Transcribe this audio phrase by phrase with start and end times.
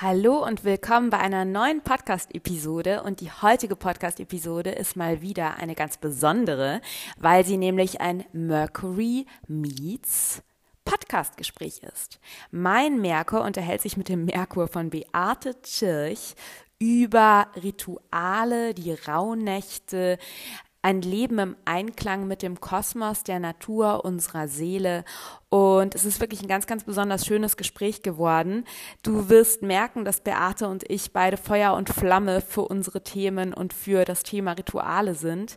[0.00, 3.04] Hallo und willkommen bei einer neuen Podcast-Episode.
[3.04, 6.80] Und die heutige Podcast-Episode ist mal wieder eine ganz besondere,
[7.16, 10.42] weil sie nämlich ein Mercury Meets
[10.84, 12.18] Podcast-Gespräch ist.
[12.50, 16.34] Mein Merkur unterhält sich mit dem Merkur von Beate Tschirch
[16.80, 20.18] über Rituale, die Rauhnächte,
[20.84, 25.02] ein Leben im Einklang mit dem Kosmos, der Natur, unserer Seele
[25.54, 28.64] und es ist wirklich ein ganz, ganz besonders schönes Gespräch geworden.
[29.04, 33.72] Du wirst merken, dass Beate und ich beide Feuer und Flamme für unsere Themen und
[33.72, 35.56] für das Thema Rituale sind.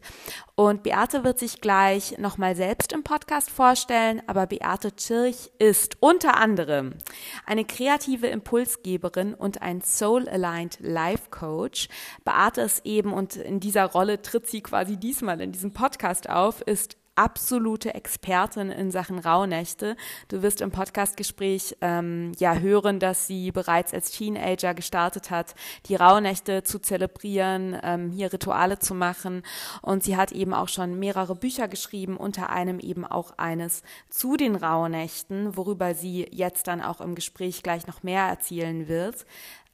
[0.59, 6.37] Und Beate wird sich gleich nochmal selbst im Podcast vorstellen, aber Beate Tschirch ist unter
[6.37, 6.95] anderem
[7.45, 11.89] eine kreative Impulsgeberin und ein Soul-Aligned Life Coach.
[12.25, 16.61] Beate ist eben, und in dieser Rolle tritt sie quasi diesmal in diesem Podcast auf,
[16.61, 19.97] ist absolute Expertin in Sachen Rauhnächte.
[20.27, 25.55] Du wirst im Podcastgespräch ähm, ja hören, dass sie bereits als Teenager gestartet hat,
[25.87, 29.41] die Rauhnächte zu zelebrieren, ähm, hier Rituale zu machen.
[29.81, 34.37] Und sie hat eben auch schon mehrere Bücher geschrieben, unter einem eben auch eines zu
[34.37, 39.25] den Rauhnächten, worüber sie jetzt dann auch im Gespräch gleich noch mehr erzählen wird.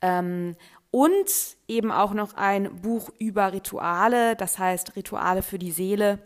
[0.02, 0.56] Ähm,
[0.92, 6.20] und eben auch noch ein Buch über Rituale, das heißt Rituale für die Seele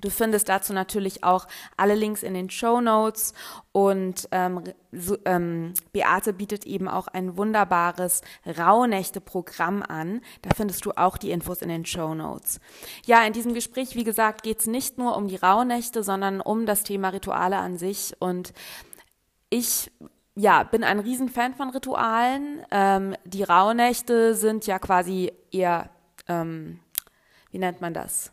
[0.00, 3.34] Du findest dazu natürlich auch alle Links in den Show Notes
[3.72, 10.20] und ähm, so, ähm, Beate bietet eben auch ein wunderbares Rauhnächte-Programm an.
[10.42, 12.60] Da findest du auch die Infos in den Show Notes.
[13.06, 16.66] Ja, in diesem Gespräch, wie gesagt, geht es nicht nur um die Rauhnächte, sondern um
[16.66, 18.14] das Thema Rituale an sich.
[18.18, 18.52] Und
[19.50, 19.90] ich
[20.34, 22.64] ja, bin ein Riesenfan von Ritualen.
[22.70, 25.90] Ähm, die Rauhnächte sind ja quasi eher,
[26.28, 26.78] ähm,
[27.50, 28.32] wie nennt man das?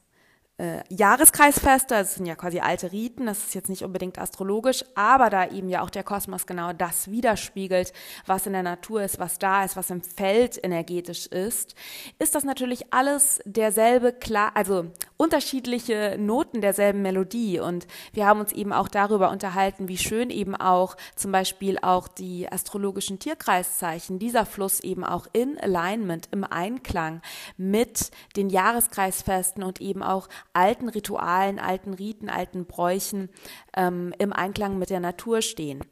[0.58, 5.30] Äh, Jahreskreisfeste, das sind ja quasi alte Riten, das ist jetzt nicht unbedingt astrologisch, aber
[5.30, 7.92] da eben ja auch der Kosmos genau das widerspiegelt,
[8.26, 11.76] was in der Natur ist, was da ist, was im Feld energetisch ist,
[12.20, 14.86] ist das natürlich alles derselbe klar, also
[15.18, 17.60] unterschiedliche Noten derselben Melodie.
[17.60, 22.08] Und wir haben uns eben auch darüber unterhalten, wie schön eben auch zum Beispiel auch
[22.08, 27.22] die astrologischen Tierkreiszeichen, dieser Fluss eben auch in Alignment, im Einklang
[27.58, 33.30] mit den Jahreskreisfesten und eben auch alten Ritualen, alten Riten, alten Bräuchen
[33.76, 35.84] ähm, im Einklang mit der Natur stehen.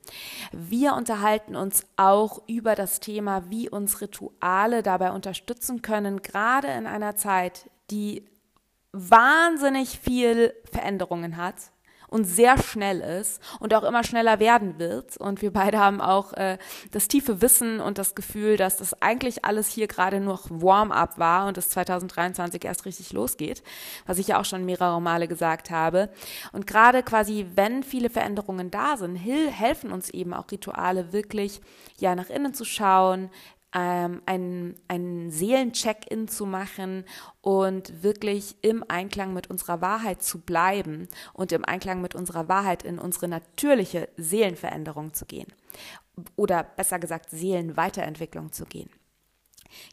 [0.52, 6.88] Wir unterhalten uns auch über das Thema, wie uns Rituale dabei unterstützen können, gerade in
[6.88, 8.26] einer Zeit, die
[8.94, 11.73] wahnsinnig viel Veränderungen hat
[12.14, 15.18] und sehr schnell ist und auch immer schneller werden wird.
[15.18, 16.60] Und wir beide haben auch äh,
[16.92, 21.48] das tiefe Wissen und das Gefühl, dass das eigentlich alles hier gerade nur Warm-up war
[21.48, 23.64] und es 2023 erst richtig losgeht,
[24.06, 26.10] was ich ja auch schon mehrere Male gesagt habe.
[26.52, 31.62] Und gerade quasi, wenn viele Veränderungen da sind, helfen uns eben auch Rituale wirklich,
[31.98, 33.32] ja, nach innen zu schauen,
[33.74, 37.06] ähm, einen, Seelencheck-in zu machen
[37.42, 42.84] und wirklich im Einklang mit unserer Wahrheit zu bleiben und im Einklang mit unserer Wahrheit
[42.84, 45.52] in unsere natürliche Seelenveränderung zu gehen.
[46.36, 48.90] Oder besser gesagt, Seelenweiterentwicklung zu gehen.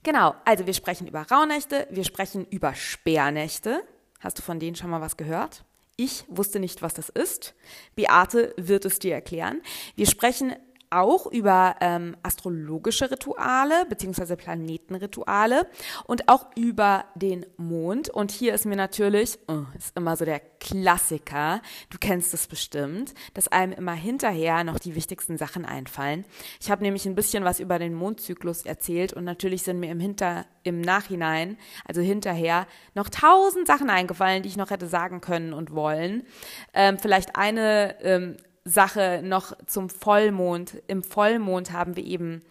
[0.03, 3.83] Genau, also wir sprechen über Rauhnächte, wir sprechen über Sperrnächte.
[4.21, 5.65] Hast du von denen schon mal was gehört?
[5.97, 7.55] Ich wusste nicht, was das ist.
[7.95, 9.63] Beate wird es dir erklären.
[9.97, 10.55] Wir sprechen
[10.91, 15.67] auch über ähm, astrologische Rituale beziehungsweise Planetenrituale
[16.05, 18.11] und auch über den Mond.
[18.11, 23.15] Und hier ist mir natürlich, oh, ist immer so der Klassiker, du kennst es bestimmt,
[23.35, 26.25] dass einem immer hinterher noch die wichtigsten Sachen einfallen.
[26.61, 30.01] Ich habe nämlich ein bisschen was über den Mondzyklus erzählt und natürlich sind mir im
[30.01, 31.57] Hinter im Nachhinein,
[31.87, 36.25] also hinterher, noch tausend Sachen eingefallen, die ich noch hätte sagen können und wollen.
[36.75, 38.37] Ähm, vielleicht eine ähm,
[38.71, 40.83] Sache noch zum Vollmond.
[40.87, 42.43] Im Vollmond haben wir eben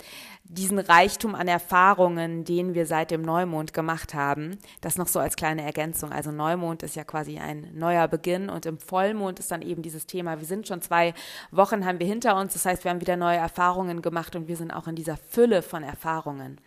[0.43, 4.57] diesen Reichtum an Erfahrungen, den wir seit dem Neumond gemacht haben.
[4.81, 6.11] Das noch so als kleine Ergänzung.
[6.11, 10.07] Also Neumond ist ja quasi ein neuer Beginn und im Vollmond ist dann eben dieses
[10.07, 10.39] Thema.
[10.39, 11.13] Wir sind schon zwei
[11.51, 12.53] Wochen haben wir hinter uns.
[12.53, 15.61] Das heißt, wir haben wieder neue Erfahrungen gemacht und wir sind auch in dieser Fülle
[15.61, 16.59] von Erfahrungen.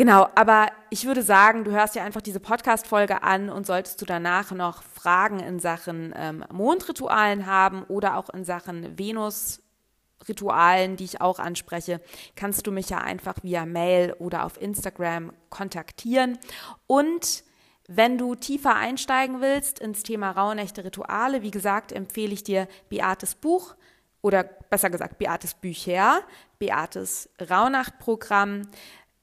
[0.00, 4.06] Genau, aber ich würde sagen, du hörst ja einfach diese Podcast-Folge an und solltest du
[4.06, 9.60] danach noch Fragen in Sachen ähm, Mondritualen haben oder auch in Sachen Venus
[10.26, 12.00] Ritualen, die ich auch anspreche,
[12.34, 16.38] kannst du mich ja einfach via Mail oder auf Instagram kontaktieren.
[16.86, 17.44] Und
[17.86, 23.34] wenn du tiefer einsteigen willst ins Thema Rauhnächte Rituale, wie gesagt, empfehle ich dir Beates
[23.34, 23.74] Buch
[24.22, 26.20] oder besser gesagt Beates Bücher,
[26.58, 28.62] Beates Rauhnachtprogramm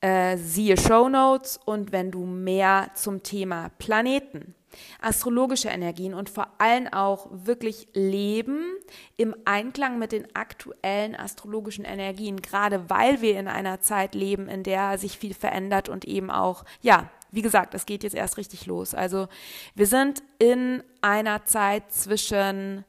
[0.01, 4.55] äh, siehe Show Notes und wenn du mehr zum Thema Planeten,
[5.01, 8.75] astrologische Energien und vor allem auch wirklich Leben
[9.15, 14.63] im Einklang mit den aktuellen astrologischen Energien, gerade weil wir in einer Zeit leben, in
[14.63, 18.65] der sich viel verändert und eben auch, ja, wie gesagt, es geht jetzt erst richtig
[18.65, 18.93] los.
[18.93, 19.27] Also
[19.75, 22.85] wir sind in einer Zeit zwischen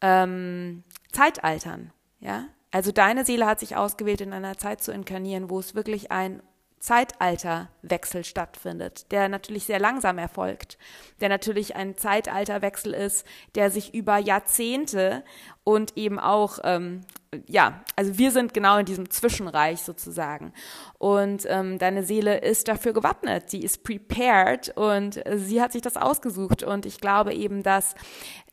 [0.00, 0.82] ähm,
[1.12, 5.74] Zeitaltern, ja, also deine Seele hat sich ausgewählt, in einer Zeit zu inkarnieren, wo es
[5.74, 6.42] wirklich ein
[6.82, 10.78] Zeitalterwechsel stattfindet, der natürlich sehr langsam erfolgt,
[11.20, 13.24] der natürlich ein Zeitalterwechsel ist,
[13.54, 15.22] der sich über Jahrzehnte
[15.62, 17.02] und eben auch, ähm,
[17.46, 20.52] ja, also wir sind genau in diesem Zwischenreich sozusagen.
[20.98, 25.96] Und ähm, deine Seele ist dafür gewappnet, sie ist prepared und sie hat sich das
[25.96, 26.64] ausgesucht.
[26.64, 27.94] Und ich glaube eben, dass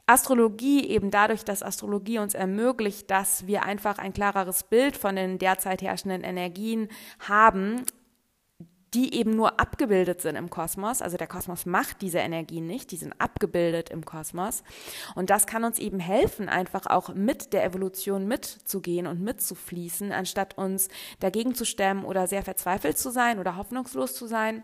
[0.09, 5.37] Astrologie eben dadurch, dass Astrologie uns ermöglicht, dass wir einfach ein klareres Bild von den
[5.37, 6.87] derzeit herrschenden Energien
[7.19, 7.85] haben,
[8.95, 11.03] die eben nur abgebildet sind im Kosmos.
[11.03, 14.63] Also der Kosmos macht diese Energien nicht, die sind abgebildet im Kosmos.
[15.13, 20.57] Und das kann uns eben helfen, einfach auch mit der Evolution mitzugehen und mitzufließen, anstatt
[20.57, 20.87] uns
[21.19, 24.63] dagegen zu stemmen oder sehr verzweifelt zu sein oder hoffnungslos zu sein.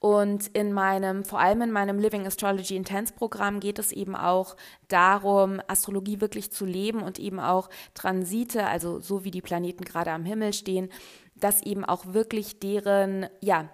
[0.00, 4.56] Und in meinem, vor allem in meinem Living Astrology Intense Programm geht es eben auch
[4.88, 10.12] darum, Astrologie wirklich zu leben und eben auch Transite, also so wie die Planeten gerade
[10.12, 10.88] am Himmel stehen,
[11.34, 13.68] dass eben auch wirklich deren, ja,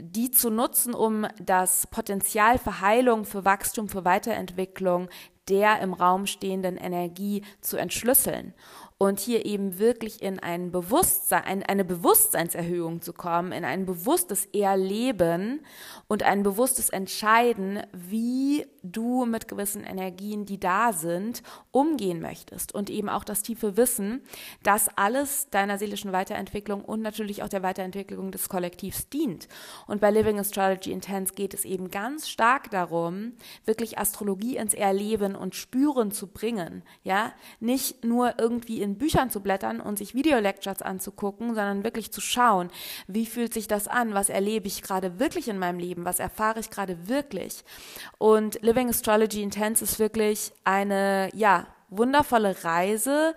[0.00, 5.08] die zu nutzen, um das Potenzial für Heilung, für Wachstum, für Weiterentwicklung
[5.48, 8.54] der im Raum stehenden Energie zu entschlüsseln
[8.96, 15.60] und hier eben wirklich in ein Bewusstsein, eine Bewusstseinserhöhung zu kommen, in ein bewusstes Erleben
[16.06, 22.88] und ein bewusstes Entscheiden, wie du mit gewissen Energien, die da sind, umgehen möchtest und
[22.88, 24.22] eben auch das tiefe Wissen,
[24.62, 29.48] dass alles deiner seelischen Weiterentwicklung und natürlich auch der Weiterentwicklung des Kollektivs dient.
[29.88, 33.32] Und bei Living Astrology Intense geht es eben ganz stark darum,
[33.64, 39.40] wirklich Astrologie ins Erleben und Spüren zu bringen, ja, nicht nur irgendwie in Büchern zu
[39.40, 42.70] blättern und sich Videolectures anzugucken, sondern wirklich zu schauen,
[43.08, 46.60] wie fühlt sich das an, was erlebe ich gerade wirklich in meinem Leben, was erfahre
[46.60, 47.64] ich gerade wirklich.
[48.18, 53.34] Und Living Astrology Intense ist wirklich eine, ja, wundervolle Reise,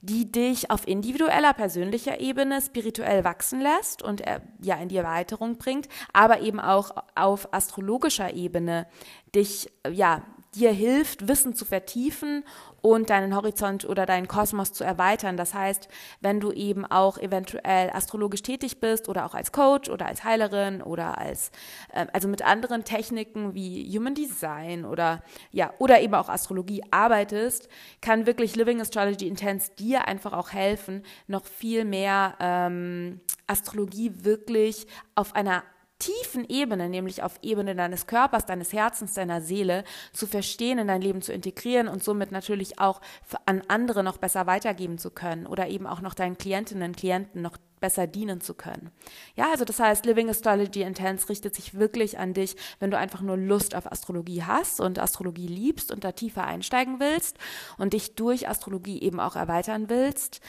[0.00, 5.58] die dich auf individueller, persönlicher Ebene spirituell wachsen lässt und äh, ja in die Erweiterung
[5.58, 8.86] bringt, aber eben auch auf astrologischer Ebene
[9.34, 10.22] dich ja
[10.54, 12.44] dir hilft, Wissen zu vertiefen
[12.80, 15.36] und deinen Horizont oder deinen Kosmos zu erweitern.
[15.36, 15.88] Das heißt,
[16.20, 20.82] wenn du eben auch eventuell astrologisch tätig bist oder auch als Coach oder als Heilerin
[20.82, 21.50] oder als,
[21.92, 27.68] äh, also mit anderen Techniken wie Human Design oder, ja, oder eben auch Astrologie arbeitest,
[28.00, 34.86] kann wirklich Living Astrology Intense dir einfach auch helfen, noch viel mehr ähm, Astrologie wirklich
[35.14, 35.62] auf einer
[35.98, 41.02] tiefen Ebene, nämlich auf Ebene deines Körpers, deines Herzens, deiner Seele, zu verstehen, in dein
[41.02, 43.00] Leben zu integrieren und somit natürlich auch
[43.46, 47.42] an andere noch besser weitergeben zu können oder eben auch noch deinen Klientinnen und Klienten
[47.42, 48.90] noch besser dienen zu können.
[49.34, 53.20] Ja, also das heißt, Living Astrology Intense richtet sich wirklich an dich, wenn du einfach
[53.20, 57.38] nur Lust auf Astrologie hast und Astrologie liebst und da tiefer einsteigen willst
[57.76, 60.40] und dich durch Astrologie eben auch erweitern willst.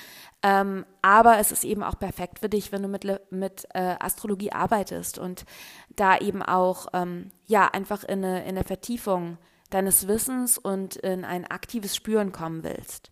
[0.41, 4.51] Ähm, aber es ist eben auch perfekt für dich, wenn du mit, mit äh, Astrologie
[4.51, 5.45] arbeitest und
[5.95, 9.37] da eben auch ähm, ja einfach in eine, in eine Vertiefung
[9.69, 13.11] deines Wissens und in ein aktives Spüren kommen willst.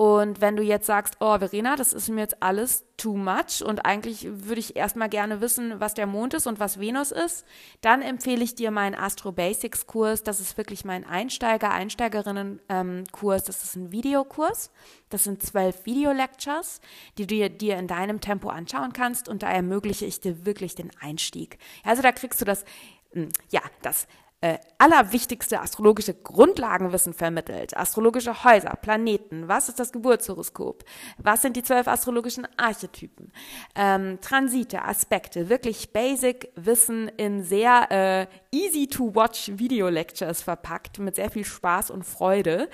[0.00, 3.84] Und wenn du jetzt sagst, oh Verena, das ist mir jetzt alles too much und
[3.84, 7.44] eigentlich würde ich erstmal gerne wissen, was der Mond ist und was Venus ist,
[7.82, 10.22] dann empfehle ich dir meinen Astro Basics Kurs.
[10.22, 13.44] Das ist wirklich mein Einsteiger, Einsteigerinnen ähm, Kurs.
[13.44, 14.70] Das ist ein Videokurs.
[15.10, 16.80] Das sind zwölf Video-Lectures,
[17.18, 20.92] die du dir in deinem Tempo anschauen kannst und da ermögliche ich dir wirklich den
[20.98, 21.58] Einstieg.
[21.84, 22.64] Also da kriegst du das,
[23.12, 24.06] hm, ja, das
[24.42, 27.76] äh, allerwichtigste astrologische Grundlagenwissen vermittelt.
[27.76, 30.84] Astrologische Häuser, Planeten, was ist das Geburtshoroskop,
[31.18, 33.32] was sind die zwölf astrologischen Archetypen,
[33.74, 40.98] ähm, Transite, Aspekte, wirklich basic Wissen in sehr äh, easy to watch Video Lectures verpackt,
[40.98, 42.70] mit sehr viel Spaß und Freude.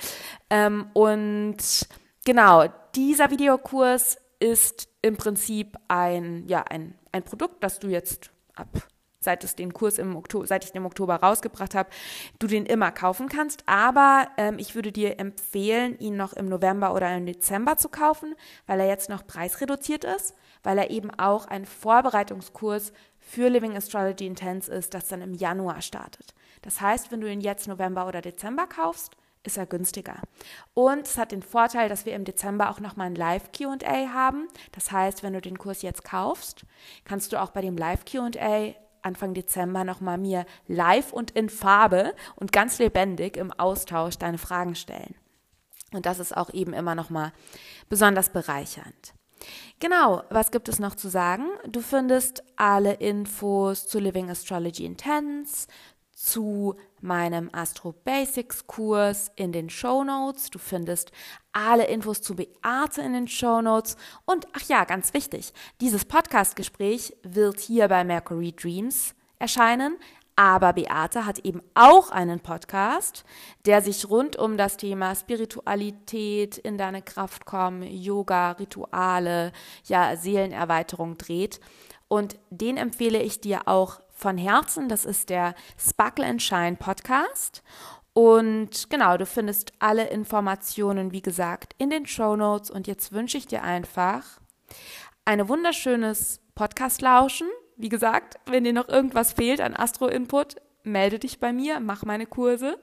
[0.51, 1.57] Ähm, und
[2.25, 8.69] genau, dieser Videokurs ist im Prinzip ein, ja, ein, ein Produkt, das du jetzt ab
[9.27, 11.91] seit es den Kurs im Oktober, seit ich den im Oktober rausgebracht habe,
[12.39, 13.63] du den immer kaufen kannst.
[13.67, 18.35] Aber ähm, ich würde dir empfehlen, ihn noch im November oder im Dezember zu kaufen,
[18.67, 24.27] weil er jetzt noch preisreduziert ist, weil er eben auch ein Vorbereitungskurs für Living Astrology
[24.27, 26.35] Intense ist, das dann im Januar startet.
[26.63, 30.17] Das heißt, wenn du ihn jetzt November oder Dezember kaufst, ist er günstiger.
[30.75, 34.49] Und es hat den Vorteil, dass wir im Dezember auch nochmal ein Live-QA haben.
[34.73, 36.65] Das heißt, wenn du den Kurs jetzt kaufst,
[37.05, 38.75] kannst du auch bei dem Live-QA
[39.07, 44.75] Anfang Dezember nochmal mir live und in Farbe und ganz lebendig im Austausch deine Fragen
[44.75, 45.15] stellen.
[45.93, 47.33] Und das ist auch eben immer nochmal
[47.89, 49.15] besonders bereichernd.
[49.79, 51.45] Genau, was gibt es noch zu sagen?
[51.69, 55.69] Du findest alle Infos zu Living Astrology Intense,
[56.13, 60.51] zu meinem Astro Basics Kurs in den Show Notes.
[60.51, 61.13] Du findest
[61.53, 63.97] alle Infos zu Beate in den Show Notes.
[64.27, 69.97] Und ach ja, ganz wichtig, dieses Podcast-Gespräch wird hier bei Mercury Dreams erscheinen.
[70.39, 73.25] Aber Beate hat eben auch einen Podcast,
[73.65, 79.53] der sich rund um das Thema Spiritualität, in deine Kraft kommen, Yoga, Rituale,
[79.85, 81.59] ja, Seelenerweiterung dreht.
[82.09, 84.89] Und den empfehle ich dir auch von Herzen.
[84.89, 87.63] Das ist der Sparkle and Shine Podcast.
[88.13, 92.71] Und genau, du findest alle Informationen, wie gesagt, in den Show Notes.
[92.71, 94.41] Und jetzt wünsche ich dir einfach
[95.27, 97.49] ein wunderschönes Podcast-Lauschen.
[97.77, 102.27] Wie gesagt, wenn dir noch irgendwas fehlt an Astro-Input, melde dich bei mir, mach meine
[102.27, 102.79] Kurse.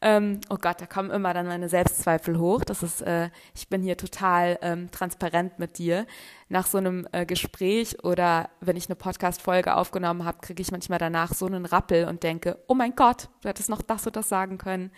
[0.00, 2.64] Ähm, oh Gott, da kommen immer dann meine Selbstzweifel hoch.
[2.64, 6.06] Das ist, äh, ich bin hier total ähm, transparent mit dir.
[6.48, 10.98] Nach so einem äh, Gespräch oder wenn ich eine Podcast-Folge aufgenommen habe, kriege ich manchmal
[10.98, 14.28] danach so einen Rappel und denke, oh mein Gott, du hättest noch das und das
[14.28, 14.90] sagen können.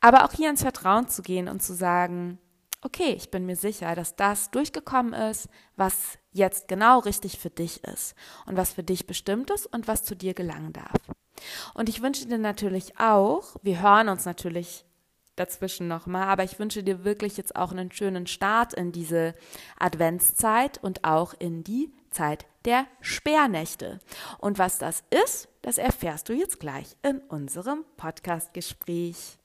[0.00, 2.38] Aber auch hier ins Vertrauen zu gehen und zu sagen,
[2.82, 7.82] okay, ich bin mir sicher, dass das durchgekommen ist, was jetzt genau richtig für dich
[7.84, 8.14] ist
[8.46, 10.96] und was für dich bestimmt ist und was zu dir gelangen darf.
[11.74, 14.84] Und ich wünsche dir natürlich auch, wir hören uns natürlich
[15.36, 19.34] dazwischen nochmal, aber ich wünsche dir wirklich jetzt auch einen schönen Start in diese
[19.78, 24.00] Adventszeit und auch in die Zeit der Sperrnächte.
[24.38, 29.37] Und was das ist, das erfährst du jetzt gleich in unserem Podcastgespräch.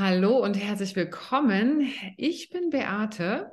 [0.00, 1.92] Hallo und herzlich willkommen.
[2.16, 3.52] Ich bin Beate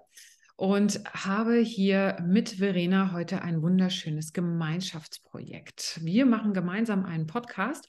[0.55, 5.99] und habe hier mit Verena heute ein wunderschönes Gemeinschaftsprojekt.
[6.01, 7.85] Wir machen gemeinsam einen Podcast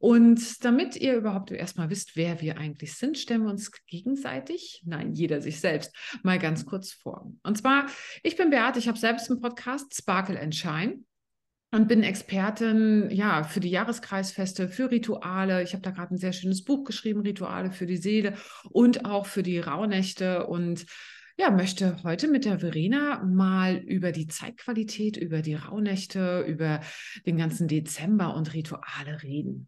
[0.00, 5.12] und damit ihr überhaupt erstmal wisst, wer wir eigentlich sind, stellen wir uns gegenseitig, nein,
[5.12, 7.32] jeder sich selbst, mal ganz kurz vor.
[7.44, 7.86] Und zwar,
[8.24, 11.04] ich bin Beate, ich habe selbst einen Podcast, Sparkle and Shine
[11.72, 15.62] und bin Expertin ja für die Jahreskreisfeste, für Rituale.
[15.62, 18.34] Ich habe da gerade ein sehr schönes Buch geschrieben, Rituale für die Seele
[18.70, 20.86] und auch für die Rauhnächte und
[21.36, 26.80] ja, möchte heute mit der Verena mal über die Zeitqualität, über die Rauhnächte, über
[27.24, 29.66] den ganzen Dezember und Rituale reden.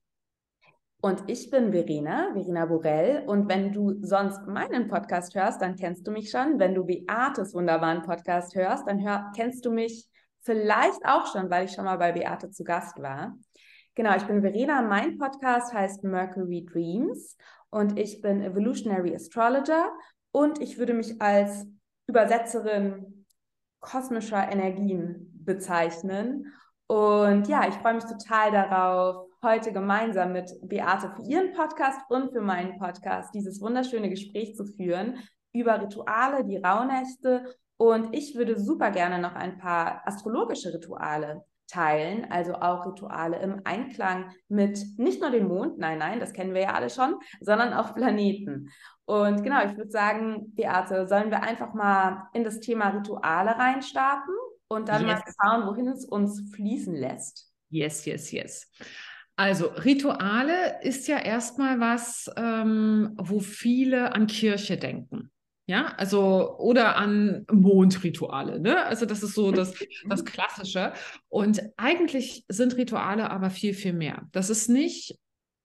[1.00, 3.24] Und ich bin Verena, Verena Borell.
[3.26, 6.58] Und wenn du sonst meinen Podcast hörst, dann kennst du mich schon.
[6.58, 10.06] Wenn du Beates wunderbaren Podcast hörst, dann hör, kennst du mich
[10.42, 13.36] vielleicht auch schon, weil ich schon mal bei Beate zu Gast war.
[13.94, 14.82] Genau, ich bin Verena.
[14.82, 17.36] Mein Podcast heißt Mercury Dreams
[17.70, 19.90] und ich bin Evolutionary Astrologer
[20.32, 21.66] und ich würde mich als
[22.06, 23.26] Übersetzerin
[23.80, 26.52] kosmischer Energien bezeichnen.
[26.86, 32.32] Und ja, ich freue mich total darauf, heute gemeinsam mit Beate für ihren Podcast und
[32.32, 35.18] für meinen Podcast dieses wunderschöne Gespräch zu führen
[35.52, 37.54] über Rituale, die Rauhnächte.
[37.76, 43.62] Und ich würde super gerne noch ein paar astrologische Rituale teilen, also auch Rituale im
[43.64, 47.72] Einklang mit nicht nur dem Mond, nein, nein, das kennen wir ja alle schon, sondern
[47.72, 48.70] auch Planeten.
[49.06, 54.34] Und genau, ich würde sagen, Beate, sollen wir einfach mal in das Thema Rituale reinstarten
[54.68, 55.20] und dann yes.
[55.20, 57.50] mal schauen, wohin es uns fließen lässt?
[57.70, 58.70] Yes, yes, yes.
[59.36, 65.30] Also Rituale ist ja erstmal was, ähm, wo viele an Kirche denken.
[65.66, 68.84] Ja, also oder an Mondrituale, ne?
[68.84, 69.72] Also das ist so das,
[70.08, 70.92] das Klassische.
[71.28, 74.28] Und eigentlich sind Rituale aber viel, viel mehr.
[74.32, 75.18] Das ist nicht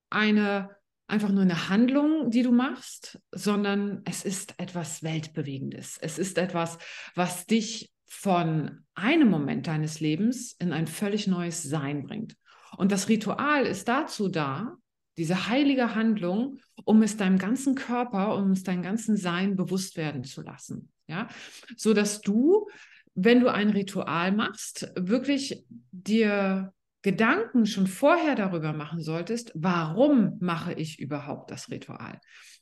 [0.10, 0.77] eine
[1.08, 5.98] einfach nur eine Handlung, die du machst, sondern es ist etwas Weltbewegendes.
[6.01, 6.77] Es ist etwas,
[7.16, 12.36] was dich von einem Moment deines Lebens in ein völlig neues Sein bringt.
[12.77, 14.75] Und das Ritual ist dazu da,
[15.17, 20.24] diese heilige Handlung, um es deinem ganzen Körper, um es deinem ganzen Sein bewusst werden
[20.24, 20.91] zu lassen.
[21.07, 21.27] Ja,
[21.75, 22.67] so dass du,
[23.15, 30.74] wenn du ein Ritual machst, wirklich dir Gedanken schon vorher darüber machen solltest, warum mache
[30.74, 32.19] ich überhaupt das Ritual?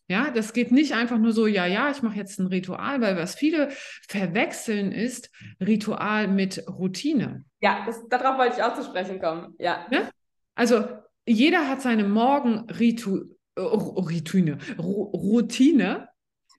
[0.08, 3.18] Ja, das geht nicht einfach nur so, ja, ja, ich mache jetzt ein Ritual, weil
[3.18, 3.70] was viele
[4.08, 7.44] verwechseln ist Ritual mit Routine.
[7.60, 9.56] Ja, das, darauf wollte ich auch zu sprechen kommen.
[9.58, 9.88] Ja.
[9.90, 10.12] ja?
[10.54, 10.86] Also
[11.26, 16.10] jeder hat seine Morgenroutine, Routine,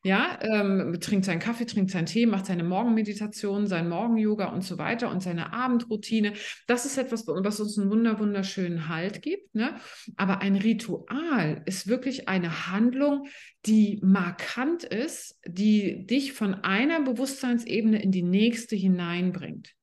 [0.07, 4.79] ja, ähm, trinkt seinen Kaffee, trinkt seinen Tee, macht seine Morgenmeditation, sein Morgen-Yoga und so
[4.79, 6.35] weiter und seine Abendroutine.
[6.69, 9.53] Das ist etwas, was uns einen wunder, wunderschönen Halt gibt.
[9.57, 9.75] Ne?
[10.17, 13.27] Aber ein Ritual ist wirklich eine Handlung,
[13.67, 19.75] die markant ist, die dich von einer Bewusstseinsebene in die nächste hineinbringt.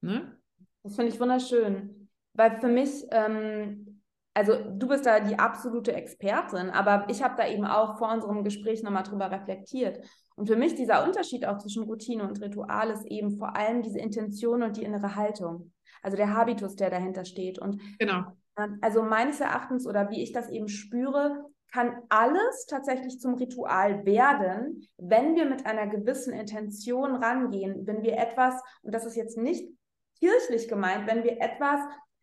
[0.00, 0.38] Ne?
[0.82, 2.08] Das finde ich wunderschön.
[2.32, 3.89] Weil für mich ähm,
[4.34, 8.44] also du bist da die absolute Expertin, aber ich habe da eben auch vor unserem
[8.44, 10.00] Gespräch nochmal drüber reflektiert.
[10.36, 13.98] Und für mich dieser Unterschied auch zwischen Routine und Ritual ist eben vor allem diese
[13.98, 15.72] Intention und die innere Haltung.
[16.02, 17.58] Also der Habitus, der dahinter steht.
[17.58, 18.22] Und genau.
[18.80, 24.88] Also meines Erachtens oder wie ich das eben spüre, kann alles tatsächlich zum Ritual werden,
[24.96, 29.68] wenn wir mit einer gewissen Intention rangehen, wenn wir etwas, und das ist jetzt nicht
[30.18, 31.80] kirchlich gemeint, wenn wir etwas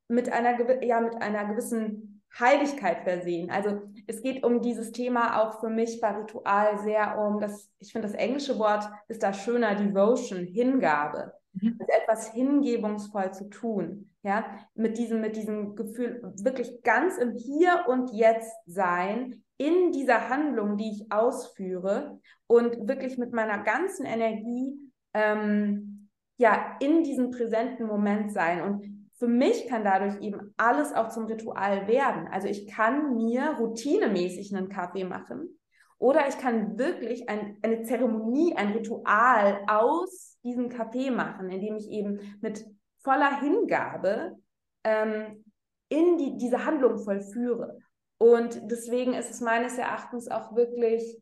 [0.08, 3.50] mit einer, ja, mit einer gewissen Heiligkeit versehen.
[3.50, 7.92] Also es geht um dieses Thema auch für mich bei Ritual sehr um das, ich
[7.92, 11.34] finde das englische Wort ist da schöner, Devotion, Hingabe.
[11.54, 11.78] Mhm.
[11.80, 14.12] Also etwas hingebungsvoll zu tun.
[14.24, 20.30] Ja, mit diesem, mit diesem Gefühl, wirklich ganz im Hier und Jetzt sein, in dieser
[20.30, 24.78] Handlung, die ich ausführe und wirklich mit meiner ganzen Energie
[25.14, 28.62] ähm, ja in diesem präsenten Moment sein.
[28.62, 32.28] Und für mich kann dadurch eben alles auch zum Ritual werden.
[32.28, 35.60] Also ich kann mir routinemäßig einen Kaffee machen
[35.98, 41.90] oder ich kann wirklich ein, eine Zeremonie, ein Ritual aus diesem Kaffee machen, indem ich
[41.90, 42.66] eben mit
[43.04, 44.38] voller Hingabe
[44.84, 45.44] ähm,
[45.90, 47.80] in die, diese Handlung vollführe.
[48.20, 51.20] Und deswegen ist es meines Erachtens auch wirklich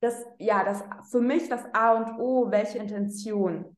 [0.00, 3.76] das, ja, das für mich das A und O, welche Intention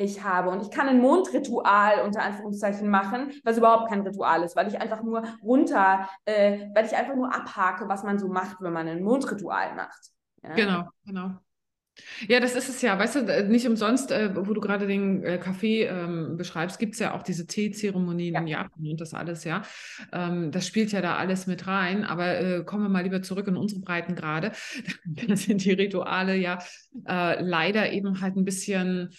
[0.00, 0.50] ich habe.
[0.50, 4.80] Und ich kann ein Mondritual unter Anführungszeichen machen, was überhaupt kein Ritual ist, weil ich
[4.80, 8.88] einfach nur runter, äh, weil ich einfach nur abhake, was man so macht, wenn man
[8.88, 10.10] ein Mondritual macht.
[10.42, 10.54] Ja?
[10.54, 11.30] Genau, genau.
[12.28, 12.98] Ja, das ist es ja.
[12.98, 17.00] Weißt du, nicht umsonst, äh, wo du gerade den äh, Kaffee ähm, beschreibst, gibt es
[17.00, 18.40] ja auch diese Teezeremonien ja.
[18.40, 19.62] in Japan und das alles, ja.
[20.12, 22.04] Ähm, das spielt ja da alles mit rein.
[22.04, 24.52] Aber äh, kommen wir mal lieber zurück in unsere Breitengrade.
[25.04, 26.58] da sind die Rituale ja
[27.06, 29.10] äh, leider eben halt ein bisschen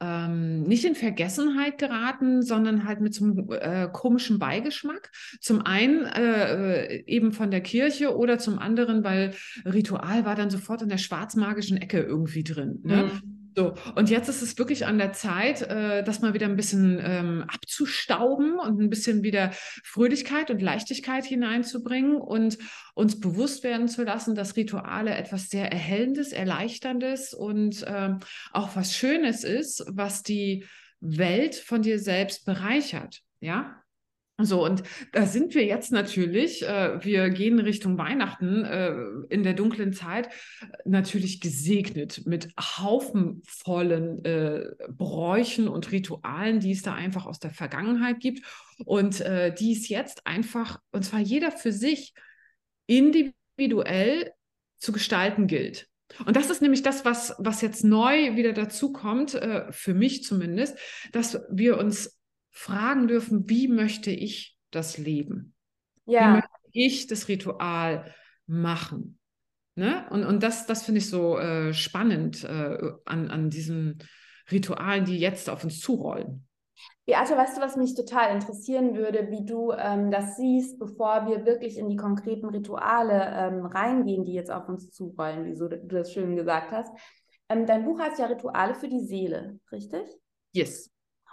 [0.00, 5.10] ähm, nicht in Vergessenheit geraten, sondern halt mit so einem äh, komischen Beigeschmack.
[5.40, 10.82] Zum einen äh, eben von der Kirche oder zum anderen, weil Ritual war dann sofort
[10.82, 12.80] in der schwarzmagischen Ecke irgendwie drin.
[12.82, 13.04] Ne?
[13.04, 13.35] Mhm.
[13.58, 17.00] So, und jetzt ist es wirklich an der Zeit, äh, das mal wieder ein bisschen
[17.02, 19.50] ähm, abzustauben und ein bisschen wieder
[19.82, 22.58] Fröhlichkeit und Leichtigkeit hineinzubringen und
[22.94, 28.18] uns bewusst werden zu lassen, dass Rituale etwas sehr Erhellendes, Erleichterndes und ähm,
[28.52, 30.66] auch was Schönes ist, was die
[31.00, 33.22] Welt von dir selbst bereichert.
[33.40, 33.82] Ja,
[34.38, 38.94] so, und da sind wir jetzt natürlich, äh, wir gehen Richtung Weihnachten äh,
[39.30, 40.28] in der dunklen Zeit,
[40.84, 48.20] natürlich gesegnet mit haufenvollen äh, Bräuchen und Ritualen, die es da einfach aus der Vergangenheit
[48.20, 48.44] gibt
[48.84, 52.12] und äh, die es jetzt einfach, und zwar jeder für sich,
[52.86, 54.32] individuell
[54.78, 55.88] zu gestalten gilt.
[56.24, 60.22] Und das ist nämlich das, was, was jetzt neu wieder dazu kommt, äh, für mich
[60.22, 60.78] zumindest,
[61.12, 62.15] dass wir uns
[62.56, 65.54] fragen dürfen, wie möchte ich das leben?
[66.06, 66.28] Ja.
[66.28, 68.14] Wie möchte ich das Ritual
[68.46, 69.18] machen?
[69.74, 70.06] Ne?
[70.08, 73.98] Und, und das, das finde ich so äh, spannend äh, an, an diesen
[74.50, 76.46] Ritualen, die jetzt auf uns zurollen.
[77.04, 81.44] Beate, weißt du, was mich total interessieren würde, wie du ähm, das siehst, bevor wir
[81.44, 85.86] wirklich in die konkreten Rituale ähm, reingehen, die jetzt auf uns zurollen, wie so, du
[85.86, 86.90] das schön gesagt hast.
[87.50, 90.06] Ähm, dein Buch heißt ja Rituale für die Seele, richtig?
[90.52, 90.90] Yes.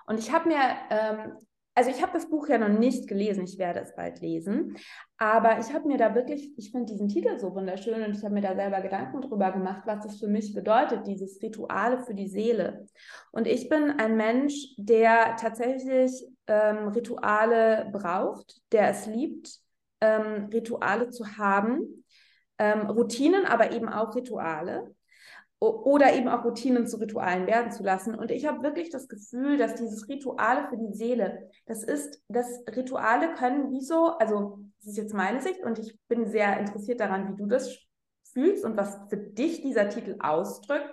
[0.08, 1.38] Und ich habe mir, ähm,
[1.76, 4.78] also ich habe das Buch ja noch nicht gelesen, ich werde es bald lesen,
[5.18, 8.34] aber ich habe mir da wirklich, ich finde diesen Titel so wunderschön und ich habe
[8.34, 12.28] mir da selber Gedanken drüber gemacht, was das für mich bedeutet, dieses Rituale für die
[12.28, 12.86] Seele.
[13.32, 16.12] Und ich bin ein Mensch, der tatsächlich
[16.48, 19.60] ähm, Rituale braucht, der es liebt,
[20.02, 22.04] ähm, Rituale zu haben,
[22.60, 24.94] ähm, Routinen, aber eben auch Rituale
[25.72, 28.16] oder eben auch Routinen zu Ritualen werden zu lassen.
[28.16, 32.64] Und ich habe wirklich das Gefühl, dass dieses Rituale für die Seele, das ist, dass
[32.76, 37.00] Rituale können wie so, also das ist jetzt meine Sicht und ich bin sehr interessiert
[37.00, 37.78] daran, wie du das
[38.34, 40.90] fühlst und was für dich dieser Titel ausdrückt.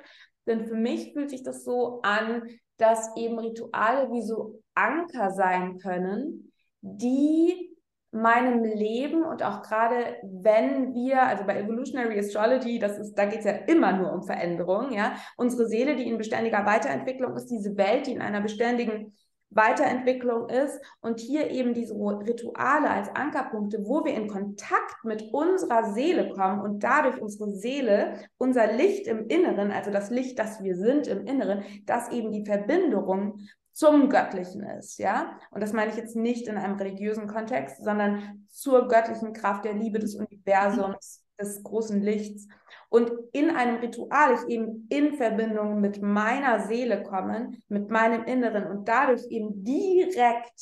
[0.47, 5.79] Denn für mich fühlt sich das so an, dass eben Rituale wie so Anker sein
[5.79, 7.70] können, die
[8.13, 13.41] meinem Leben und auch gerade wenn wir, also bei Evolutionary Astrology, das ist, da geht
[13.41, 15.15] es ja immer nur um Veränderung, ja.
[15.37, 19.13] Unsere Seele, die in beständiger Weiterentwicklung ist, diese Welt, die in einer beständigen
[19.51, 25.93] Weiterentwicklung ist und hier eben diese Rituale als Ankerpunkte, wo wir in Kontakt mit unserer
[25.93, 30.77] Seele kommen und dadurch unsere Seele, unser Licht im Inneren, also das Licht, das wir
[30.77, 33.41] sind im Inneren, das eben die Verbindung
[33.81, 35.39] zum Göttlichen ist, ja.
[35.51, 39.73] Und das meine ich jetzt nicht in einem religiösen Kontext, sondern zur göttlichen Kraft der
[39.73, 42.47] Liebe des Universums, des großen Lichts.
[42.91, 48.67] Und in einem Ritual ich eben in Verbindung mit meiner Seele kommen, mit meinem Inneren
[48.67, 50.61] und dadurch eben direkt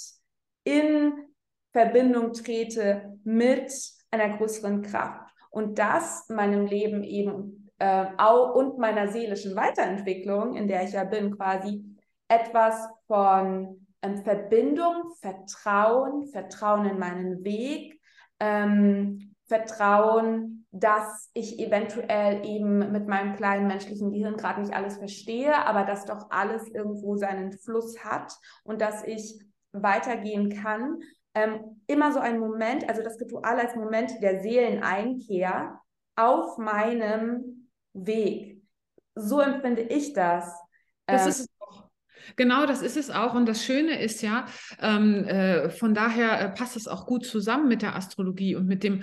[0.62, 1.12] in
[1.72, 3.72] Verbindung trete mit
[4.12, 5.28] einer größeren Kraft.
[5.50, 11.02] Und das meinem Leben eben äh, auch und meiner seelischen Weiterentwicklung, in der ich ja
[11.02, 11.85] bin, quasi
[12.28, 18.01] etwas von ähm, Verbindung, Vertrauen, Vertrauen in meinen Weg,
[18.38, 25.57] ähm, Vertrauen, dass ich eventuell eben mit meinem kleinen menschlichen Gehirn gerade nicht alles verstehe,
[25.66, 29.42] aber dass doch alles irgendwo seinen Fluss hat und dass ich
[29.73, 30.99] weitergehen kann.
[31.35, 35.81] Ähm, immer so ein Moment, also das Ritual als Moment der Seeleneinkehr
[36.16, 38.62] auf meinem Weg.
[39.14, 40.55] So empfinde ich das.
[41.07, 41.58] Das ähm, ist
[42.37, 43.35] Genau, das ist es auch.
[43.35, 44.47] Und das Schöne ist ja,
[44.81, 48.83] ähm, äh, von daher äh, passt es auch gut zusammen mit der Astrologie und mit
[48.83, 49.03] dem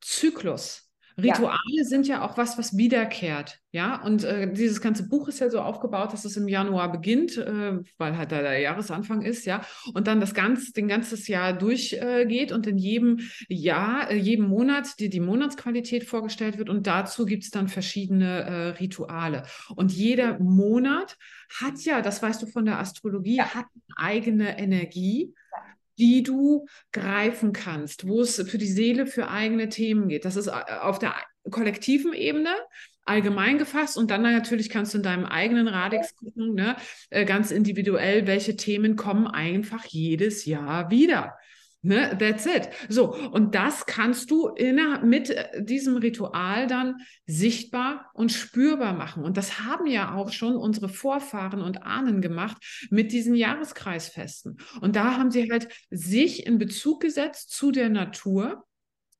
[0.00, 0.89] Zyklus.
[1.22, 1.84] Rituale ja.
[1.84, 3.58] sind ja auch was, was wiederkehrt.
[3.72, 7.36] Ja, und äh, dieses ganze Buch ist ja so aufgebaut, dass es im Januar beginnt,
[7.36, 9.62] äh, weil halt da der Jahresanfang ist, ja,
[9.94, 14.48] und dann das ganz, den ganzes Jahr durchgeht äh, und in jedem Jahr, äh, jedem
[14.48, 19.44] Monat dir die Monatsqualität vorgestellt wird und dazu gibt es dann verschiedene äh, Rituale.
[19.76, 21.16] Und jeder Monat
[21.60, 23.54] hat ja, das weißt du von der Astrologie, ja.
[23.54, 25.32] hat eine eigene Energie
[26.00, 30.24] die du greifen kannst, wo es für die Seele für eigene Themen geht.
[30.24, 31.14] Das ist äh, auf der
[31.50, 32.50] kollektiven Ebene
[33.04, 36.76] allgemein gefasst und dann natürlich kannst du in deinem eigenen Radix gucken, ne,
[37.10, 41.36] äh, ganz individuell, welche Themen kommen einfach jedes Jahr wieder.
[41.82, 42.68] Ne, that's it.
[42.90, 49.24] So, und das kannst du in, mit äh, diesem Ritual dann sichtbar und spürbar machen.
[49.24, 52.58] Und das haben ja auch schon unsere Vorfahren und Ahnen gemacht
[52.90, 54.58] mit diesen Jahreskreisfesten.
[54.82, 58.66] Und da haben sie halt sich in Bezug gesetzt zu der Natur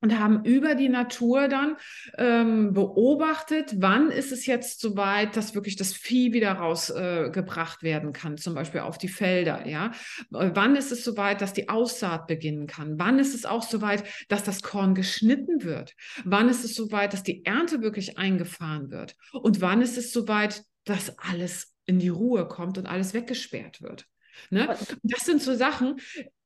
[0.01, 1.77] und haben über die Natur dann
[2.17, 8.13] ähm, beobachtet, wann ist es jetzt soweit, dass wirklich das Vieh wieder rausgebracht äh, werden
[8.13, 9.93] kann, zum Beispiel auf die Felder, ja.
[10.33, 12.99] Äh, wann ist es soweit, dass die Aussaat beginnen kann?
[12.99, 15.95] Wann ist es auch soweit, dass das Korn geschnitten wird?
[16.25, 19.17] Wann ist es soweit, dass die Ernte wirklich eingefahren wird?
[19.33, 24.07] Und wann ist es soweit, dass alles in die Ruhe kommt und alles weggesperrt wird?
[24.49, 24.77] Ne?
[25.03, 26.01] Das sind so Sachen,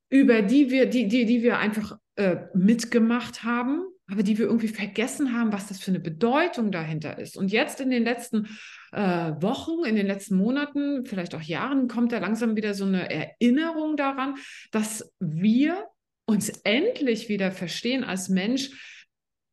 [0.09, 4.67] über die wir, die, die, die wir einfach äh, mitgemacht haben, aber die wir irgendwie
[4.67, 7.37] vergessen haben, was das für eine Bedeutung dahinter ist.
[7.37, 8.47] Und jetzt in den letzten
[8.91, 13.09] äh, Wochen, in den letzten Monaten, vielleicht auch Jahren, kommt da langsam wieder so eine
[13.09, 14.35] Erinnerung daran,
[14.71, 15.85] dass wir
[16.25, 18.71] uns endlich wieder verstehen als Mensch,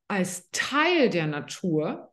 [0.09, 2.13] als Teil der Natur,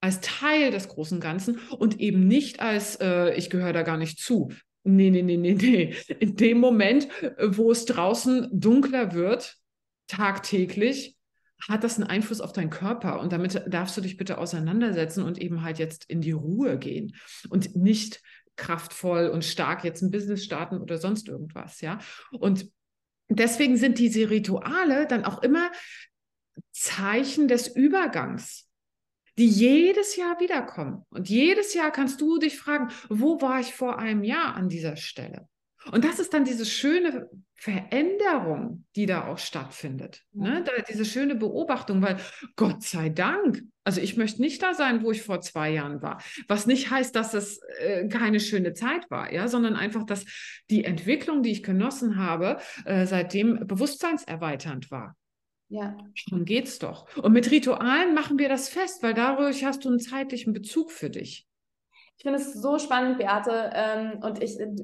[0.00, 4.18] als Teil des großen Ganzen und eben nicht als, äh, ich gehöre da gar nicht
[4.18, 4.50] zu.
[4.88, 5.94] Nee, nee, nee, nee, nee.
[6.18, 9.56] In dem Moment, wo es draußen dunkler wird,
[10.06, 11.14] tagtäglich,
[11.60, 13.20] hat das einen Einfluss auf deinen Körper.
[13.20, 17.14] Und damit darfst du dich bitte auseinandersetzen und eben halt jetzt in die Ruhe gehen
[17.50, 18.22] und nicht
[18.56, 21.98] kraftvoll und stark jetzt ein Business starten oder sonst irgendwas, ja.
[22.30, 22.70] Und
[23.28, 25.70] deswegen sind diese Rituale dann auch immer
[26.72, 28.67] Zeichen des Übergangs
[29.38, 31.04] die jedes Jahr wiederkommen.
[31.10, 34.96] Und jedes Jahr kannst du dich fragen, wo war ich vor einem Jahr an dieser
[34.96, 35.48] Stelle?
[35.92, 40.22] Und das ist dann diese schöne Veränderung, die da auch stattfindet.
[40.32, 40.62] Ne?
[40.64, 42.18] Da, diese schöne Beobachtung, weil
[42.56, 46.22] Gott sei Dank, also ich möchte nicht da sein, wo ich vor zwei Jahren war.
[46.46, 50.24] Was nicht heißt, dass es äh, keine schöne Zeit war, ja, sondern einfach, dass
[50.70, 55.16] die Entwicklung, die ich genossen habe, äh, seitdem bewusstseinserweiternd war.
[55.68, 55.96] Ja.
[56.30, 57.06] Darum geht's doch.
[57.16, 61.10] Und mit Ritualen machen wir das fest, weil dadurch hast du einen zeitlichen Bezug für
[61.10, 61.46] dich.
[62.18, 63.70] Ich finde es so spannend, Beate.
[63.72, 64.74] Ähm, und ich, äh,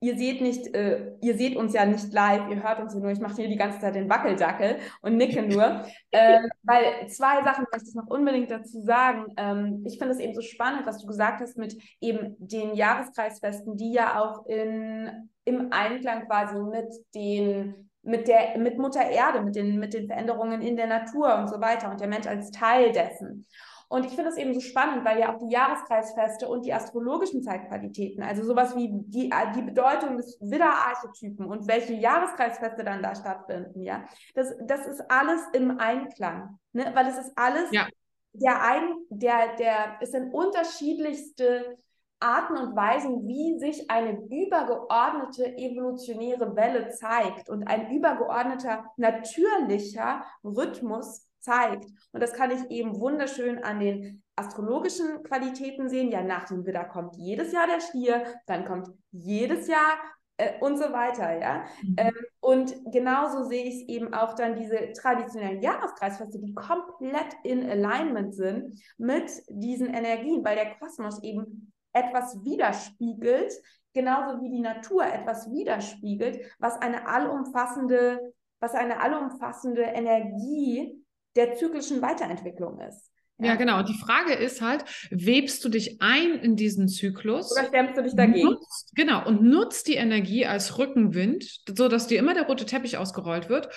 [0.00, 3.10] ihr seht nicht, äh, ihr seht uns ja nicht live, ihr hört uns nur.
[3.10, 5.84] Ich mache hier die ganze Zeit den Wackeldackel und nicke nur.
[6.12, 9.26] ähm, weil zwei Sachen möchte ich noch unbedingt dazu sagen.
[9.36, 13.76] Ähm, ich finde es eben so spannend, was du gesagt hast mit eben den Jahreskreisfesten,
[13.76, 19.54] die ja auch in, im Einklang quasi mit den mit der, mit Mutter Erde, mit
[19.54, 22.92] den, mit den Veränderungen in der Natur und so weiter und der Mensch als Teil
[22.92, 23.46] dessen.
[23.92, 27.42] Und ich finde es eben so spannend, weil ja auch die Jahreskreisfeste und die astrologischen
[27.42, 33.82] Zeitqualitäten, also sowas wie die, die Bedeutung des Widderarchetypen und welche Jahreskreisfeste dann da stattfinden,
[33.82, 36.90] ja, das, das ist alles im Einklang, ne?
[36.94, 37.86] weil es ist alles ja.
[38.32, 41.76] der ein, der, der, es sind unterschiedlichste
[42.22, 51.28] Arten und Weisen, wie sich eine übergeordnete evolutionäre Welle zeigt und ein übergeordneter natürlicher Rhythmus
[51.40, 51.86] zeigt.
[52.12, 56.10] Und das kann ich eben wunderschön an den astrologischen Qualitäten sehen.
[56.10, 59.98] Ja, nach dem Widder kommt jedes Jahr der Stier, dann kommt jedes Jahr
[60.36, 61.64] äh, und so weiter, ja.
[61.82, 61.96] Mhm.
[61.98, 67.68] Ähm, und genauso sehe ich es eben auch dann diese traditionellen Jahreskreisfeste, die komplett in
[67.68, 73.52] Alignment sind mit diesen Energien, weil der Kosmos eben etwas widerspiegelt,
[73.92, 81.02] genauso wie die Natur etwas widerspiegelt, was eine allumfassende, was eine allumfassende Energie
[81.36, 83.12] der zyklischen Weiterentwicklung ist.
[83.38, 83.56] Ja.
[83.56, 83.78] genau.
[83.78, 87.50] Und die Frage ist halt, webst du dich ein in diesen Zyklus?
[87.50, 88.44] Oder stemmst du dich dagegen?
[88.44, 89.26] Nutzt, genau.
[89.26, 93.68] Und nutzt die Energie als Rückenwind, sodass dir immer der rote Teppich ausgerollt wird.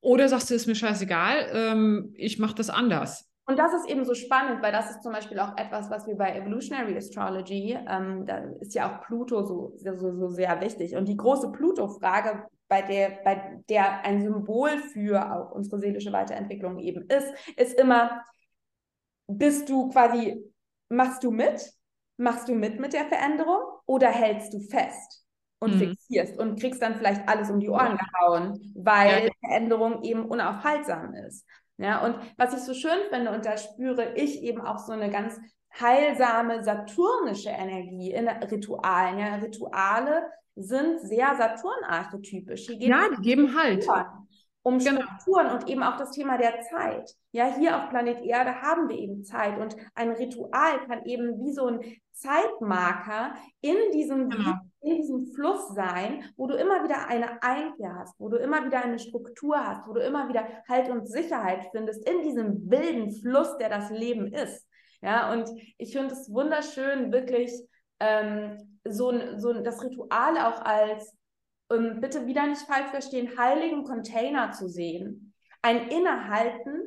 [0.00, 3.26] Oder sagst du, ist mir scheißegal, ähm, ich mache das anders.
[3.48, 6.16] Und das ist eben so spannend, weil das ist zum Beispiel auch etwas, was wir
[6.16, 10.96] bei Evolutionary Astrology, ähm, da ist ja auch Pluto so, so, so sehr wichtig.
[10.96, 16.80] Und die große Pluto-Frage, bei der, bei der ein Symbol für auch unsere seelische Weiterentwicklung
[16.80, 18.24] eben ist, ist immer,
[19.28, 20.42] bist du quasi,
[20.88, 21.72] machst du mit?
[22.16, 25.26] Machst du mit mit der Veränderung oder hältst du fest?
[25.58, 25.78] und mhm.
[25.78, 29.30] fixierst und kriegst dann vielleicht alles um die Ohren gehauen, weil ja.
[29.40, 31.46] Veränderung eben unaufhaltsam ist.
[31.78, 35.10] Ja, und was ich so schön finde, und da spüre ich eben auch so eine
[35.10, 35.38] ganz
[35.78, 39.18] heilsame saturnische Energie in Ritualen.
[39.18, 40.22] Ja, Rituale
[40.54, 42.68] sind sehr Saturn-archetypisch.
[42.78, 43.86] Ja, die geben Halt
[44.66, 45.00] um genau.
[45.00, 47.14] Strukturen und eben auch das Thema der Zeit.
[47.30, 51.52] Ja, hier auf Planet Erde haben wir eben Zeit und ein Ritual kann eben wie
[51.52, 54.54] so ein Zeitmarker in diesem, genau.
[54.86, 58.82] In diesem Fluss sein, wo du immer wieder eine Einkehr hast, wo du immer wieder
[58.82, 63.56] eine Struktur hast, wo du immer wieder Halt und Sicherheit findest in diesem wilden Fluss,
[63.58, 64.66] der das Leben ist.
[65.02, 67.52] Ja, und ich finde es wunderschön, wirklich
[67.98, 71.16] ähm, so, so das Ritual auch als
[71.68, 75.34] um bitte wieder nicht falsch verstehen, heiligen Container zu sehen.
[75.62, 76.80] Ein Innehalten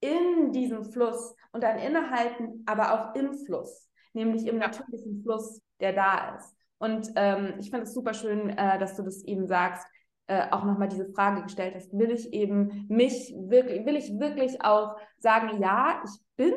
[0.00, 5.92] in diesem Fluss und ein Innehalten aber auch im Fluss, nämlich im natürlichen Fluss, der
[5.92, 6.55] da ist.
[6.78, 9.86] Und ähm, ich finde es super schön, äh, dass du das eben sagst,
[10.26, 14.62] äh, auch nochmal diese Frage gestellt hast, will ich eben mich wirklich, will ich wirklich
[14.62, 16.52] auch sagen, ja, ich bin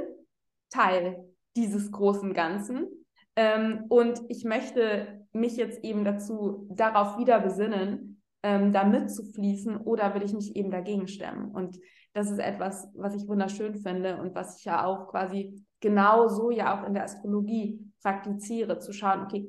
[0.70, 1.24] Teil
[1.56, 2.88] dieses großen Ganzen
[3.36, 10.16] ähm, und ich möchte mich jetzt eben dazu, darauf wieder besinnen, ähm, da mitzufließen oder
[10.16, 11.52] will ich mich eben dagegen stemmen?
[11.52, 11.78] Und
[12.14, 16.50] das ist etwas, was ich wunderschön finde und was ich ja auch quasi genau so
[16.50, 19.48] ja auch in der Astrologie praktiziere, zu schauen, okay,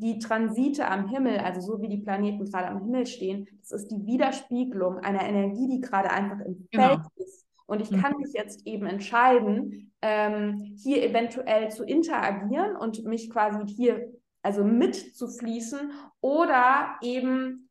[0.00, 3.88] die Transite am Himmel, also so wie die Planeten gerade am Himmel stehen, das ist
[3.88, 6.88] die Widerspiegelung einer Energie, die gerade einfach im genau.
[6.88, 7.46] Feld ist.
[7.66, 8.00] Und ich mhm.
[8.00, 14.64] kann mich jetzt eben entscheiden, ähm, hier eventuell zu interagieren und mich quasi hier also
[14.64, 17.68] mitzufließen oder eben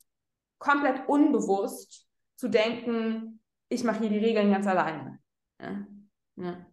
[0.60, 5.20] komplett unbewusst zu denken, ich mache hier die Regeln ganz alleine.
[5.60, 5.86] Ja.
[6.38, 6.66] Ja.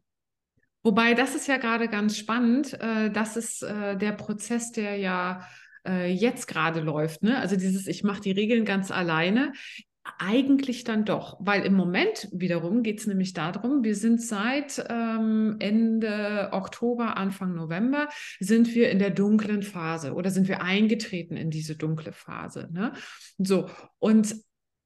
[0.86, 2.80] Wobei, das ist ja gerade ganz spannend.
[2.80, 5.44] Äh, das ist äh, der Prozess, der ja
[5.84, 7.24] äh, jetzt gerade läuft.
[7.24, 7.40] Ne?
[7.40, 9.52] Also dieses, ich mache die Regeln ganz alleine.
[10.20, 15.56] Eigentlich dann doch, weil im Moment wiederum geht es nämlich darum, wir sind seit ähm,
[15.58, 21.50] Ende Oktober, Anfang November, sind wir in der dunklen Phase oder sind wir eingetreten in
[21.50, 22.68] diese dunkle Phase.
[22.70, 22.92] Ne?
[23.38, 23.68] So,
[23.98, 24.36] und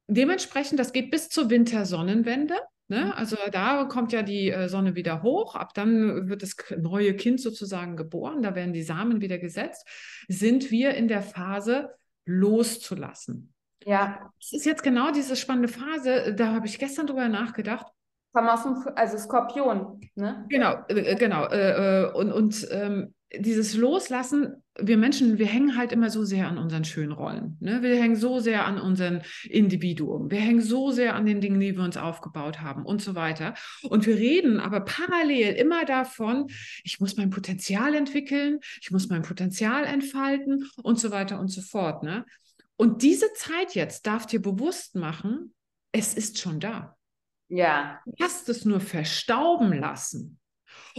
[0.09, 2.55] dementsprechend, das geht bis zur Wintersonnenwende.
[2.91, 3.05] Ne?
[3.05, 3.13] Mhm.
[3.13, 7.41] Also da kommt ja die äh, Sonne wieder hoch, ab dann wird das neue Kind
[7.41, 9.87] sozusagen geboren, da werden die Samen wieder gesetzt,
[10.27, 11.95] sind wir in der Phase
[12.27, 13.55] loszulassen.
[13.85, 14.33] Ja.
[14.41, 17.87] Das ist jetzt genau diese spannende Phase, da habe ich gestern drüber nachgedacht.
[18.33, 20.45] Komm aus dem, also Skorpion, ne?
[20.49, 21.47] Genau, äh, genau.
[21.47, 26.49] Äh, äh und und ähm, dieses Loslassen, wir Menschen, wir hängen halt immer so sehr
[26.49, 27.57] an unseren schönen Rollen.
[27.61, 27.83] Ne?
[27.83, 30.31] Wir hängen so sehr an unserem Individuum.
[30.31, 33.55] Wir hängen so sehr an den Dingen, die wir uns aufgebaut haben und so weiter.
[33.83, 36.49] Und wir reden aber parallel immer davon,
[36.83, 41.61] ich muss mein Potenzial entwickeln, ich muss mein Potenzial entfalten und so weiter und so
[41.61, 42.03] fort.
[42.03, 42.25] Ne?
[42.77, 45.55] Und diese Zeit jetzt darf dir bewusst machen,
[45.93, 46.97] es ist schon da.
[47.49, 48.01] Ja.
[48.07, 50.40] Du hast es nur verstauben lassen.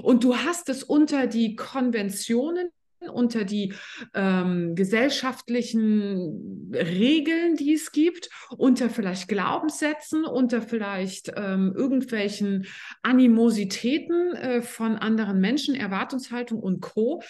[0.01, 2.69] Und du hast es unter die Konventionen
[3.09, 3.73] unter die
[4.13, 12.67] ähm, gesellschaftlichen Regeln, die es gibt, unter vielleicht Glaubenssätzen, unter vielleicht ähm, irgendwelchen
[13.01, 17.23] Animositäten äh, von anderen Menschen, Erwartungshaltung und Co,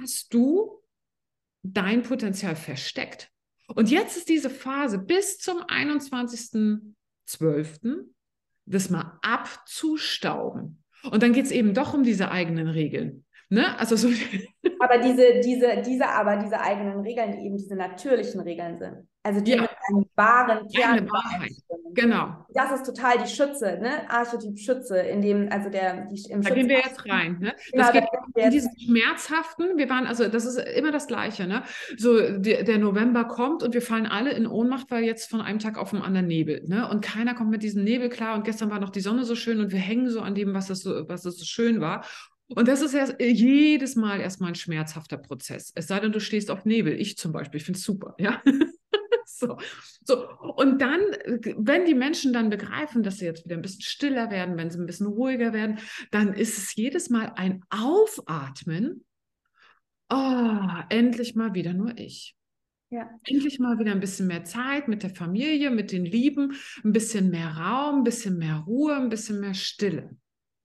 [0.00, 0.80] hast du
[1.62, 3.30] dein Potenzial versteckt.
[3.74, 8.04] Und jetzt ist diese Phase bis zum 21.12.
[8.64, 10.77] das mal abzustauben.
[11.04, 13.24] Und dann geht es eben doch um diese eigenen Regeln.
[13.50, 13.78] Ne?
[13.78, 14.08] Also so
[14.78, 19.08] aber diese, diese, diese, aber diese eigenen Regeln, die eben diese natürlichen Regeln sind.
[19.22, 19.62] Also die ja.
[19.62, 21.10] mit einem wahren Kern.
[21.10, 21.52] Wahrheit.
[21.94, 22.46] Genau.
[22.54, 24.08] Das ist total die Schütze, ne?
[24.08, 27.54] Archetyp Schütze, in dem, also der, die, im Da gehen wir jetzt rein, ne?
[27.72, 28.04] Genau, das geht
[28.36, 31.62] in diesen schmerzhaften, wir waren, also das ist immer das Gleiche, ne?
[31.96, 35.58] So, die, der November kommt und wir fallen alle in Ohnmacht, weil jetzt von einem
[35.58, 36.88] Tag auf den anderen Nebel, ne?
[36.88, 39.60] Und keiner kommt mit diesem Nebel klar und gestern war noch die Sonne so schön
[39.60, 42.04] und wir hängen so an dem, was das so, was das so schön war.
[42.54, 45.70] Und das ist ja jedes Mal erstmal ein schmerzhafter Prozess.
[45.74, 46.98] Es sei denn, du stehst auf Nebel.
[46.98, 48.42] Ich zum Beispiel, ich finde es super, ja.
[49.26, 49.58] so.
[50.02, 50.28] so.
[50.56, 51.00] Und dann,
[51.58, 54.78] wenn die Menschen dann begreifen, dass sie jetzt wieder ein bisschen stiller werden, wenn sie
[54.78, 55.78] ein bisschen ruhiger werden,
[56.10, 59.04] dann ist es jedes Mal ein Aufatmen.
[60.10, 62.34] Oh, endlich mal wieder nur ich.
[62.90, 63.10] Ja.
[63.24, 67.28] Endlich mal wieder ein bisschen mehr Zeit mit der Familie, mit den Lieben, ein bisschen
[67.28, 70.16] mehr Raum, ein bisschen mehr Ruhe, ein bisschen mehr Stille.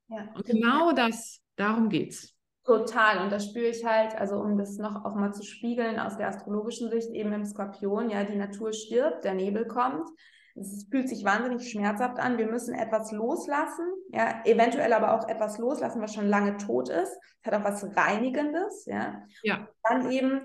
[0.07, 0.31] Ja.
[0.33, 2.33] Und genau das Darum geht's.
[2.65, 3.23] Total.
[3.23, 6.29] Und das spüre ich halt, also um das noch auch mal zu spiegeln aus der
[6.29, 10.07] astrologischen Sicht, eben im Skorpion, ja, die Natur stirbt, der Nebel kommt.
[10.55, 12.37] Es fühlt sich wahnsinnig schmerzhaft an.
[12.37, 17.17] Wir müssen etwas loslassen, ja, eventuell aber auch etwas loslassen, was schon lange tot ist.
[17.41, 19.23] Es hat auch was Reinigendes, ja.
[19.41, 19.67] Ja.
[19.83, 20.41] Dann eben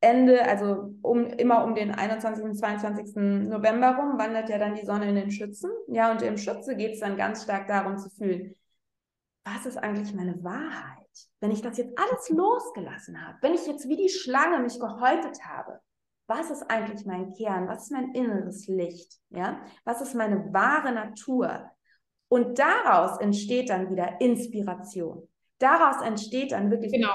[0.00, 2.44] Ende, also um, immer um den 21.
[2.44, 3.14] und 22.
[3.16, 5.70] November rum, wandert ja dann die Sonne in den Schützen.
[5.88, 8.54] Ja, und im Schütze geht es dann ganz stark darum zu fühlen,
[9.46, 11.06] was ist eigentlich meine Wahrheit?
[11.40, 15.38] Wenn ich das jetzt alles losgelassen habe, wenn ich jetzt wie die Schlange mich gehäutet
[15.44, 15.78] habe,
[16.26, 17.68] was ist eigentlich mein Kern?
[17.68, 19.20] Was ist mein inneres Licht?
[19.30, 19.60] Ja?
[19.84, 21.70] Was ist meine wahre Natur?
[22.28, 25.28] Und daraus entsteht dann wieder Inspiration.
[25.58, 27.14] Daraus entsteht dann wirklich genau.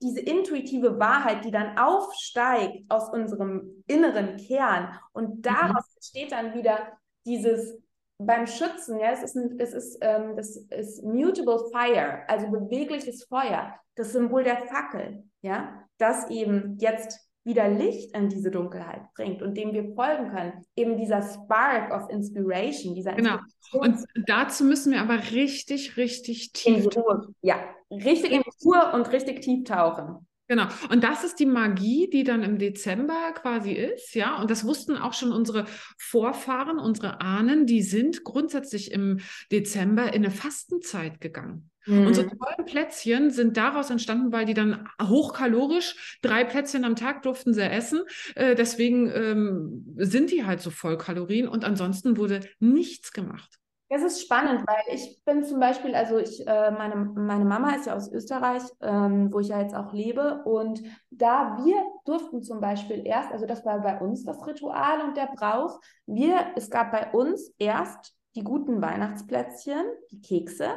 [0.00, 4.98] diese intuitive Wahrheit, die dann aufsteigt aus unserem inneren Kern.
[5.12, 5.42] Und mhm.
[5.42, 5.96] daraus mhm.
[5.96, 7.76] entsteht dann wieder dieses
[8.20, 13.24] beim Schützen, ja, es ist, ein, es ist, ähm, das ist mutable fire, also bewegliches
[13.24, 19.40] Feuer, das Symbol der Fackel, ja, das eben jetzt wieder Licht in diese Dunkelheit bringt
[19.40, 20.64] und dem wir folgen können.
[20.76, 23.38] Eben dieser Spark of Inspiration, dieser Genau.
[23.72, 26.84] Und dazu müssen wir aber richtig, richtig tief.
[26.84, 27.34] In Ruhe.
[27.40, 27.56] Ja,
[27.90, 30.26] richtig in die Ruhe und richtig tief tauchen.
[30.50, 30.66] Genau.
[30.88, 34.36] Und das ist die Magie, die dann im Dezember quasi ist, ja.
[34.40, 35.64] Und das wussten auch schon unsere
[35.96, 39.20] Vorfahren, unsere Ahnen, die sind grundsätzlich im
[39.52, 41.70] Dezember in eine Fastenzeit gegangen.
[41.86, 42.04] Mhm.
[42.08, 47.54] Unsere tollen Plätzchen sind daraus entstanden, weil die dann hochkalorisch, drei Plätzchen am Tag durften
[47.54, 48.00] sie essen.
[48.34, 53.59] Äh, deswegen ähm, sind die halt so voll Kalorien und ansonsten wurde nichts gemacht.
[53.90, 57.86] Das ist spannend, weil ich bin zum Beispiel, also ich, äh, meine, meine Mama ist
[57.86, 60.44] ja aus Österreich, ähm, wo ich ja jetzt auch lebe.
[60.44, 60.80] Und
[61.10, 65.28] da wir durften zum Beispiel erst, also das war bei uns das Ritual und der
[65.34, 70.68] Brauch, wir, es gab bei uns erst die guten Weihnachtsplätzchen, die Kekse,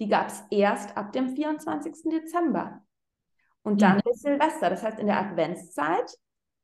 [0.00, 2.10] die gab es erst ab dem 24.
[2.10, 2.80] Dezember.
[3.62, 4.12] Und dann mhm.
[4.12, 4.70] ist Silvester.
[4.70, 6.10] Das heißt, in der Adventszeit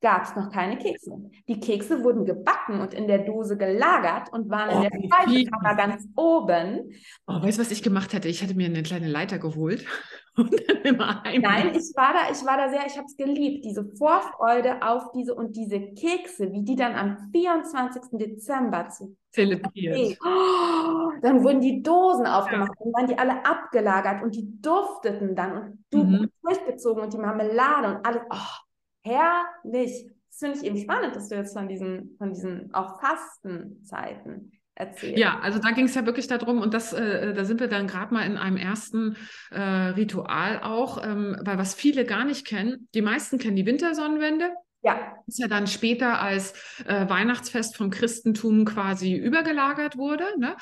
[0.00, 1.10] gab es noch keine Kekse.
[1.48, 5.74] Die Kekse wurden gebacken und in der Dose gelagert und waren oh, in der Speisekammer
[5.74, 6.92] ganz oben.
[7.26, 8.28] Oh, weißt du, was ich gemacht hätte?
[8.28, 9.84] Ich hätte mir eine kleine Leiter geholt
[10.36, 11.42] und dann immer heim.
[11.42, 15.10] Nein, ich war da, ich war da sehr, ich habe es geliebt, diese Vorfreude auf
[15.12, 18.02] diese und diese Kekse, wie die dann am 24.
[18.12, 20.16] Dezember zu zelebriert.
[20.24, 22.86] Oh, dann wurden die Dosen aufgemacht ja.
[22.86, 26.30] und waren die alle abgelagert und die dufteten dann und du mhm.
[26.42, 28.22] durchgezogen und die Marmelade und alles.
[28.30, 28.67] Oh,
[29.08, 30.10] herrlich.
[30.30, 35.18] Das finde ich eben spannend, dass du jetzt von diesen, von diesen auch Fastenzeiten erzählst.
[35.18, 37.86] Ja, also da ging es ja wirklich darum, und das, äh, da sind wir dann
[37.86, 39.16] gerade mal in einem ersten
[39.50, 44.50] äh, Ritual auch, ähm, weil was viele gar nicht kennen, die meisten kennen die Wintersonnenwende.
[44.82, 45.16] Ja.
[45.26, 46.54] Das ja dann später als
[46.86, 50.24] äh, Weihnachtsfest vom Christentum quasi übergelagert wurde.
[50.38, 50.56] Ne?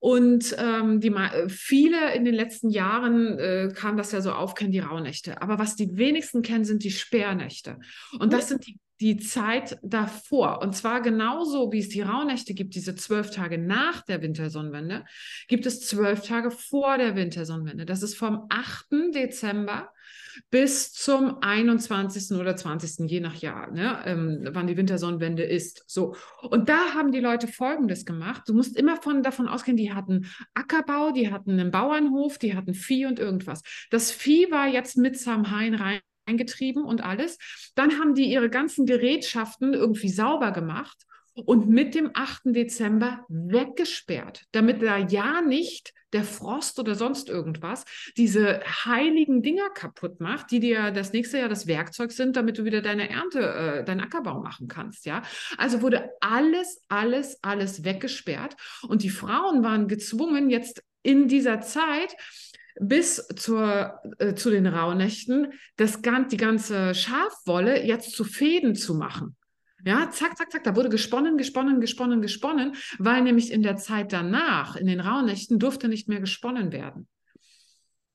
[0.00, 1.14] Und ähm, die,
[1.48, 5.42] viele in den letzten Jahren äh, kam das ja so auf, kennen die Rauhnächte.
[5.42, 7.78] Aber was die wenigsten kennen, sind die Sperrnächte.
[8.18, 10.62] Und das sind die, die Zeit davor.
[10.62, 15.04] Und zwar genauso, wie es die Rauhnächte gibt, diese zwölf Tage nach der Wintersonnenwende,
[15.48, 17.84] gibt es zwölf Tage vor der Wintersonnenwende.
[17.84, 19.14] Das ist vom 8.
[19.14, 19.90] Dezember
[20.50, 22.36] bis zum 21.
[22.38, 23.10] oder 20.
[23.10, 25.84] je nach Jahr, ne, ähm, wann die Wintersonnenwende ist.
[25.86, 26.14] So.
[26.42, 28.42] Und da haben die Leute Folgendes gemacht.
[28.46, 32.74] Du musst immer von, davon ausgehen, die hatten Ackerbau, die hatten einen Bauernhof, die hatten
[32.74, 33.62] Vieh und irgendwas.
[33.90, 37.38] Das Vieh war jetzt mit Samhain rein eingetrieben und alles.
[37.74, 41.06] Dann haben die ihre ganzen Gerätschaften irgendwie sauber gemacht
[41.46, 42.42] und mit dem 8.
[42.46, 47.84] Dezember weggesperrt, damit da ja nicht der Frost oder sonst irgendwas
[48.16, 52.64] diese heiligen Dinger kaputt macht, die dir das nächste Jahr das Werkzeug sind, damit du
[52.64, 55.22] wieder deine Ernte, äh, deinen Ackerbau machen kannst, ja.
[55.56, 62.16] Also wurde alles, alles, alles weggesperrt und die Frauen waren gezwungen, jetzt in dieser Zeit
[62.80, 69.36] bis zur, äh, zu den Rauhnächten das, die ganze Schafwolle jetzt zu Fäden zu machen.
[69.84, 74.12] Ja, zack, zack, zack, da wurde gesponnen, gesponnen, gesponnen, gesponnen, weil nämlich in der Zeit
[74.12, 77.08] danach, in den Rauhnächten, durfte nicht mehr gesponnen werden.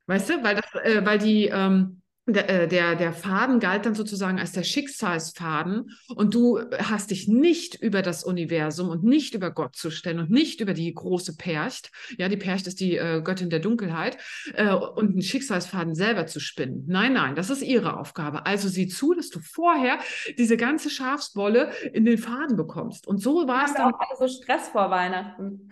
[0.07, 3.93] Weißt du, weil, das, äh, weil die, ähm, der, äh, der, der Faden galt dann
[3.93, 9.51] sozusagen als der Schicksalsfaden und du hast dich nicht über das Universum und nicht über
[9.51, 13.21] Gott zu stellen und nicht über die große Percht, ja, die Percht ist die äh,
[13.21, 14.17] Göttin der Dunkelheit,
[14.55, 16.85] äh, und einen Schicksalsfaden selber zu spinnen.
[16.87, 18.45] Nein, nein, das ist ihre Aufgabe.
[18.45, 19.99] Also sieh zu, dass du vorher
[20.37, 23.07] diese ganze Schafswolle in den Faden bekommst.
[23.07, 23.93] Und so war es dann.
[23.93, 25.69] auch alle so Stress vor Weihnachten.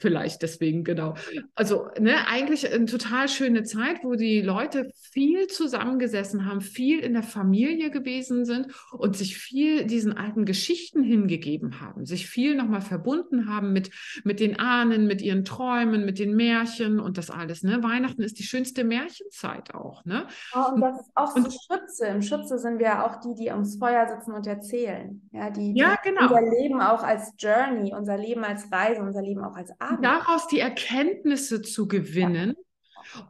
[0.00, 1.14] Vielleicht deswegen, genau.
[1.54, 7.00] Also, ne, eigentlich eine total schöne Zeit, wo die Leute viel zusammen zusammengesessen haben, viel
[7.00, 12.54] in der Familie gewesen sind und sich viel diesen alten Geschichten hingegeben haben, sich viel
[12.54, 13.90] nochmal verbunden haben mit,
[14.24, 17.62] mit den Ahnen, mit ihren Träumen, mit den Märchen und das alles.
[17.62, 17.82] Ne?
[17.82, 20.04] Weihnachten ist die schönste Märchenzeit auch.
[20.04, 20.26] Ne?
[20.54, 22.06] Oh, und das ist auch so Schütze.
[22.06, 25.28] Im Schütze sind wir ja auch die, die ums Feuer sitzen und erzählen.
[25.32, 26.22] Ja, die, die ja, genau.
[26.22, 30.04] unser Leben auch als Journey, unser Leben als Reise, unser Leben auch als Abend.
[30.04, 32.54] Daraus die Erkenntnisse zu gewinnen.
[32.56, 32.62] Ja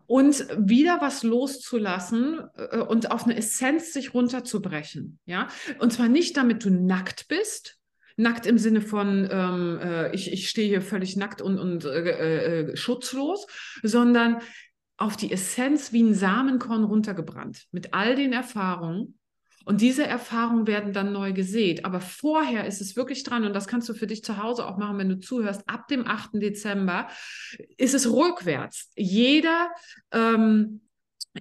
[0.06, 5.18] und wieder was loszulassen äh, und auf eine Essenz sich runterzubrechen.
[5.26, 7.78] Ja, und zwar nicht, damit du nackt bist,
[8.16, 12.60] Nackt im Sinne von, ähm, äh, ich, ich stehe hier völlig nackt und, und äh,
[12.60, 13.46] äh, schutzlos,
[13.82, 14.38] sondern
[14.96, 19.18] auf die Essenz wie ein Samenkorn runtergebrannt, mit all den Erfahrungen,
[19.64, 21.84] und diese Erfahrungen werden dann neu gesät.
[21.84, 24.78] Aber vorher ist es wirklich dran, und das kannst du für dich zu Hause auch
[24.78, 26.30] machen, wenn du zuhörst, ab dem 8.
[26.34, 27.08] Dezember
[27.76, 28.90] ist es rückwärts.
[28.96, 29.70] Jeder
[30.12, 30.80] ähm,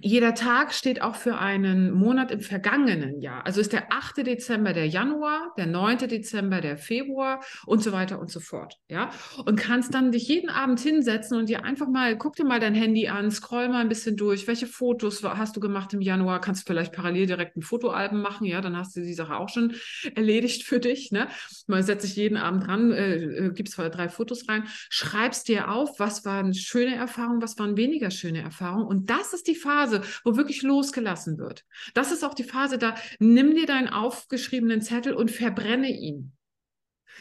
[0.00, 3.44] jeder Tag steht auch für einen Monat im vergangenen Jahr.
[3.44, 4.26] Also ist der 8.
[4.26, 5.98] Dezember der Januar, der 9.
[6.08, 8.78] Dezember der Februar und so weiter und so fort.
[8.88, 9.10] Ja,
[9.44, 12.74] und kannst dann dich jeden Abend hinsetzen und dir einfach mal, guck dir mal dein
[12.74, 14.46] Handy an, scroll mal ein bisschen durch.
[14.46, 16.40] Welche Fotos hast du gemacht im Januar?
[16.40, 18.46] Kannst du vielleicht parallel direkt ein Fotoalbum machen?
[18.46, 19.74] Ja, dann hast du die Sache auch schon
[20.14, 21.12] erledigt für dich.
[21.12, 21.28] Ne?
[21.66, 25.98] Man setzt sich jeden Abend dran, äh, äh gibst drei Fotos rein, schreibst dir auf,
[25.98, 28.86] was waren schöne Erfahrungen, was waren weniger schöne Erfahrungen.
[28.86, 31.64] Und das ist die Phase, Phase, wo wirklich losgelassen wird.
[31.94, 36.32] Das ist auch die Phase, da nimm dir deinen aufgeschriebenen Zettel und verbrenne ihn.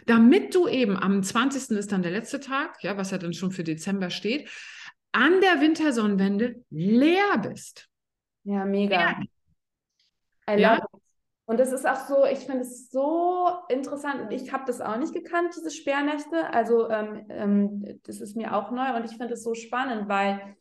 [0.05, 1.77] Damit du eben am 20.
[1.77, 4.49] ist dann der letzte Tag, ja, was ja dann schon für Dezember steht,
[5.11, 7.89] an der Wintersonnenwende leer bist.
[8.43, 9.17] Ja, mega.
[10.47, 10.55] Ja.
[10.55, 10.85] ja.
[11.45, 14.95] Und das ist auch so, ich finde es so interessant und ich habe das auch
[14.95, 16.53] nicht gekannt, diese Sperrnächte.
[16.53, 20.55] Also ähm, ähm, das ist mir auch neu und ich finde es so spannend, weil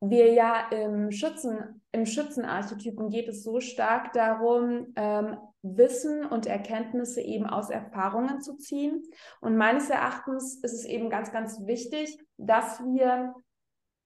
[0.00, 7.20] wir ja im Schützen, im Schützenarchetypen geht es so stark darum, ähm, Wissen und Erkenntnisse
[7.20, 9.02] eben aus Erfahrungen zu ziehen.
[9.40, 13.34] Und meines Erachtens ist es eben ganz, ganz wichtig, dass wir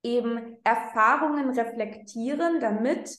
[0.02, 3.16] eben Erfahrungen reflektieren, damit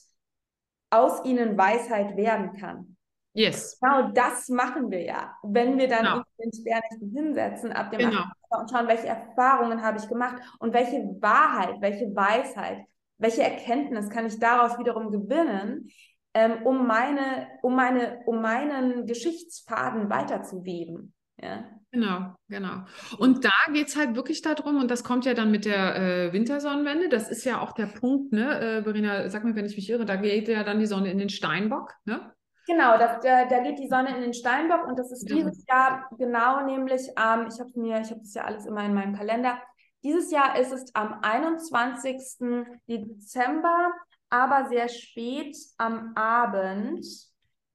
[0.90, 2.95] aus ihnen Weisheit werden kann.
[3.36, 3.78] Yes.
[3.80, 5.36] Genau das machen wir ja.
[5.42, 6.22] Wenn wir dann genau.
[6.42, 8.22] den Sperrnächten hinsetzen ab dem genau.
[8.48, 12.78] und schauen, welche Erfahrungen habe ich gemacht und welche Wahrheit, welche Weisheit,
[13.18, 15.90] welche Erkenntnis kann ich daraus wiederum gewinnen,
[16.32, 21.12] ähm, um, meine, um, meine, um meinen Geschichtsfaden weiterzuweben.
[21.38, 21.64] Ja.
[21.92, 22.84] Genau, genau.
[23.18, 26.32] Und da geht es halt wirklich darum, und das kommt ja dann mit der äh,
[26.32, 29.90] Wintersonnenwende, das ist ja auch der Punkt, ne, äh, Verena, sag mir, wenn ich mich
[29.90, 32.32] irre, da geht ja dann die Sonne in den Steinbock, ne?
[32.66, 36.08] Genau, da, da, da, geht die Sonne in den Steinbock und das ist dieses Jahr
[36.18, 39.62] genau nämlich, ähm, ich habe mir, ich habe das ja alles immer in meinem Kalender.
[40.02, 42.78] Dieses Jahr ist es am 21.
[42.88, 43.92] Dezember,
[44.30, 47.06] aber sehr spät am Abend.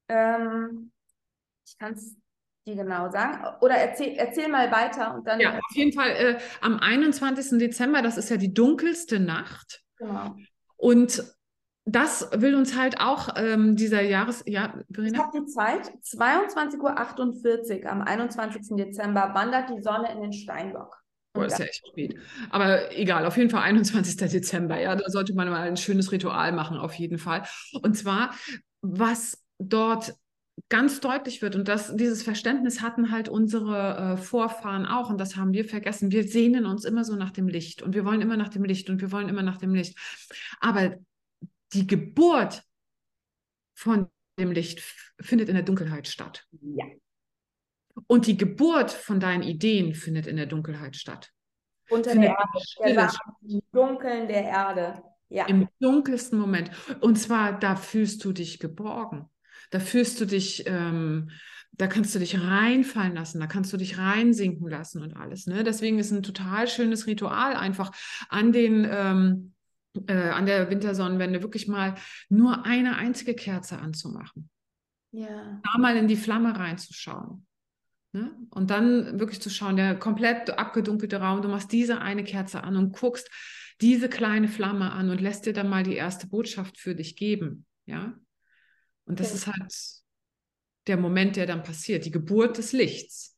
[0.09, 0.91] Ähm,
[1.65, 2.15] ich kann es
[2.65, 3.45] dir genau sagen.
[3.61, 5.39] Oder erzähl, erzähl mal weiter und dann.
[5.39, 7.59] Ja, auf jeden Fall äh, am 21.
[7.59, 9.83] Dezember, das ist ja die dunkelste Nacht.
[9.97, 10.35] Genau.
[10.77, 11.23] Und
[11.85, 14.43] das will uns halt auch ähm, dieser Jahres...
[14.45, 15.13] Ja, Verena?
[15.13, 15.91] Ich habe die Zeit.
[16.03, 18.75] 22.48 Uhr am 21.
[18.77, 21.01] Dezember wandert die Sonne in den Steinbock.
[21.33, 22.15] Oh, ist ja echt spät.
[22.49, 24.17] Aber egal, auf jeden Fall 21.
[24.17, 24.79] Dezember.
[24.79, 27.43] Ja, da sollte man mal ein schönes Ritual machen, auf jeden Fall.
[27.81, 28.35] Und zwar,
[28.81, 30.13] was dort
[30.69, 35.35] ganz deutlich wird und das, dieses Verständnis hatten halt unsere äh, Vorfahren auch und das
[35.35, 36.11] haben wir vergessen.
[36.11, 38.89] Wir sehnen uns immer so nach dem Licht und wir wollen immer nach dem Licht
[38.89, 39.97] und wir wollen immer nach dem Licht.
[40.59, 40.95] Aber
[41.73, 42.63] die Geburt
[43.73, 44.09] von
[44.39, 44.81] dem Licht
[45.19, 46.45] findet in der Dunkelheit statt.
[46.61, 46.85] Ja.
[48.07, 51.31] Und die Geburt von deinen Ideen findet in der Dunkelheit statt.
[51.89, 52.31] Unter findet
[52.79, 53.13] der Erde,
[53.47, 55.03] im Dunkeln der Erde.
[55.29, 55.45] Ja.
[55.45, 56.71] Im dunkelsten Moment.
[56.99, 59.29] Und zwar, da fühlst du dich geborgen.
[59.69, 61.31] Da fühlst du dich, ähm,
[61.71, 65.47] da kannst du dich reinfallen lassen, da kannst du dich reinsinken lassen und alles.
[65.47, 65.63] Ne?
[65.63, 67.91] Deswegen ist ein total schönes Ritual einfach
[68.27, 69.53] an den ähm,
[70.07, 71.95] äh, an der Wintersonnenwende wirklich mal
[72.29, 74.49] nur eine einzige Kerze anzumachen.
[75.11, 75.61] Ja.
[75.63, 77.45] Da mal in die Flamme reinzuschauen.
[78.13, 78.31] Ne?
[78.49, 82.75] Und dann wirklich zu schauen, der komplett abgedunkelte Raum, du machst diese eine Kerze an
[82.75, 83.29] und guckst
[83.79, 87.65] diese kleine Flamme an und lässt dir dann mal die erste Botschaft für dich geben.
[87.85, 88.13] Ja.
[89.05, 89.35] Und das okay.
[89.35, 89.75] ist halt
[90.87, 93.30] der Moment, der dann passiert, die Geburt des Lichts.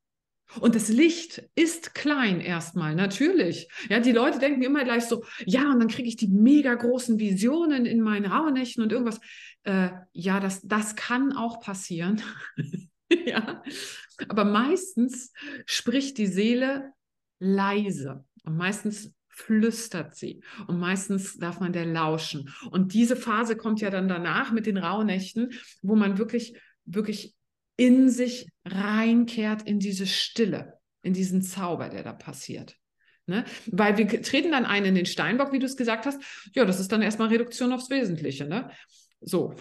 [0.59, 3.67] Und das Licht ist klein erstmal, natürlich.
[3.89, 7.19] Ja, die Leute denken immer gleich so, ja, und dann kriege ich die mega großen
[7.19, 9.19] Visionen in meinen Rauhnächten und irgendwas.
[9.63, 12.21] Äh, ja, das, das kann auch passieren.
[13.25, 13.63] ja,
[14.27, 15.31] aber meistens
[15.65, 16.91] spricht die Seele
[17.39, 22.53] leise und meistens flüstert sie und meistens darf man der lauschen.
[22.69, 25.51] Und diese Phase kommt ja dann danach mit den Rauhnächten,
[25.81, 27.35] wo man wirklich, wirklich
[27.75, 32.77] in sich reinkehrt in diese Stille, in diesen Zauber, der da passiert.
[33.25, 33.45] Ne?
[33.67, 36.21] Weil wir treten dann ein in den Steinbock, wie du es gesagt hast.
[36.53, 38.45] Ja, das ist dann erstmal Reduktion aufs Wesentliche.
[38.45, 38.69] Ne?
[39.21, 39.53] So.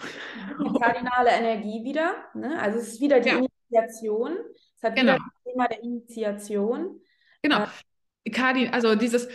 [0.59, 2.13] Die kardinale Energie wieder.
[2.33, 2.59] Ne?
[2.59, 3.37] Also es ist wieder die ja.
[3.37, 4.37] Initiation.
[4.75, 5.13] Es hat genau.
[5.13, 7.01] wieder das Thema der Initiation.
[7.41, 7.65] Genau.
[8.25, 9.27] Äh, Kardin, also dieses,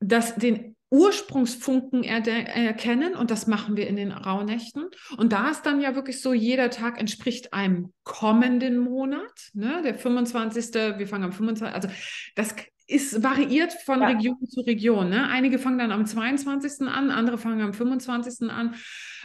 [0.00, 4.86] das, den Ursprungsfunken erkennen und das machen wir in den Rauhnächten.
[5.16, 9.82] Und da ist dann ja wirklich so, jeder Tag entspricht einem kommenden Monat, ne?
[9.82, 10.74] der 25.
[10.98, 11.74] Wir fangen am 25.
[11.74, 11.88] Also
[12.34, 12.54] das
[12.86, 14.08] ist variiert von ja.
[14.08, 15.10] Region zu Region.
[15.10, 15.28] Ne?
[15.28, 16.88] Einige fangen dann am 22.
[16.88, 18.50] an, andere fangen am 25.
[18.50, 18.74] an,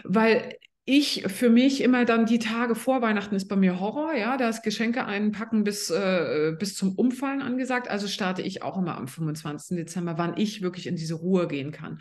[0.04, 4.36] weil ich für mich immer dann die Tage vor Weihnachten ist bei mir Horror, ja,
[4.36, 7.88] da ist Geschenke einpacken bis, äh, bis zum Umfallen angesagt.
[7.88, 9.78] Also starte ich auch immer am 25.
[9.78, 12.00] Dezember, wann ich wirklich in diese Ruhe gehen kann.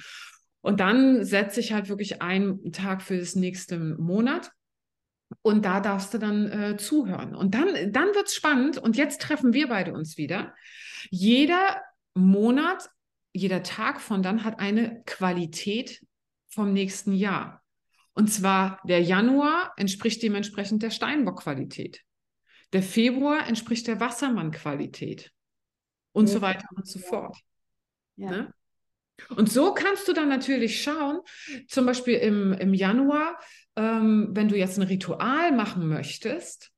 [0.63, 4.51] Und dann setze ich halt wirklich einen Tag für das nächste Monat.
[5.43, 7.35] Und da darfst du dann äh, zuhören.
[7.35, 8.79] Und dann, dann wird es spannend.
[8.79, 10.55] Und jetzt treffen wir beide uns wieder.
[11.11, 11.81] Jeder
[12.15, 12.91] Monat,
[13.33, 16.05] jeder Tag von dann hat eine Qualität
[16.49, 17.62] vom nächsten Jahr.
[18.15, 22.03] Und zwar der Januar entspricht dementsprechend der Steinbock-Qualität.
[22.73, 25.33] Der Februar entspricht der Wassermann-Qualität.
[26.13, 26.35] Und ja.
[26.35, 27.39] so weiter und so fort.
[28.17, 28.31] Ja.
[28.31, 28.55] Ne?
[29.37, 31.21] Und so kannst du dann natürlich schauen,
[31.69, 33.39] zum Beispiel im, im Januar,
[33.77, 36.71] ähm, wenn du jetzt ein Ritual machen möchtest,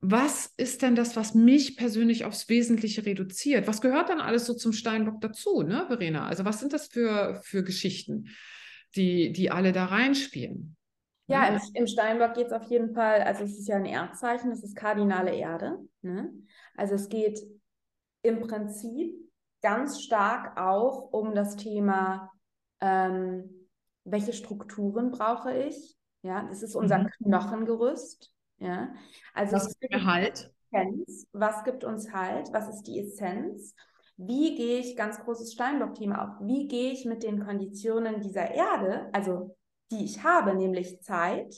[0.00, 3.66] was ist denn das, was mich persönlich aufs Wesentliche reduziert?
[3.66, 6.26] Was gehört dann alles so zum Steinbock dazu, ne, Verena?
[6.26, 8.30] Also was sind das für, für Geschichten,
[8.96, 10.76] die, die alle da reinspielen?
[11.26, 14.50] Ja, im, im Steinbock geht es auf jeden Fall, also es ist ja ein Erdzeichen,
[14.50, 15.78] das ist kardinale Erde.
[16.02, 16.32] Ne?
[16.76, 17.40] Also es geht
[18.22, 19.14] im Prinzip
[19.62, 22.32] ganz stark auch um das Thema,
[22.80, 23.68] ähm,
[24.04, 25.96] welche Strukturen brauche ich?
[26.22, 27.10] Ja, das ist unser mhm.
[27.24, 28.32] Knochengerüst.
[28.58, 28.92] Ja,
[29.32, 30.52] also was gibt mir Halt?
[30.70, 32.52] Essenz, was gibt uns Halt?
[32.52, 33.74] Was ist die Essenz?
[34.26, 39.08] Wie gehe ich, ganz großes Steinbock-Thema auch, wie gehe ich mit den Konditionen dieser Erde,
[39.12, 39.56] also
[39.90, 41.54] die ich habe, nämlich Zeit,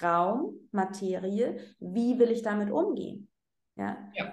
[0.00, 3.28] Raum, Materie, wie will ich damit umgehen?
[3.76, 3.98] Ja.
[4.14, 4.32] ja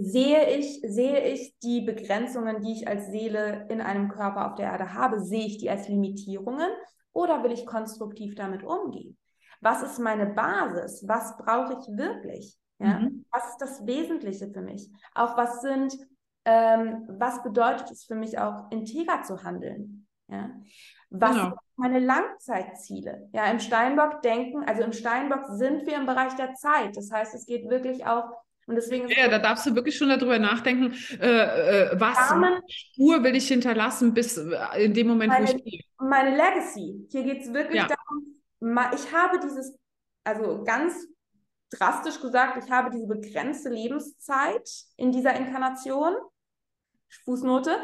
[0.00, 4.66] sehe ich, sehe ich die Begrenzungen, die ich als Seele in einem Körper auf der
[4.66, 6.70] Erde habe, sehe ich die als Limitierungen
[7.12, 9.18] oder will ich konstruktiv damit umgehen?
[9.60, 11.04] Was ist meine Basis?
[11.06, 12.58] Was brauche ich wirklich?
[12.78, 13.00] Ja?
[13.00, 13.26] Mhm.
[13.30, 14.90] Was ist das Wesentliche für mich?
[15.14, 15.94] Auch was sind,
[16.50, 20.06] ähm, was bedeutet es für mich auch, integer zu handeln?
[20.28, 20.50] Ja?
[21.10, 21.42] Was genau.
[21.44, 23.28] sind meine Langzeitziele?
[23.32, 26.96] Ja, im Steinbock denken, also im Steinbock sind wir im Bereich der Zeit.
[26.96, 28.30] Das heißt, es geht wirklich auch
[28.66, 33.24] und deswegen ja, da darfst du wirklich schon darüber nachdenken, äh, äh, was Rahmen, Spur
[33.24, 35.80] will ich hinterlassen, bis äh, in dem Moment, meine, wo ich gehe.
[35.98, 37.08] Meine Legacy.
[37.10, 37.88] Hier geht es wirklich ja.
[37.88, 39.76] darum, ich habe dieses,
[40.22, 41.04] also ganz
[41.70, 46.14] drastisch gesagt, ich habe diese begrenzte Lebenszeit in dieser Inkarnation.
[47.24, 47.78] Fußnote.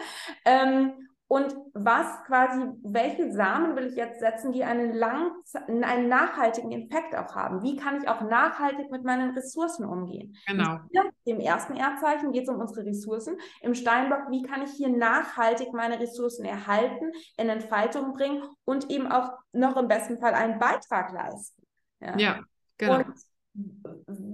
[0.45, 0.93] Ähm,
[1.29, 5.33] und was quasi, welche Samen will ich jetzt setzen, die einen, lang,
[5.67, 7.63] einen nachhaltigen Effekt auch haben?
[7.63, 10.37] Wie kann ich auch nachhaltig mit meinen Ressourcen umgehen?
[10.47, 10.79] Genau.
[10.93, 13.39] Hier, Im ersten Erdzeichen geht es um unsere Ressourcen.
[13.61, 19.11] Im Steinbock, wie kann ich hier nachhaltig meine Ressourcen erhalten, in Entfaltung bringen und eben
[19.11, 21.67] auch noch im besten Fall einen Beitrag leisten?
[21.99, 22.41] Ja, ja
[22.79, 22.99] genau.
[22.99, 23.07] Und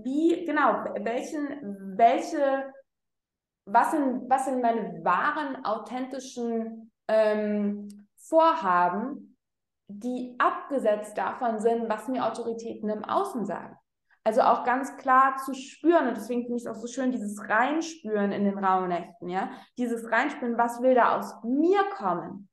[0.05, 2.71] wie, genau, welchen, welche
[3.65, 9.37] was sind, was sind meine wahren, authentischen ähm, Vorhaben,
[9.89, 13.77] die abgesetzt davon sind, was mir Autoritäten im Außen sagen.
[14.25, 17.49] Also auch ganz klar zu spüren, und deswegen finde ich es auch so schön, dieses
[17.49, 22.49] Reinspüren in den Rauhnächten, ja, dieses Reinspüren, was will da aus mir kommen?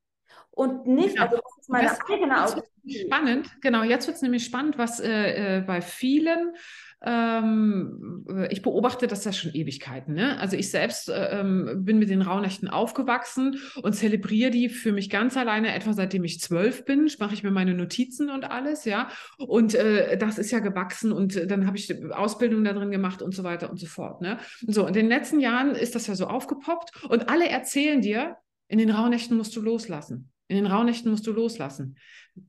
[0.49, 1.24] Und nicht, genau.
[1.24, 3.05] also das ist meine das eigene Autorität.
[3.05, 6.55] Spannend, genau, jetzt wird es nämlich spannend, was äh, äh bei vielen
[7.01, 10.13] ähm, ich beobachte das ja schon Ewigkeiten.
[10.13, 10.37] Ne?
[10.39, 15.09] Also ich selbst äh, ähm, bin mit den Rauhnächten aufgewachsen und zelebriere die für mich
[15.09, 19.09] ganz alleine, etwa seitdem ich zwölf bin, mache ich mir meine Notizen und alles, ja.
[19.37, 23.33] Und äh, das ist ja gewachsen und dann habe ich Ausbildung da drin gemacht und
[23.33, 24.21] so weiter und so fort.
[24.21, 24.37] Ne?
[24.67, 28.37] so, in den letzten Jahren ist das ja so aufgepoppt und alle erzählen dir,
[28.67, 30.31] in den Rauhnächten musst du loslassen.
[30.47, 31.97] In den Rauhnächten musst du loslassen.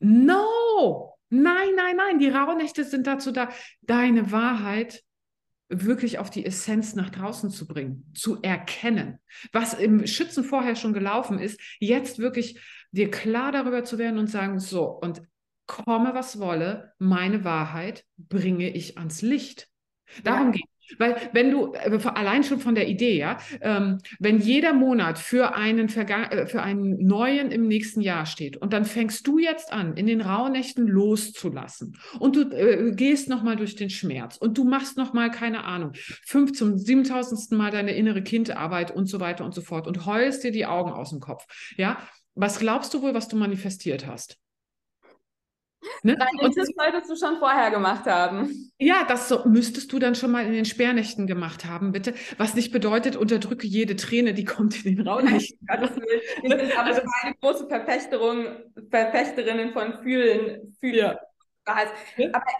[0.00, 1.19] No!
[1.30, 3.48] Nein, nein, nein, die Rauhnächte sind dazu da,
[3.82, 5.02] deine Wahrheit
[5.68, 9.18] wirklich auf die Essenz nach draußen zu bringen, zu erkennen,
[9.52, 12.60] was im Schützen vorher schon gelaufen ist, jetzt wirklich
[12.90, 15.22] dir klar darüber zu werden und sagen, so, und
[15.66, 19.68] komme was wolle, meine Wahrheit bringe ich ans Licht.
[20.24, 20.52] Darum ja.
[20.52, 25.18] geht weil wenn du, äh, allein schon von der Idee, ja, ähm, wenn jeder Monat
[25.18, 29.72] für einen, äh, für einen neuen im nächsten Jahr steht und dann fängst du jetzt
[29.72, 34.64] an, in den Rauhnächten loszulassen und du äh, gehst nochmal durch den Schmerz und du
[34.64, 35.92] machst nochmal, keine Ahnung,
[36.24, 40.44] fünf zum siebentausendsten Mal deine innere Kindarbeit und so weiter und so fort und heulst
[40.44, 41.98] dir die Augen aus dem Kopf, ja,
[42.34, 44.38] was glaubst du wohl, was du manifestiert hast?
[46.02, 46.16] Ne?
[46.18, 48.72] Nein, und das solltest du schon vorher gemacht haben.
[48.78, 52.14] Ja, das so, müsstest du dann schon mal in den Sperrnächten gemacht haben, bitte.
[52.38, 55.58] Was nicht bedeutet, unterdrücke jede Träne, die kommt in den Rauhnächten.
[55.68, 58.46] Wir sind aber also, keine große Verfechterung,
[58.90, 60.76] Verfechterinnen von Fühlen.
[60.80, 60.96] Fühlen.
[60.96, 61.20] Ja.
[61.64, 61.82] Aber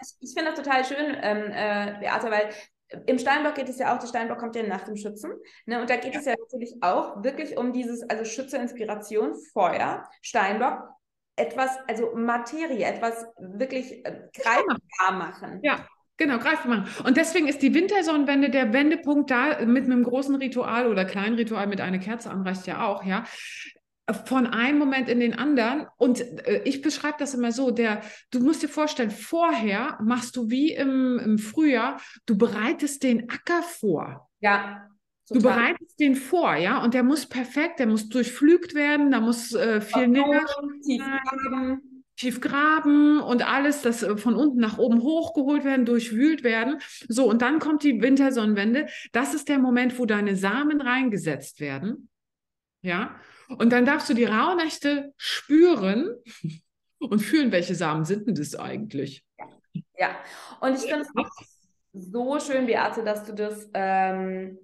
[0.01, 2.49] ich, ich finde das total schön, ähm, äh, Beate, weil
[3.05, 5.31] im Steinbock geht es ja auch, der Steinbock kommt ja nach dem Schützen.
[5.65, 5.79] Ne?
[5.79, 6.19] Und da geht ja.
[6.19, 10.89] es ja natürlich auch wirklich um dieses, also Schütze, Inspiration, Feuer, Steinbock
[11.41, 15.59] etwas, also Materie, etwas wirklich äh, greifbar machen.
[15.63, 15.87] Ja,
[16.21, 17.05] Genau, greifbar machen.
[17.05, 21.65] Und deswegen ist die Wintersonnenwende der Wendepunkt da mit einem großen Ritual oder kleinen Ritual
[21.65, 23.23] mit einer Kerze anreicht ja auch, ja.
[24.25, 25.87] von einem Moment in den anderen.
[25.97, 30.51] Und äh, ich beschreibe das immer so: der, du musst dir vorstellen, vorher machst du
[30.51, 34.29] wie im, im Frühjahr, du bereitest den Acker vor.
[34.41, 34.90] Ja.
[35.33, 39.53] Du bereitest den vor, ja, und der muss perfekt, der muss durchflügt werden, da muss
[39.53, 40.45] äh, viel näher
[40.83, 42.03] tief graben.
[42.17, 46.79] tief graben und alles, das äh, von unten nach oben hochgeholt werden, durchwühlt werden.
[47.07, 48.87] So, und dann kommt die Wintersonnenwende.
[49.13, 52.09] Das ist der Moment, wo deine Samen reingesetzt werden.
[52.81, 53.15] Ja,
[53.47, 56.15] und dann darfst du die Rauhnächte spüren
[56.99, 59.23] und fühlen, welche Samen sind denn das eigentlich?
[59.97, 60.17] Ja,
[60.59, 61.29] und ich finde es auch
[61.93, 64.57] so schön, Beate, dass du das ähm,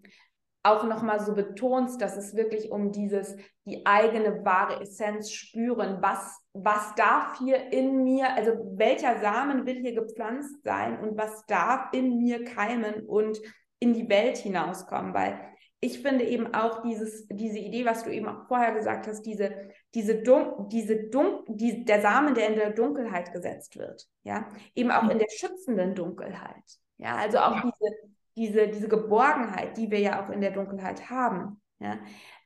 [0.63, 3.35] auch nochmal so betonst, dass es wirklich um dieses,
[3.65, 9.79] die eigene wahre Essenz spüren, was, was darf hier in mir, also welcher Samen will
[9.79, 13.39] hier gepflanzt sein und was darf in mir keimen und
[13.79, 15.39] in die Welt hinauskommen, weil
[15.79, 19.69] ich finde eben auch dieses, diese Idee, was du eben auch vorher gesagt hast, diese,
[19.93, 24.89] diese Dun diese Dun die, der Samen, der in der Dunkelheit gesetzt wird, ja, eben
[24.89, 26.63] auch in der schützenden Dunkelheit.
[26.97, 27.61] Ja, also auch ja.
[27.61, 27.95] diese,
[28.37, 31.61] diese, diese Geborgenheit, die wir ja auch in der Dunkelheit haben.
[31.79, 31.99] Ja,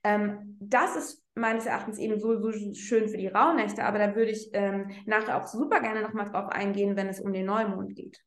[0.03, 4.31] ähm, das ist meines Erachtens eben so, so schön für die Rauhnächte, aber da würde
[4.31, 8.21] ich ähm, nachher auch super gerne nochmal drauf eingehen, wenn es um den Neumond geht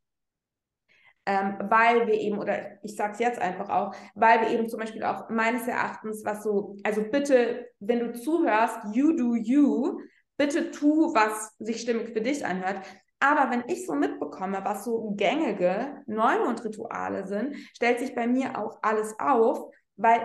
[1.26, 4.80] ähm, weil wir eben, oder ich sage es jetzt einfach auch, weil wir eben zum
[4.80, 10.00] Beispiel auch meines Erachtens, was so, also bitte, wenn du zuhörst, you do you,
[10.36, 12.84] bitte tu, was sich stimmig für dich anhört.
[13.24, 18.78] Aber wenn ich so mitbekomme, was so gängige Neumondrituale sind, stellt sich bei mir auch
[18.82, 20.20] alles auf, weil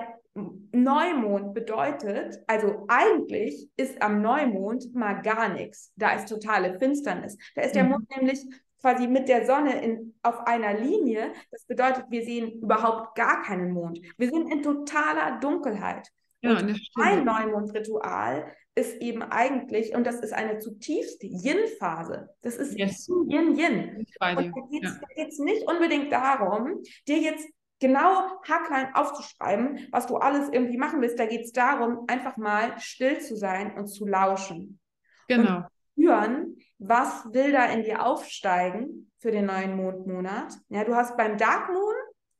[0.73, 5.93] Neumond bedeutet, also eigentlich ist am Neumond mal gar nichts.
[5.95, 7.37] Da ist totale Finsternis.
[7.55, 7.91] Da ist der mhm.
[7.91, 8.45] Mond nämlich
[8.81, 11.31] quasi mit der Sonne in, auf einer Linie.
[11.51, 14.01] Das bedeutet, wir sehen überhaupt gar keinen Mond.
[14.17, 16.09] Wir sind in totaler Dunkelheit.
[16.41, 22.29] Ja, und ein Neumondritual ist eben eigentlich, und das ist eine zutiefst Yin-Phase.
[22.41, 23.07] Das ist yes.
[23.07, 24.05] Yin-Yin.
[24.19, 24.53] Da geht
[24.83, 25.43] es ja.
[25.45, 27.47] nicht unbedingt darum, dir jetzt
[27.79, 31.19] genau haarklein aufzuschreiben, was du alles irgendwie machen willst.
[31.19, 34.79] Da geht es darum, einfach mal still zu sein und zu lauschen.
[35.27, 35.57] Genau.
[35.57, 40.53] Und spüren, was will da in dir aufsteigen für den neuen Mondmonat.
[40.69, 41.95] Ja, du hast beim Dark Moon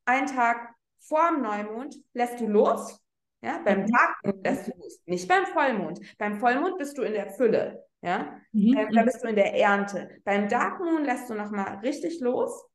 [0.06, 3.00] einen Tag vor dem Neumond lässt du los.
[3.42, 3.88] Ja, beim mhm.
[3.88, 6.00] Dark Moon lässt du los, nicht beim Vollmond.
[6.18, 7.86] Beim Vollmond bist du in der Fülle.
[8.02, 8.78] Ja, mhm.
[8.78, 10.10] ähm, da bist du in der Ernte.
[10.24, 12.66] Beim Dark Moon lässt du nochmal richtig los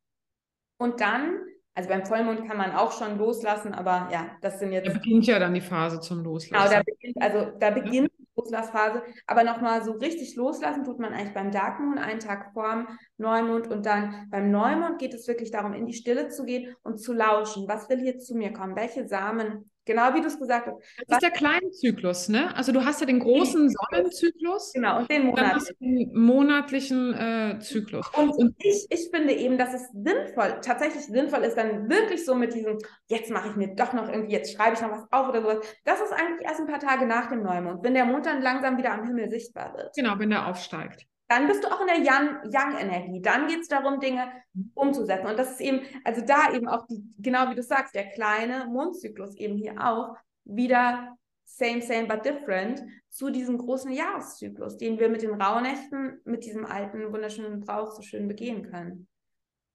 [0.78, 1.38] und dann
[1.76, 4.86] also beim Vollmond kann man auch schon loslassen, aber ja, das sind jetzt.
[4.86, 6.54] Da beginnt ja dann die Phase zum Loslassen.
[6.54, 9.02] Genau, da beginnt, also da beginnt Loslassphase.
[9.26, 12.86] Aber nochmal so richtig loslassen tut man eigentlich beim Dark Moon, einen Tag vorm
[13.16, 13.66] Neumond.
[13.68, 17.12] Und dann beim Neumond geht es wirklich darum, in die Stille zu gehen und zu
[17.12, 17.66] lauschen.
[17.68, 18.76] Was will hier zu mir kommen?
[18.76, 20.78] Welche Samen Genau wie du es gesagt hast.
[21.06, 22.54] Das ist der kleine Zyklus, ne?
[22.56, 24.72] Also du hast ja den großen Sonnenzyklus.
[24.72, 28.06] Genau, und den monatlichen, den monatlichen äh, Zyklus.
[28.16, 32.34] Und, und, ich, ich finde eben, dass es sinnvoll, tatsächlich sinnvoll ist, dann wirklich so
[32.34, 32.78] mit diesem,
[33.08, 35.58] jetzt mache ich mir doch noch irgendwie, jetzt schreibe ich noch was auf oder sowas.
[35.84, 38.78] Das ist eigentlich erst ein paar Tage nach dem Neumond, wenn der Mond dann langsam
[38.78, 39.94] wieder am Himmel sichtbar wird.
[39.94, 43.14] Genau, wenn der aufsteigt dann bist du auch in der Yang-Energie.
[43.14, 44.30] Yang dann geht es darum, Dinge
[44.74, 45.26] umzusetzen.
[45.26, 48.66] Und das ist eben, also da eben auch, die, genau wie du sagst, der kleine
[48.66, 55.08] Mondzyklus eben hier auch wieder same, same, but different zu diesem großen Jahreszyklus, den wir
[55.08, 59.08] mit den Rauhnächten, mit diesem alten, wunderschönen Brauch so schön begehen können.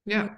[0.05, 0.37] Ja.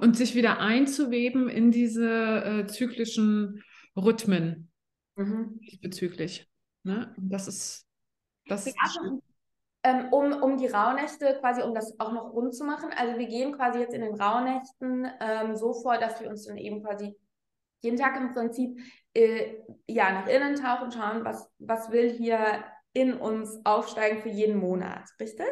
[0.00, 3.62] Und sich wieder einzuweben in diese äh, zyklischen
[3.96, 4.70] Rhythmen
[5.16, 5.60] mhm.
[5.60, 6.48] diesbezüglich.
[6.82, 7.14] Ne?
[7.18, 7.86] das ist,
[8.46, 8.74] das ist
[9.04, 9.20] ähm,
[10.10, 12.90] um, um die Rauhnächte quasi, um das auch noch rund zu machen.
[12.96, 16.58] Also wir gehen quasi jetzt in den Rauhnächten ähm, so vor, dass wir uns dann
[16.58, 17.16] eben quasi
[17.82, 18.78] jeden Tag im Prinzip
[19.14, 19.54] äh,
[19.86, 22.62] ja, nach innen tauchen, schauen, was, was will hier
[22.92, 25.46] in uns aufsteigen für jeden Monat, richtig?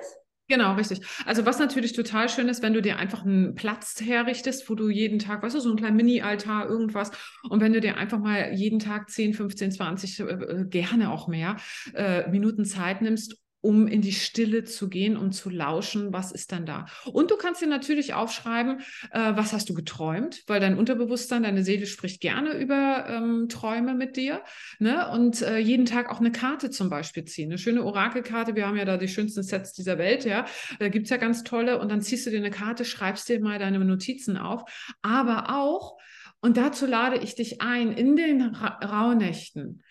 [0.50, 1.02] Genau, richtig.
[1.26, 4.88] Also was natürlich total schön ist, wenn du dir einfach einen Platz herrichtest, wo du
[4.88, 7.10] jeden Tag, weißt du, so ein kleiner Mini-Altar, irgendwas,
[7.50, 11.56] und wenn du dir einfach mal jeden Tag 10, 15, 20, äh, gerne auch mehr
[11.94, 16.52] äh, Minuten Zeit nimmst, um in die Stille zu gehen, um zu lauschen, was ist
[16.52, 16.86] dann da.
[17.06, 18.80] Und du kannst dir natürlich aufschreiben,
[19.10, 23.94] äh, was hast du geträumt, weil dein Unterbewusstsein, deine Seele spricht gerne über ähm, Träume
[23.94, 24.42] mit dir.
[24.78, 25.10] Ne?
[25.10, 27.50] Und äh, jeden Tag auch eine Karte zum Beispiel ziehen.
[27.50, 30.44] Eine schöne Orakelkarte, wir haben ja da die schönsten Sets dieser Welt, ja.
[30.78, 31.80] Da gibt es ja ganz tolle.
[31.80, 34.62] Und dann ziehst du dir eine Karte, schreibst dir mal deine Notizen auf.
[35.02, 35.98] Aber auch,
[36.40, 39.82] und dazu lade ich dich ein, in den Ra Rauhnächten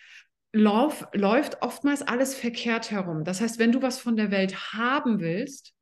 [0.58, 3.24] lauf, läuft oftmals alles verkehrt herum.
[3.24, 5.74] Das heißt, wenn du was von der Welt haben willst,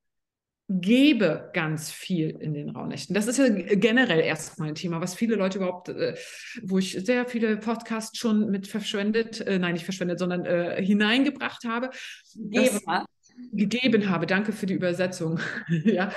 [0.68, 3.14] gebe ganz viel in den Rauhnächten.
[3.14, 6.16] Das ist ja generell erstmal ein Thema, was viele Leute überhaupt, äh,
[6.64, 11.66] wo ich sehr viele Podcasts schon mit verschwendet, äh, nein, nicht verschwendet, sondern äh, hineingebracht
[11.66, 11.92] habe.
[12.34, 13.06] Gegeben,
[13.54, 14.26] gegeben habe.
[14.26, 15.40] Danke für die Übersetzung.
[15.70, 16.12] ja.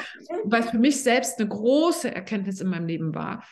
[0.45, 3.45] Weil für mich selbst eine große Erkenntnis in meinem Leben war,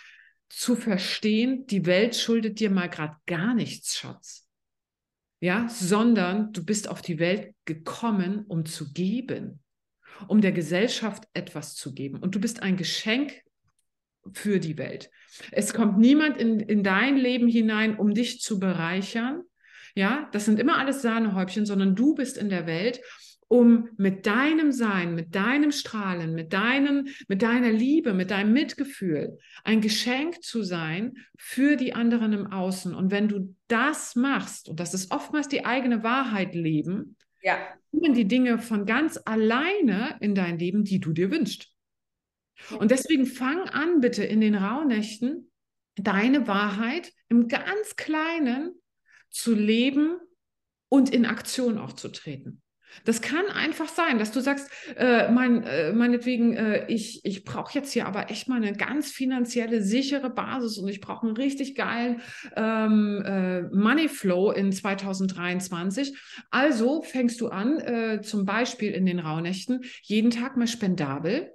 [0.48, 4.45] zu verstehen, die Welt schuldet dir mal gerade gar nichts, Schatz.
[5.40, 9.60] Ja, sondern du bist auf die Welt gekommen, um zu geben
[10.28, 12.18] um der Gesellschaft etwas zu geben.
[12.18, 13.42] Und du bist ein Geschenk
[14.32, 15.10] für die Welt.
[15.52, 19.42] Es kommt niemand in, in dein Leben hinein, um dich zu bereichern.
[19.94, 23.00] Ja, das sind immer alles Sahnehäubchen, sondern du bist in der Welt,
[23.48, 29.38] um mit deinem Sein, mit deinem Strahlen, mit, deinen, mit deiner Liebe, mit deinem Mitgefühl
[29.62, 32.94] ein Geschenk zu sein für die anderen im Außen.
[32.94, 37.58] Und wenn du das machst, und das ist oftmals die eigene Wahrheit leben, ja.
[37.92, 41.72] kommen die Dinge von ganz alleine in dein Leben, die du dir wünschst.
[42.78, 45.50] Und deswegen fang an, bitte in den Rauhnächten
[45.96, 48.72] deine Wahrheit im ganz Kleinen
[49.30, 50.16] zu leben
[50.88, 52.62] und in Aktion auch zu treten.
[53.04, 57.74] Das kann einfach sein, dass du sagst, äh, mein, äh, meinetwegen, äh, ich, ich brauche
[57.74, 61.74] jetzt hier aber echt mal eine ganz finanzielle, sichere Basis und ich brauche einen richtig
[61.74, 62.20] geilen
[62.56, 66.16] ähm, äh, Money Flow in 2023.
[66.50, 71.52] Also fängst du an, äh, zum Beispiel in den Rauhnächten, jeden Tag mal spendabel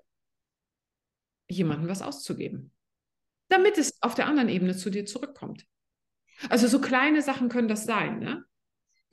[1.50, 2.72] jemandem was auszugeben,
[3.50, 5.66] damit es auf der anderen Ebene zu dir zurückkommt.
[6.50, 8.46] Also so kleine Sachen können das sein, ne?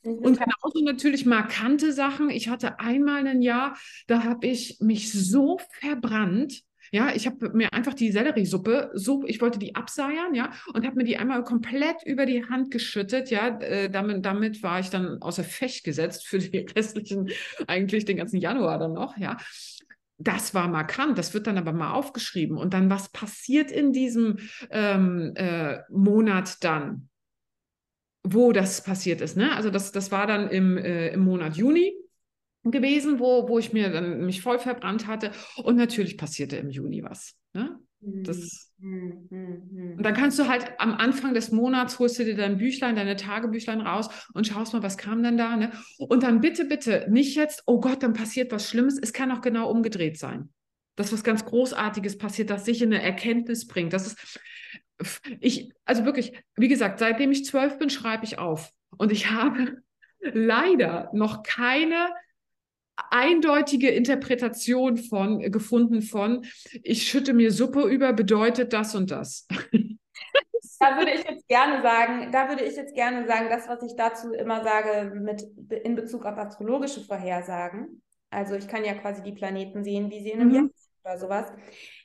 [0.03, 2.30] Und genauso natürlich markante Sachen.
[2.30, 3.76] Ich hatte einmal ein Jahr,
[4.07, 6.62] da habe ich mich so verbrannt.
[6.90, 10.96] Ja, ich habe mir einfach die Selleriesuppe, so, ich wollte die abseiern, ja, und habe
[10.96, 13.59] mir die einmal komplett über die Hand geschüttet, ja.
[13.61, 17.30] Äh, damit, damit war ich dann außer Fecht gesetzt für die restlichen,
[17.66, 19.36] eigentlich den ganzen Januar dann noch, ja.
[20.20, 22.57] Das war markant, das wird dann aber mal aufgeschrieben.
[22.57, 24.38] Und dann, was passiert in diesem
[24.70, 27.09] ähm, äh, Monat dann?
[28.22, 29.36] Wo das passiert ist.
[29.36, 29.54] Ne?
[29.54, 31.94] Also das, das war dann im, äh, im Monat Juni
[32.64, 35.30] gewesen, wo, wo ich mir dann mich voll verbrannt hatte.
[35.56, 37.34] Und natürlich passierte im Juni was.
[37.54, 37.78] Ne?
[38.00, 42.24] Das, hm, hm, hm, und dann kannst du halt am Anfang des Monats holst du
[42.24, 45.56] dir dein Büchlein, deine Tagebüchlein raus und schaust mal, was kam denn da.
[45.56, 45.72] Ne?
[45.98, 48.98] Und dann bitte, bitte nicht jetzt, oh Gott, dann passiert was Schlimmes.
[49.00, 50.50] Es kann auch genau umgedreht sein.
[50.94, 53.92] Dass was ganz Großartiges passiert, das sich in eine Erkenntnis bringt.
[53.92, 54.40] Das ist,
[55.40, 58.72] ich, also wirklich, wie gesagt, seitdem ich zwölf bin, schreibe ich auf.
[58.96, 59.82] Und ich habe
[60.20, 62.11] leider noch keine
[63.11, 66.44] eindeutige Interpretation von gefunden von
[66.82, 69.46] ich schütte mir Suppe über bedeutet das und das.
[70.80, 73.96] Da würde ich jetzt gerne sagen, da würde ich jetzt gerne sagen, das, was ich
[73.96, 75.42] dazu immer sage mit
[75.84, 78.03] in Bezug auf astrologische Vorhersagen.
[78.30, 80.55] Also ich kann ja quasi die Planeten sehen, wie sie in einem mhm.
[80.55, 80.68] Jahr
[81.05, 81.53] oder sowas.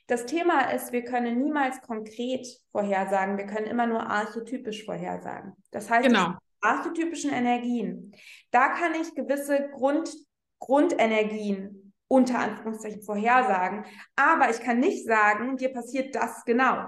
[0.06, 5.54] Das Thema ist, wir können niemals konkret vorhersagen, wir können immer nur archetypisch vorhersagen.
[5.70, 6.34] Das heißt, genau.
[6.60, 8.14] archetypischen Energien,
[8.50, 10.14] da kann ich gewisse Grund,
[10.58, 16.86] Grundenergien unter Anführungszeichen vorhersagen, aber ich kann nicht sagen, dir passiert das genau.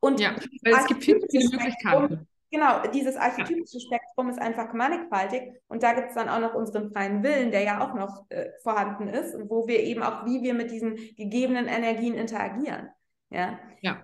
[0.00, 2.28] Und ja, weil es gibt viele, viele Möglichkeiten.
[2.52, 6.92] Genau, dieses archetypische Spektrum ist einfach mannigfaltig und da gibt es dann auch noch unseren
[6.92, 10.42] freien Willen, der ja auch noch äh, vorhanden ist und wo wir eben auch, wie
[10.42, 12.90] wir mit diesen gegebenen Energien interagieren.
[13.30, 13.58] Ja.
[13.80, 14.02] ja.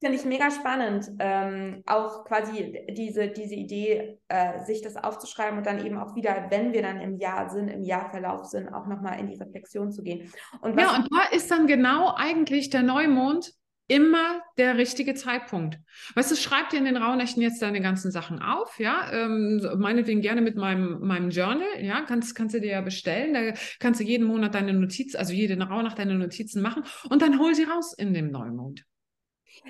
[0.00, 5.66] Finde ich mega spannend, ähm, auch quasi diese, diese Idee, äh, sich das aufzuschreiben und
[5.66, 9.18] dann eben auch wieder, wenn wir dann im Jahr sind, im Jahrverlauf sind, auch nochmal
[9.18, 10.32] in die Reflexion zu gehen.
[10.60, 13.52] Und ja, und da ist dann genau eigentlich der Neumond
[13.92, 15.78] immer der richtige Zeitpunkt.
[16.14, 20.22] Weißt du, schreib dir in den Rauhnächten jetzt deine ganzen Sachen auf, ja, ähm, meinetwegen
[20.22, 24.04] gerne mit meinem, meinem Journal, ja, kannst, kannst du dir ja bestellen, da kannst du
[24.04, 27.92] jeden Monat deine Notizen, also jede Rauhnacht deine Notizen machen und dann hol sie raus
[27.92, 28.82] in dem Neumond.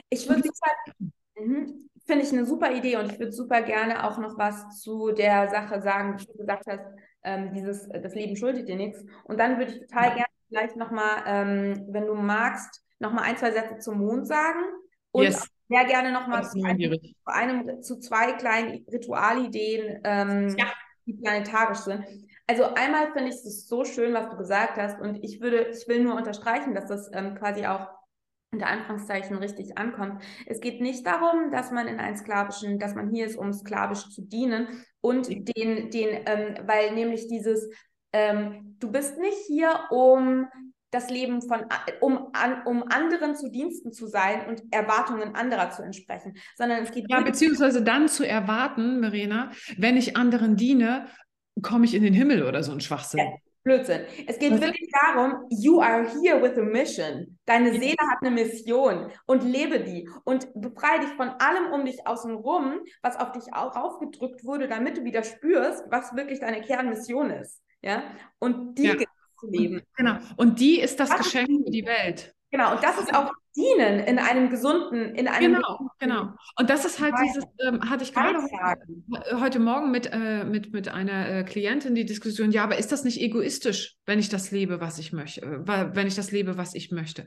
[0.08, 0.48] Ich würde
[1.34, 1.88] mhm.
[2.06, 5.50] finde ich eine super Idee und ich würde super gerne auch noch was zu der
[5.50, 6.84] Sache sagen, wie du gesagt hast,
[7.24, 9.04] ähm, dieses, das Leben schuldet dir nichts.
[9.24, 10.14] Und dann würde ich total ja.
[10.14, 14.60] gerne vielleicht nochmal, ähm, wenn du magst, noch mal ein, zwei Sätze zum Mond sagen
[15.10, 15.46] und yes.
[15.68, 20.72] sehr gerne noch mal zu einem, zu, einem, zu zwei kleinen Ritualideen, ähm, ja.
[21.04, 22.04] die planetarisch sind.
[22.46, 25.86] Also einmal finde ich es so schön, was du gesagt hast und ich würde, ich
[25.88, 27.88] will nur unterstreichen, dass das ähm, quasi auch
[28.52, 30.22] unter Anführungszeichen richtig ankommt.
[30.46, 34.10] Es geht nicht darum, dass man in einen sklavischen, dass man hier ist, um sklavisch
[34.10, 34.68] zu dienen
[35.00, 37.70] und den, den, ähm, weil nämlich dieses,
[38.12, 40.46] ähm, du bist nicht hier, um
[40.92, 41.64] das Leben von,
[42.00, 46.92] um, an, um anderen zu Diensten zu sein und Erwartungen anderer zu entsprechen, sondern es
[46.92, 47.06] geht.
[47.08, 51.06] Ja, beziehungsweise dann zu erwarten, Verena, wenn ich anderen diene,
[51.62, 53.20] komme ich in den Himmel oder so ein Schwachsinn.
[53.20, 53.32] Ja.
[53.64, 54.00] Blödsinn.
[54.26, 57.38] Es geht Was wirklich darum, you are here with a mission.
[57.44, 62.04] Deine Seele hat eine Mission und lebe die und befreie dich von allem um dich
[62.04, 66.60] außen rum, was auf dich auch aufgedrückt wurde, damit du wieder spürst, was wirklich deine
[66.60, 67.62] Kernmission ist.
[67.82, 68.02] Ja,
[68.40, 68.94] und die Ja.
[69.50, 69.82] Leben.
[69.96, 70.18] Genau.
[70.36, 71.62] Und die ist das Das ist Geschenk die.
[71.64, 72.34] für die Welt.
[72.50, 76.32] Genau, und das ist auch Dienen in einem gesunden, in einem Genau, genau.
[76.58, 80.72] Und das ist halt dieses, ähm, hatte ich gerade heute, heute Morgen mit, äh, mit,
[80.72, 84.50] mit einer äh, Klientin die Diskussion, ja, aber ist das nicht egoistisch, wenn ich das
[84.50, 87.24] lebe, was ich möchte, äh, wenn ich das lebe, was ich möchte?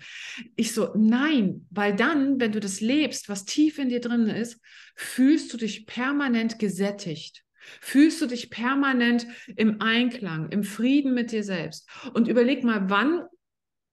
[0.56, 4.60] Ich so, nein, weil dann, wenn du das lebst, was tief in dir drin ist,
[4.96, 7.45] fühlst du dich permanent gesättigt.
[7.82, 11.90] Fühlst du dich permanent im Einklang, im Frieden mit dir selbst.
[12.14, 13.24] Und überleg mal, wann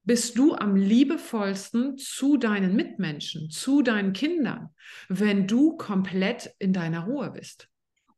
[0.05, 4.70] bist du am liebevollsten zu deinen Mitmenschen, zu deinen Kindern,
[5.09, 7.68] wenn du komplett in deiner Ruhe bist.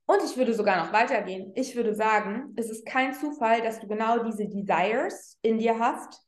[0.06, 1.52] Und ich würde sogar noch weitergehen.
[1.54, 6.20] Ich würde sagen, es ist kein Zufall, dass du genau diese Desires in dir hast.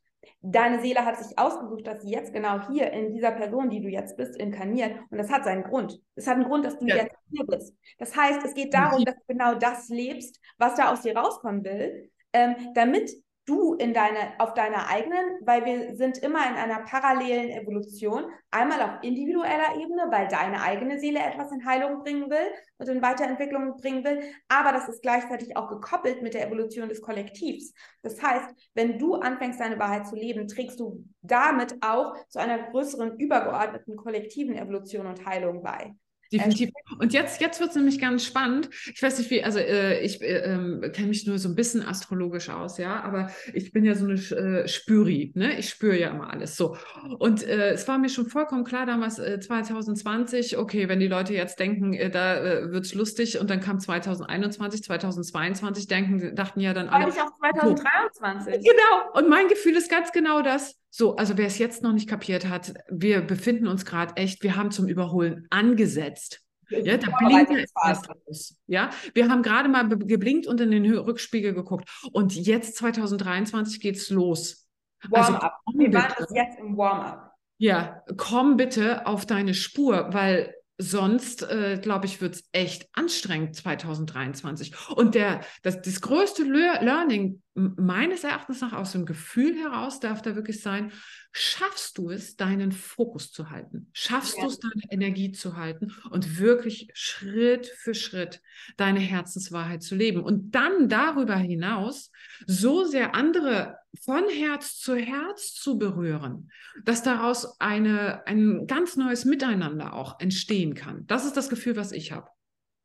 [0.49, 3.89] Deine Seele hat sich ausgesucht, dass sie jetzt genau hier in dieser Person, die du
[3.89, 4.93] jetzt bist, inkarniert.
[5.11, 6.01] Und das hat seinen Grund.
[6.15, 6.97] Es hat einen Grund, dass du Ja.
[6.97, 7.75] jetzt hier bist.
[7.99, 11.65] Das heißt, es geht darum, dass du genau das lebst, was da aus dir rauskommen
[11.65, 13.11] will, ähm, damit
[13.47, 18.83] du in deine, auf deiner eigenen, weil wir sind immer in einer parallelen Evolution, einmal
[18.83, 23.77] auf individueller Ebene, weil deine eigene Seele etwas in Heilung bringen will und in Weiterentwicklung
[23.77, 27.73] bringen will, aber das ist gleichzeitig auch gekoppelt mit der Evolution des Kollektivs.
[28.03, 32.71] Das heißt, wenn du anfängst, deine Wahrheit zu leben, trägst du damit auch zu einer
[32.71, 35.95] größeren, übergeordneten kollektiven Evolution und Heilung bei.
[36.33, 36.71] Definitiv.
[36.99, 38.69] Und jetzt, jetzt wird es nämlich ganz spannend.
[38.93, 41.83] Ich weiß nicht wie, also äh, ich äh, ähm, kenne mich nur so ein bisschen
[41.83, 45.59] astrologisch aus, ja, aber ich bin ja so eine äh, Spüri, ne?
[45.59, 46.77] Ich spüre ja immer alles so.
[47.19, 51.35] Und äh, es war mir schon vollkommen klar damals äh, 2020, okay, wenn die Leute
[51.35, 56.61] jetzt denken, äh, da äh, wird es lustig und dann kam 2021, 2022, denken, dachten
[56.61, 57.13] ja dann alle.
[57.13, 58.55] Freue dich auf 2023.
[58.65, 59.13] Genau.
[59.15, 60.77] Und mein Gefühl ist ganz genau das.
[60.99, 64.57] So, also wer es jetzt noch nicht kapiert hat, wir befinden uns gerade echt, wir
[64.57, 66.41] haben zum Überholen angesetzt.
[66.71, 68.57] Ja, da blinkt ja etwas aus.
[68.67, 71.87] Ja, wir haben gerade mal geblinkt und in den Rückspiegel geguckt.
[72.13, 74.71] Und jetzt 2023 geht's los.
[75.13, 75.59] Also Warm-up.
[75.67, 77.31] komm Wir waren bis jetzt im Warm-up.
[77.59, 83.55] Ja, komm bitte auf deine Spur, weil sonst, äh, glaube ich, wird es echt anstrengend
[83.55, 84.73] 2023.
[84.97, 90.21] Und der, das, das größte Lear Learning meines Erachtens nach aus dem Gefühl heraus darf
[90.21, 90.93] da wirklich sein,
[91.33, 93.89] schaffst du es, deinen Fokus zu halten?
[93.95, 94.45] Schaffst Ja.
[94.45, 98.43] du es, deine Energie zu halten und wirklich Schritt für Schritt
[98.77, 100.23] deine Herzenswahrheit zu leben?
[100.23, 102.11] Und dann darüber hinaus
[102.47, 106.51] so sehr andere von Herz zu Herz zu berühren,
[106.85, 111.07] dass daraus eine, ein ganz neues Miteinander auch entstehen kann.
[111.07, 112.29] Das ist das Gefühl, was ich habe.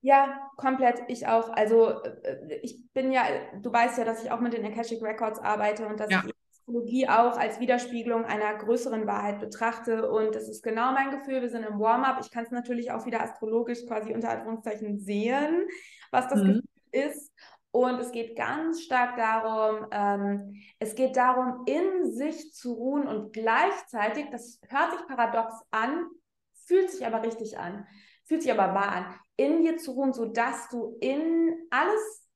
[0.01, 1.03] Ja, komplett.
[1.07, 1.49] Ich auch.
[1.49, 3.23] Also äh, ich bin ja,
[3.61, 6.23] du weißt ja, dass ich auch mit den Akashic Records arbeite und dass Ja.
[6.25, 10.09] ich Astrologie auch als Widerspiegelung einer größeren Wahrheit betrachte.
[10.11, 11.41] Und das ist genau mein Gefühl.
[11.41, 12.19] Wir sind im Warm-up.
[12.21, 15.67] Ich kann es natürlich auch wieder astrologisch quasi unter Anführungszeichen sehen,
[16.11, 16.45] was das Mhm.
[16.45, 17.31] Gefühl ist.
[17.71, 23.31] Und es geht ganz stark darum, ähm, es geht darum, in sich zu ruhen und
[23.31, 26.05] gleichzeitig, das hört sich paradox an,
[26.65, 27.87] fühlt sich aber richtig an,
[28.25, 29.05] fühlt sich aber wahr an,
[29.37, 32.27] in dir zu ruhen, sodass du in alles,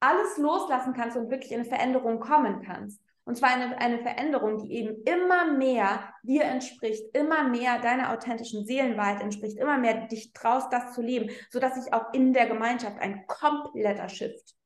[0.00, 3.00] alles loslassen kannst und wirklich in eine Veränderung kommen kannst.
[3.24, 8.66] Und zwar eine, eine Veränderung, die eben immer mehr dir entspricht, immer mehr deiner authentischen
[8.66, 12.98] Seelenwahrheit entspricht, immer mehr dich traust, das zu leben, sodass sich auch in der Gemeinschaft
[12.98, 14.56] ein kompletter Shift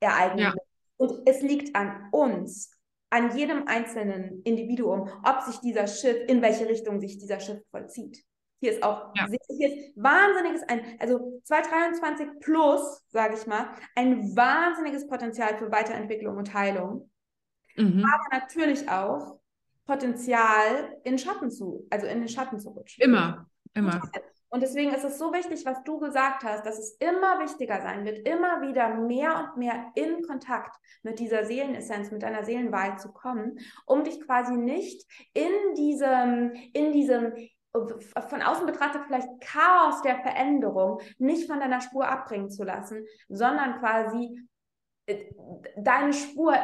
[0.00, 0.54] ereignet.
[0.54, 0.54] Ja.
[0.96, 2.70] Und es liegt an uns,
[3.10, 8.24] an jedem einzelnen Individuum, ob sich dieser Shift, in welche Richtung sich dieser Shift vollzieht.
[8.60, 9.26] Hier ist auch Ja.
[9.48, 16.36] hier ist wahnsinniges, ein, also 2023 plus, sage ich mal, ein wahnsinniges Potenzial für Weiterentwicklung
[16.36, 17.10] und Heilung
[17.76, 18.04] Mhm.
[18.04, 19.38] aber natürlich auch
[19.86, 23.02] Potenzial in Schatten zu, also in den Schatten zu rutschen.
[23.04, 24.02] Immer, immer.
[24.50, 28.04] Und deswegen ist es so wichtig, was du gesagt hast, dass es immer wichtiger sein
[28.04, 33.12] wird, immer wieder mehr und mehr in Kontakt mit dieser Seelenessenz, mit deiner Seelenwahrheit zu
[33.12, 37.32] kommen, um dich quasi nicht in diesem, in diesem
[37.72, 43.78] von außen betrachtet vielleicht Chaos der Veränderung nicht von deiner Spur abbringen zu lassen, sondern
[43.78, 44.40] quasi
[45.06, 45.26] äh,
[45.76, 46.54] deine Spur,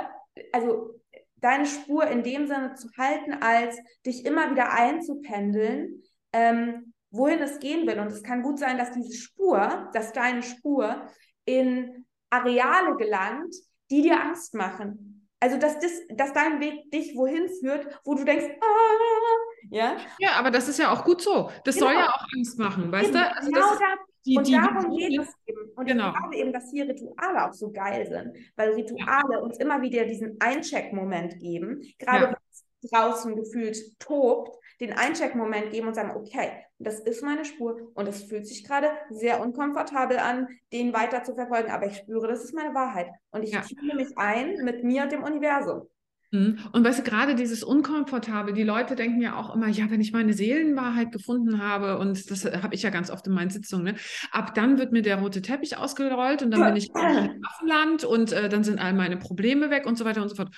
[0.53, 0.95] also
[1.37, 3.77] deine Spur in dem Sinne zu halten, als
[4.07, 6.03] dich immer wieder einzupendeln,
[6.33, 8.01] ähm, wohin es gehen will.
[8.01, 11.07] Und es kann gut sein, dass diese Spur, dass deine Spur
[11.45, 13.55] in Areale gelangt,
[13.91, 15.14] die dir Angst machen.
[15.45, 19.99] Also, dass, das, dass dein Weg dich wohin führt, wo du denkst, ah, ja.
[20.19, 21.51] Ja, aber das ist ja auch gut so.
[21.65, 21.89] Das genau.
[21.89, 23.37] soll ja auch Angst machen, weißt eben, du?
[23.37, 23.79] Also genau das,
[24.25, 25.71] die, und die, darum die, geht es eben.
[25.77, 26.13] Und genau.
[26.13, 29.39] ich glaube eben, dass hier Rituale auch so geil sind, weil Rituale ja.
[29.41, 32.31] uns immer wieder diesen Eincheck-Moment geben, gerade ja.
[32.31, 37.91] wenn es draußen gefühlt tobt, den Eincheck-Moment geben und sagen, okay, das ist meine Spur
[37.95, 42.27] und es fühlt sich gerade sehr unkomfortabel an, den weiter zu verfolgen, aber ich spüre,
[42.29, 43.63] das ist meine Wahrheit und ich ja.
[43.95, 45.89] mich ein mit mir und dem Universum.
[46.35, 46.59] Mhm.
[46.73, 50.13] Und weißt du, gerade dieses Unkomfortable, die Leute denken ja auch immer, ja, wenn ich
[50.13, 53.95] meine Seelenwahrheit gefunden habe, und das habe ich ja ganz oft in meinen Sitzungen, ne,
[54.33, 58.33] ab dann wird mir der rote Teppich ausgerollt und dann bin ich im Waffenland und
[58.33, 60.51] äh, dann sind all meine Probleme weg und so weiter und so fort.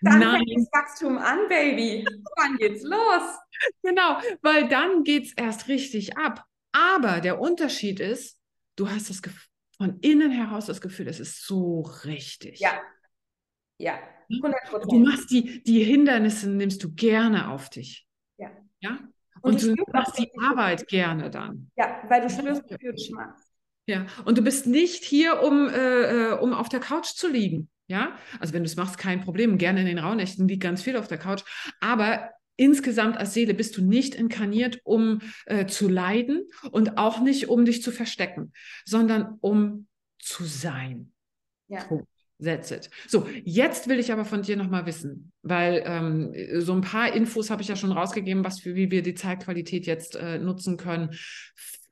[0.00, 0.38] Dann Nein.
[0.38, 2.06] fängt das Wachstum an, Baby.
[2.36, 3.38] Wann geht's los?
[3.82, 6.44] Genau, weil dann geht's erst richtig ab.
[6.72, 8.38] Aber der Unterschied ist,
[8.76, 12.60] du hast das Gefühl, von innen heraus das Gefühl, es ist so richtig.
[12.60, 12.80] Ja.
[13.78, 13.98] Ja.
[14.30, 14.90] 100%.
[14.90, 18.06] Du machst die, die Hindernisse, nimmst du gerne auf dich.
[18.36, 18.50] Ja.
[18.80, 18.98] Ja.
[19.40, 21.70] Und, und du machst die Arbeit gerne dann.
[21.76, 23.48] Ja, weil du spürst, wofür du machst.
[23.86, 27.70] Ja, und du bist nicht hier, um, äh, äh, um auf der Couch zu liegen.
[27.88, 29.58] Ja, also wenn du es machst, kein Problem.
[29.58, 31.42] Gerne in den Rauhnächten liegt ganz viel auf der Couch.
[31.80, 37.48] Aber insgesamt als Seele bist du nicht inkarniert, um äh, zu leiden und auch nicht,
[37.48, 38.52] um dich zu verstecken,
[38.84, 39.86] sondern um
[40.18, 41.12] zu sein.
[41.68, 41.84] Ja.
[42.40, 42.88] That's it.
[43.08, 47.50] So, jetzt will ich aber von dir nochmal wissen, weil ähm, so ein paar Infos
[47.50, 51.10] habe ich ja schon rausgegeben, was für, wie wir die Zeitqualität jetzt äh, nutzen können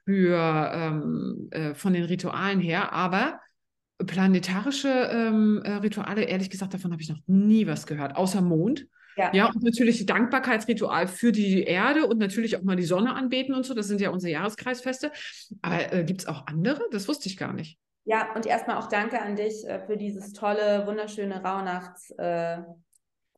[0.04, 2.92] für ähm, äh, von den Ritualen her.
[2.92, 3.40] Aber
[4.04, 8.86] planetarische ähm, äh, Rituale, ehrlich gesagt, davon habe ich noch nie was gehört, außer Mond.
[9.16, 9.32] Ja.
[9.32, 13.64] ja, und natürlich Dankbarkeitsritual für die Erde und natürlich auch mal die Sonne anbeten und
[13.64, 13.72] so.
[13.72, 15.10] Das sind ja unsere Jahreskreisfeste.
[15.62, 16.82] Aber äh, gibt es auch andere?
[16.90, 17.78] Das wusste ich gar nicht.
[18.04, 22.58] Ja, und erstmal auch danke an dich äh, für dieses tolle, wunderschöne Rauhnachts äh,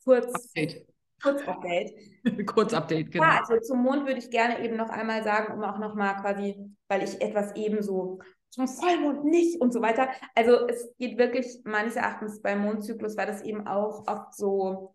[0.09, 0.87] Kurz Update.
[1.23, 1.93] Kurzupdate.
[2.47, 3.25] Kurzupdate, genau.
[3.25, 6.57] Ja, also zum Mond würde ich gerne eben noch einmal sagen, um auch nochmal quasi,
[6.89, 8.21] weil ich etwas eben so
[8.51, 10.09] zum Vollmond nicht und so weiter.
[10.35, 14.93] Also es geht wirklich meines Erachtens beim Mondzyklus, weil das eben auch oft so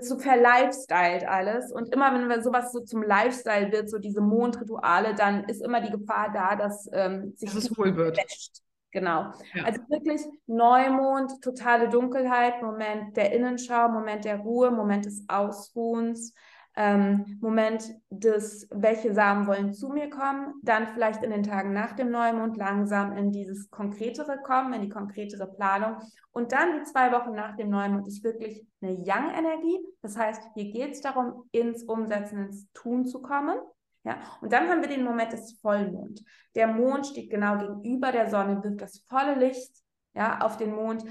[0.00, 1.72] so verlifestylt alles.
[1.72, 5.80] Und immer wenn wir sowas so zum Lifestyle wird, so diese Mondrituale, dann ist immer
[5.80, 8.16] die Gefahr da, dass ähm, sich das wohl wird.
[8.16, 8.62] Wäscht.
[8.90, 9.32] Genau.
[9.54, 9.64] Ja.
[9.64, 16.34] Also wirklich Neumond, totale Dunkelheit, Moment der Innenschau, Moment der Ruhe, Moment des Ausruhens,
[16.74, 21.92] ähm, Moment des, welche Samen wollen zu mir kommen, dann vielleicht in den Tagen nach
[21.92, 25.96] dem Neumond langsam in dieses Konkretere kommen, in die konkretere Planung.
[26.30, 29.78] Und dann die zwei Wochen nach dem Neumond ist wirklich eine Young-Energie.
[30.00, 33.58] Das heißt, hier geht es darum, ins Umsetzen, ins Tun zu kommen.
[34.04, 36.24] Ja, und dann haben wir den Moment des Vollmond.
[36.56, 39.70] Der Mond steht genau gegenüber der Sonne, wirft das volle Licht
[40.14, 41.04] ja, auf den Mond.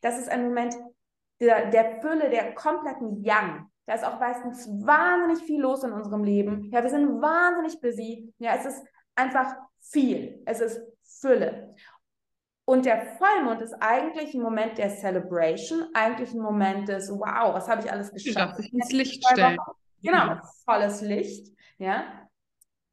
[0.00, 0.74] Das ist ein Moment
[1.40, 3.70] der, der Fülle, der kompletten Yang.
[3.88, 6.70] Da ist auch meistens wahnsinnig viel los in unserem Leben.
[6.70, 8.34] Ja, wir sind wahnsinnig busy.
[8.38, 8.84] Ja, es ist
[9.14, 10.42] einfach viel.
[10.44, 11.74] Es ist Fülle.
[12.66, 17.66] Und der Vollmond ist eigentlich ein Moment der Celebration, eigentlich ein Moment des Wow, was
[17.66, 18.60] habe ich alles geschafft?
[18.60, 19.56] Ich ins Licht stellen.
[20.02, 20.42] Genau, ja.
[20.66, 21.50] volles Licht.
[21.78, 22.28] Ja.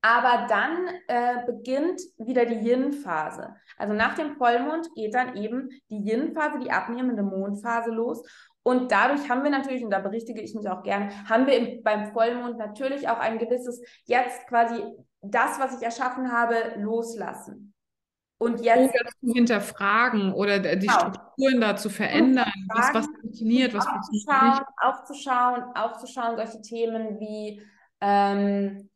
[0.02, 3.54] Aber dann äh, beginnt wieder die Yin-Phase.
[3.76, 8.24] Also nach dem Vollmond geht dann eben die Yin-Phase, die abnehmende Mondphase los.
[8.68, 11.84] Und dadurch haben wir natürlich, und da berichtige ich mich auch gerne, haben wir im,
[11.84, 14.82] beim Vollmond natürlich auch ein gewisses, jetzt quasi
[15.22, 17.76] das, was ich erschaffen habe, loslassen.
[18.40, 21.00] Und jetzt oder zu hinterfragen oder die genau.
[21.00, 24.64] Strukturen da zu verändern, was, was funktioniert, was funktioniert nicht.
[24.82, 27.62] Aufzuschauen, aufzuschauen, solche Themen wie
[28.02, 28.90] ähm,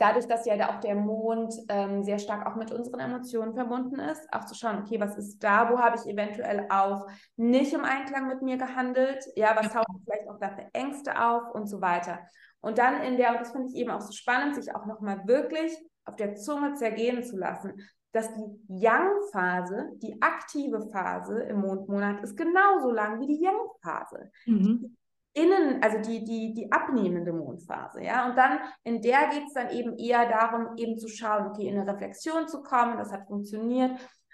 [0.00, 4.26] dadurch, dass ja auch der Mond ähm, sehr stark auch mit unseren Emotionen verbunden ist,
[4.32, 8.28] auch zu schauen, okay, was ist da, wo habe ich eventuell auch nicht im Einklang
[8.28, 12.20] mit mir gehandelt, ja, was taucht vielleicht auch da für Ängste auf und so weiter.
[12.60, 15.26] Und dann in der, und das finde ich eben auch so spannend, sich auch nochmal
[15.26, 15.72] wirklich
[16.04, 17.74] auf der Zunge zergehen zu lassen,
[18.12, 24.30] dass die Yang-Phase, die aktive Phase im Mondmonat, ist genauso lang wie die Yang-Phase.
[24.46, 24.96] Mhm
[25.34, 28.28] innen, also die, die, die abnehmende Mondphase, ja.
[28.28, 31.78] Und dann, in der geht es dann eben eher darum, eben zu schauen, okay, in
[31.78, 33.92] eine Reflexion zu kommen, das hat funktioniert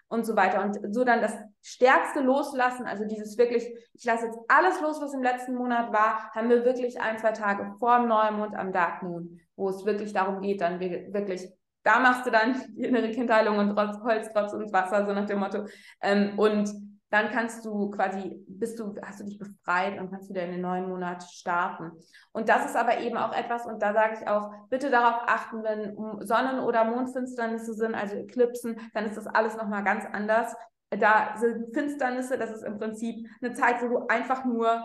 [0.09, 0.63] und so weiter.
[0.63, 5.15] Und so dann das stärkste Loslassen, also dieses wirklich, ich lasse jetzt alles los, was
[5.15, 9.03] im letzten Monat war, haben wir wirklich ein, zwei Tage vor dem Neumond am Dark
[9.03, 11.49] Moon, wo es wirklich darum geht, dann wirklich
[11.83, 15.27] da machst du dann die innere Kindheilung und trotz Holz, trotz und Wasser, so nach
[15.27, 15.65] dem Motto.
[16.03, 16.71] Ähm, und
[17.11, 20.61] dann kannst du quasi, bist du, hast du dich befreit und kannst wieder in den
[20.61, 21.91] neuen Monat starten.
[22.33, 25.63] Und das ist aber eben auch etwas, und da sage ich auch, bitte darauf achten,
[25.65, 30.55] wenn Sonnen- oder Mondfinsternisse sind, also Eklipsen, dann ist das alles nochmal ganz anders.
[30.91, 34.83] da sind Finsternisse, das ist im Prinzip eine Zeit, wo du einfach nur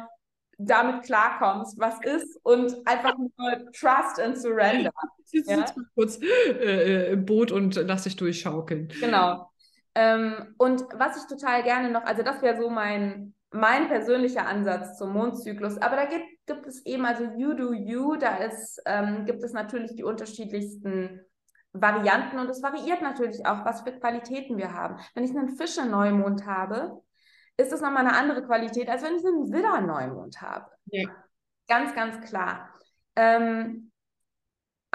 [0.58, 4.92] damit klarkommst, was ist und einfach nur Trust and Surrender.
[5.32, 5.58] Jetzt ja?
[5.58, 8.88] mal kurz äh, im Boot und lass dich durchschaukeln.
[9.00, 9.50] Genau.
[9.96, 14.98] Ähm, und was ich total gerne noch, also das wäre so mein, mein persönlicher Ansatz
[14.98, 19.26] zum Mondzyklus, aber da gibt, gibt es eben, also You Do You, da ist, ähm,
[19.26, 21.22] gibt es natürlich die unterschiedlichsten
[21.72, 24.98] Varianten und es variiert natürlich auch, was für Qualitäten wir haben.
[25.14, 27.02] Wenn ich einen Fische-Neumond habe,
[27.58, 30.70] ist das nochmal eine andere Qualität, als wenn ich einen Widder-Neumond habe.
[30.86, 31.10] Ja.
[31.68, 32.70] Ganz, ganz klar.
[33.16, 33.85] Ähm,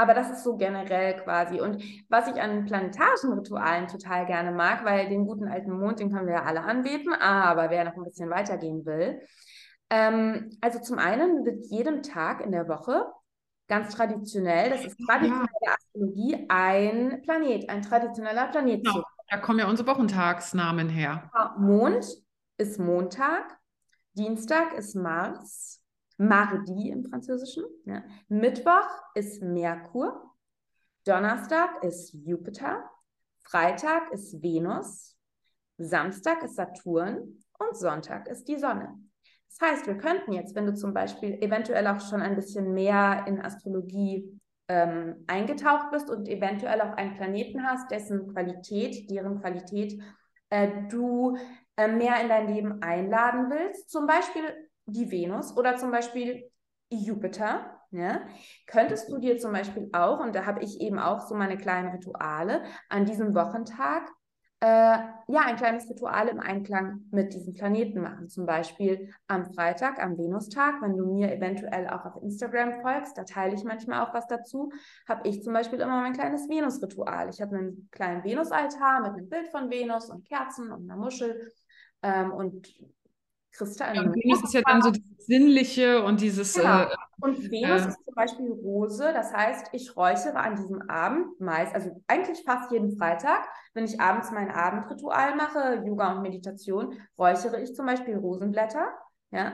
[0.01, 1.61] aber das ist so generell quasi.
[1.61, 6.11] Und was ich an planetarischen Ritualen total gerne mag, weil den guten alten Mond, den
[6.11, 9.21] können wir ja alle anbeten, aber wer noch ein bisschen weitergehen will.
[9.91, 13.05] Ähm, also zum einen wird jedem Tag in der Woche
[13.69, 15.75] ganz traditionell, das ist traditionelle ja.
[15.75, 18.85] Astrologie, ein Planet, ein traditioneller Planet.
[18.85, 19.05] Genau.
[19.29, 21.31] Da kommen ja unsere Wochentagsnamen her.
[21.59, 22.07] Mond
[22.57, 23.59] ist Montag,
[24.15, 25.80] Dienstag ist Mars,
[26.21, 28.05] Mardi im Französischen, ja.
[28.29, 30.35] Mittwoch ist Merkur,
[31.05, 32.85] Donnerstag ist Jupiter,
[33.43, 35.17] Freitag ist Venus,
[35.79, 38.99] Samstag ist Saturn und Sonntag ist die Sonne.
[39.49, 43.25] Das heißt, wir könnten jetzt, wenn du zum Beispiel eventuell auch schon ein bisschen mehr
[43.27, 44.39] in Astrologie
[44.69, 49.99] ähm, eingetaucht bist und eventuell auch einen Planeten hast, dessen Qualität, deren Qualität
[50.51, 51.39] äh, du
[51.77, 54.45] äh, mehr in dein Leben einladen willst, zum Beispiel
[54.93, 56.51] die Venus oder zum Beispiel
[56.91, 58.23] Jupiter, ja,
[58.67, 61.91] könntest du dir zum Beispiel auch, und da habe ich eben auch so meine kleinen
[61.91, 64.11] Rituale, an diesem Wochentag
[64.63, 68.29] äh, ja, ein kleines Ritual im Einklang mit diesem Planeten machen.
[68.29, 73.25] Zum Beispiel am Freitag, am Venustag, wenn du mir eventuell auch auf Instagram folgst, da
[73.25, 74.71] teile ich manchmal auch was dazu,
[75.09, 77.31] habe ich zum Beispiel immer mein kleines Venus-Ritual.
[77.31, 81.51] Ich habe einen kleinen Venusaltar mit einem Bild von Venus und Kerzen und einer Muschel
[82.03, 82.69] ähm, und
[83.53, 83.97] Kristall.
[83.97, 86.55] Ja, Venus ist ja dann so dieses Sinnliche und dieses.
[86.55, 86.83] Genau.
[86.83, 91.41] Äh, und Venus äh, ist zum Beispiel Rose, das heißt, ich räuchere an diesem Abend
[91.41, 96.95] meist, also eigentlich fast jeden Freitag, wenn ich abends mein Abendritual mache, Yoga und Meditation,
[97.19, 98.89] räuchere ich zum Beispiel Rosenblätter.
[99.33, 99.53] Ja,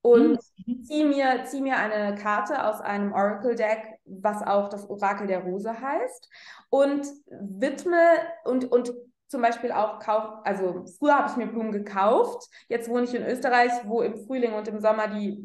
[0.00, 0.84] und mhm.
[0.84, 5.80] ziehe mir, zieh mir eine Karte aus einem Oracle-Deck, was auch das Orakel der Rose
[5.80, 6.30] heißt,
[6.70, 7.98] und widme
[8.44, 8.92] und, und
[9.28, 13.24] zum Beispiel auch kauf, also früher habe ich mir Blumen gekauft, jetzt wohne ich in
[13.24, 15.42] Österreich, wo im Frühling und im Sommer die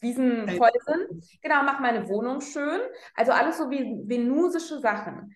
[0.00, 1.24] Wiesen voll sind.
[1.42, 2.80] Genau, mach meine Wohnung schön.
[3.14, 5.34] Also alles so wie venusische Sachen.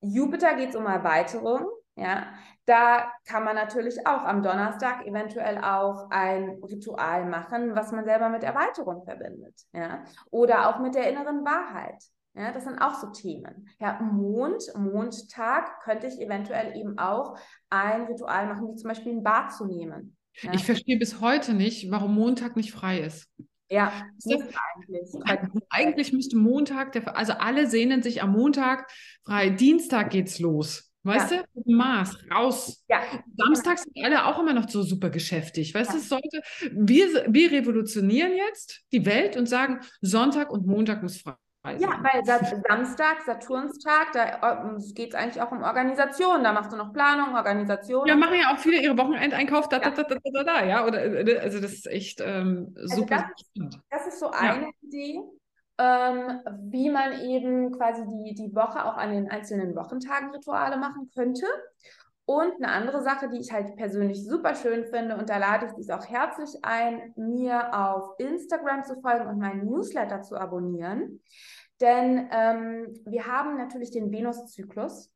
[0.00, 1.68] Jupiter geht es um Erweiterung.
[1.96, 2.32] Ja,
[2.66, 8.28] da kann man natürlich auch am Donnerstag eventuell auch ein Ritual machen, was man selber
[8.30, 9.54] mit Erweiterung verbindet.
[9.72, 12.02] Ja, oder auch mit der inneren Wahrheit.
[12.36, 13.68] Ja, das sind auch so Themen.
[13.80, 17.38] Ja, Mond, Mondtag könnte ich eventuell eben auch
[17.70, 20.16] ein Ritual machen, wie zum Beispiel ein Bad zu nehmen.
[20.40, 20.52] Ja?
[20.52, 23.28] Ich verstehe bis heute nicht, warum Montag nicht frei ist.
[23.70, 23.92] Ja,
[24.26, 25.10] eigentlich.
[25.70, 28.90] Eigentlich müsste Montag, der, also alle sehnen sich am Montag
[29.24, 29.50] frei.
[29.50, 30.90] Dienstag geht's los.
[31.04, 31.42] Weißt ja.
[31.54, 32.82] du, Mars, raus.
[32.88, 33.00] Ja.
[33.36, 35.74] Samstags sind alle auch immer noch so super geschäftig.
[35.74, 36.40] Weißt du, es sollte,
[36.72, 41.34] wir, wir revolutionieren jetzt die Welt und sagen, Sonntag und Montag muss frei
[41.64, 42.24] ja, weil
[42.68, 46.44] Samstag, Saturnstag, da äh, geht es eigentlich auch um Organisation.
[46.44, 48.06] Da machst du noch Planung, Organisation.
[48.06, 49.90] Ja, machen ja auch viele ihre Wochenendeinkauf, da, ja.
[49.90, 50.86] da, da, da, da, ja.
[50.86, 53.30] Oder, äh, also das ist echt ähm, super.
[53.30, 54.70] Also das, das, ist so eine ja.
[54.82, 55.20] Idee,
[55.78, 61.10] ähm, wie man eben quasi die, die Woche auch an den einzelnen Wochentagen Rituale machen
[61.14, 61.46] könnte.
[62.26, 65.72] Und eine andere Sache, die ich halt persönlich super schön finde, und da lade ich
[65.72, 71.20] dich auch herzlich ein, mir auf Instagram zu folgen und meinen Newsletter zu abonnieren.
[71.80, 75.12] Denn ähm, wir haben natürlich den Venus-Zyklus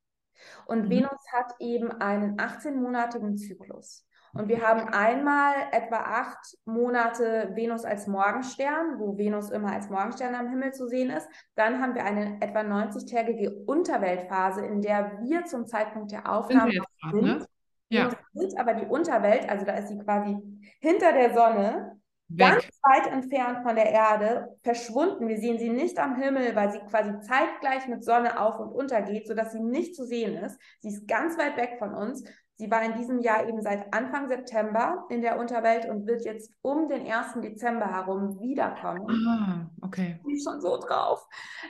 [0.67, 0.91] und mhm.
[0.91, 4.08] Venus hat eben einen 18-monatigen Zyklus.
[4.35, 10.35] Und wir haben einmal etwa acht Monate Venus als Morgenstern, wo Venus immer als Morgenstern
[10.35, 11.29] am Himmel zu sehen ist.
[11.55, 17.13] Dann haben wir eine etwa 90-tägige Unterweltphase, in der wir zum Zeitpunkt der Aufnahme sind.
[17.13, 17.23] sind.
[17.23, 17.47] Ne?
[17.91, 18.11] Ja.
[18.35, 20.37] Sind aber die Unterwelt, also da ist sie quasi
[20.81, 21.99] hinter der Sonne,
[22.29, 22.39] Weg.
[22.39, 25.29] ganz weit entfernt von der Erde, verschwunden.
[25.29, 29.01] Wir sehen sie nicht am Himmel, weil sie quasi zeitgleich mit Sonne auf und unter
[29.01, 30.61] geht, sodass sie nicht zu sehen ist.
[30.81, 32.25] Sie ist ganz weit weg von uns.
[32.61, 36.53] Sie war in diesem Jahr eben seit Anfang September in der Unterwelt und wird jetzt
[36.61, 37.41] um den 1.
[37.41, 39.09] Dezember herum wiederkommen.
[39.29, 40.17] Ah, okay.
[40.19, 41.25] Ich bin schon so drauf.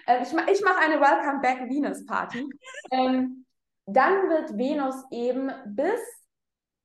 [0.07, 2.49] Äh, ich mache ich mach eine Welcome Back Venus Party.
[2.91, 3.45] ähm,
[3.85, 6.01] dann wird Venus eben bis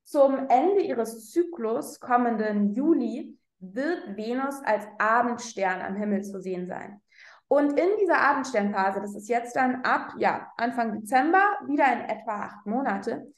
[0.04, 7.02] zum Ende ihres Zyklus, kommenden Juli, wird Venus als Abendstern am Himmel zu sehen sein.
[7.48, 12.46] Und in dieser Abendsternphase, das ist jetzt dann ab ja, Anfang Dezember, wieder in etwa
[12.46, 13.32] acht Monate,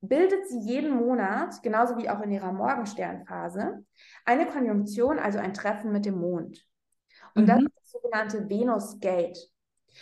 [0.00, 3.84] bildet sie jeden Monat, genauso wie auch in ihrer Morgensternphase,
[4.24, 6.66] eine Konjunktion, also ein Treffen mit dem Mond.
[7.34, 7.46] Und mhm.
[7.46, 9.38] das ist das sogenannte Venus-Gate.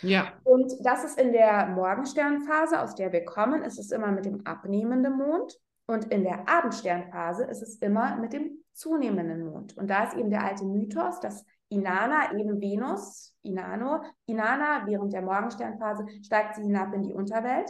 [0.01, 0.33] Ja.
[0.43, 4.45] Und das ist in der Morgensternphase, aus der wir kommen, ist es immer mit dem
[4.45, 5.59] abnehmenden Mond.
[5.87, 9.75] Und in der Abendsternphase ist es immer mit dem zunehmenden Mond.
[9.75, 15.23] Und da ist eben der alte Mythos, dass Inanna, eben Venus, Inano, Inanna während der
[15.23, 17.69] Morgensternphase steigt sie hinab in die Unterwelt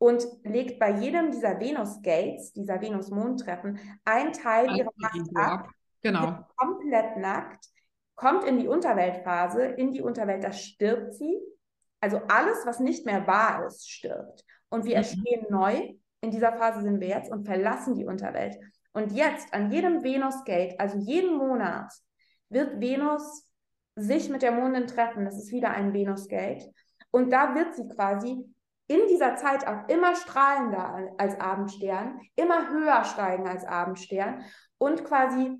[0.00, 5.68] und legt bei jedem dieser Venus-Gates, dieser Venus-Mondtreffen, ein Teil ihrer Macht ab,
[6.00, 6.38] genau.
[6.56, 7.66] komplett nackt,
[8.14, 11.38] kommt in die Unterweltphase, in die Unterwelt, da stirbt sie.
[12.00, 14.42] Also alles, was nicht mehr wahr ist, stirbt.
[14.70, 15.02] Und wir mhm.
[15.02, 18.56] erstehen neu, in dieser Phase sind wir jetzt und verlassen die Unterwelt.
[18.94, 21.92] Und jetzt an jedem Venus-Gate, also jeden Monat,
[22.48, 23.46] wird Venus
[23.96, 25.26] sich mit der Mondin treffen.
[25.26, 26.64] Das ist wieder ein Venus-Gate.
[27.10, 28.46] Und da wird sie quasi
[28.90, 34.42] in dieser Zeit auch immer strahlender als Abendstern, immer höher steigen als Abendstern
[34.78, 35.56] und quasi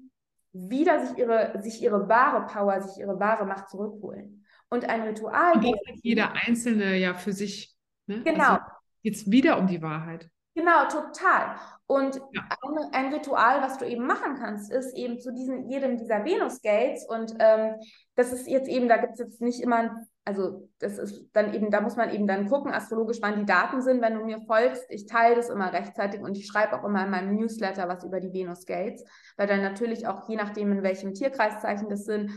[0.53, 4.45] wieder sich ihre, sich ihre wahre Power, sich ihre wahre Macht zurückholen.
[4.69, 5.53] Und ein Ritual.
[5.53, 7.77] Und das jeder Einzelne ja für sich.
[8.07, 8.25] Ne?
[8.25, 8.55] Genau.
[8.55, 8.63] Also
[9.03, 10.29] jetzt wieder um die Wahrheit.
[10.57, 11.55] Genau, total.
[11.87, 12.49] Und ja.
[12.51, 17.07] ein, ein, Ritual, was du eben machen kannst, ist eben zu diesen, jedem dieser Venus-Gates.
[17.09, 17.77] Und ähm,
[18.17, 21.71] das ist jetzt eben, da gibt es jetzt nicht immer, also das ist dann eben,
[21.71, 24.85] da muss man eben dann gucken, astrologisch, wann die Daten sind, wenn du mir folgst.
[24.91, 28.21] Ich teile das immer rechtzeitig und ich schreibe auch immer in meinem Newsletter was über
[28.21, 29.05] die Venus-Gates,
[29.37, 32.31] weil dann natürlich auch je nachdem, in welchem Tierkreiszeichen das sind,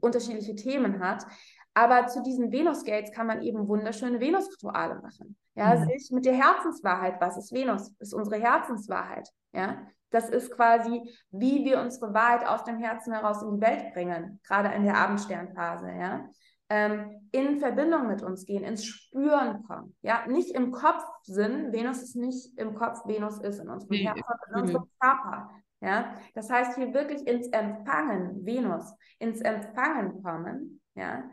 [0.00, 1.24] unterschiedliche Themen hat.
[1.72, 5.36] Aber zu diesen Venus-Gates kann man eben wunderschöne Venus-Rituale machen.
[5.56, 5.86] Ja, mhm.
[5.86, 7.92] sich mit der Herzenswahrheit, was ist Venus?
[7.98, 9.28] Ist unsere Herzenswahrheit.
[9.52, 9.78] Ja,
[10.10, 14.40] das ist quasi, wie wir unsere Wahrheit aus dem Herzen heraus in die Welt bringen,
[14.46, 15.90] gerade in der Abendsternphase.
[15.90, 16.28] Ja,
[16.68, 19.94] ähm, in Verbindung mit uns gehen, ins Spüren kommen.
[20.02, 21.72] Ja, nicht im Kopf sind.
[21.72, 25.50] Venus ist nicht im Kopf, Venus ist in unserem nee, Herzen, in unserem Körper.
[25.80, 30.80] Ja, das heißt, hier wirklich ins Empfangen, Venus, ins Empfangen kommen.
[30.94, 31.24] Ja,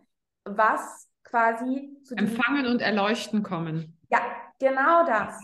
[0.43, 3.97] was quasi zu Empfangen und Erleuchten kommen.
[4.09, 4.19] Ja,
[4.59, 5.39] genau das.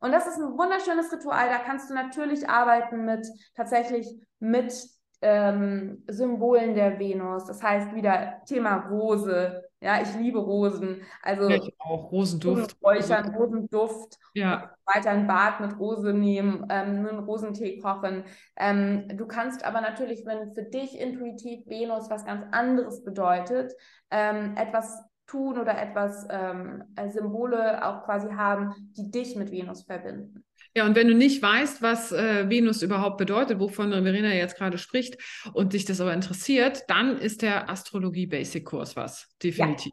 [0.00, 1.48] Und das ist ein wunderschönes Ritual.
[1.48, 4.08] Da kannst du natürlich arbeiten mit tatsächlich
[4.38, 4.72] mit
[5.20, 7.46] ähm, Symbolen der Venus.
[7.46, 9.64] Das heißt wieder Thema Rose.
[9.80, 11.02] Ja, ich liebe Rosen.
[11.22, 12.76] Also ich auch Rosenduft.
[12.82, 14.18] Räuchern, Rosenduft.
[14.34, 14.74] Ja.
[14.84, 18.24] Weiter ein Bad mit Rose nehmen, ähm, einen Rosentee kochen.
[18.56, 23.72] Ähm, du kannst aber natürlich, wenn für dich intuitiv Venus was ganz anderes bedeutet,
[24.10, 30.42] ähm, etwas tun oder etwas ähm, Symbole auch quasi haben, die dich mit Venus verbinden.
[30.74, 34.78] Ja, und wenn du nicht weißt, was äh, Venus überhaupt bedeutet, wovon Verena jetzt gerade
[34.78, 35.18] spricht,
[35.52, 39.92] und dich das aber interessiert, dann ist der Astrologie Basic Kurs was, definitiv.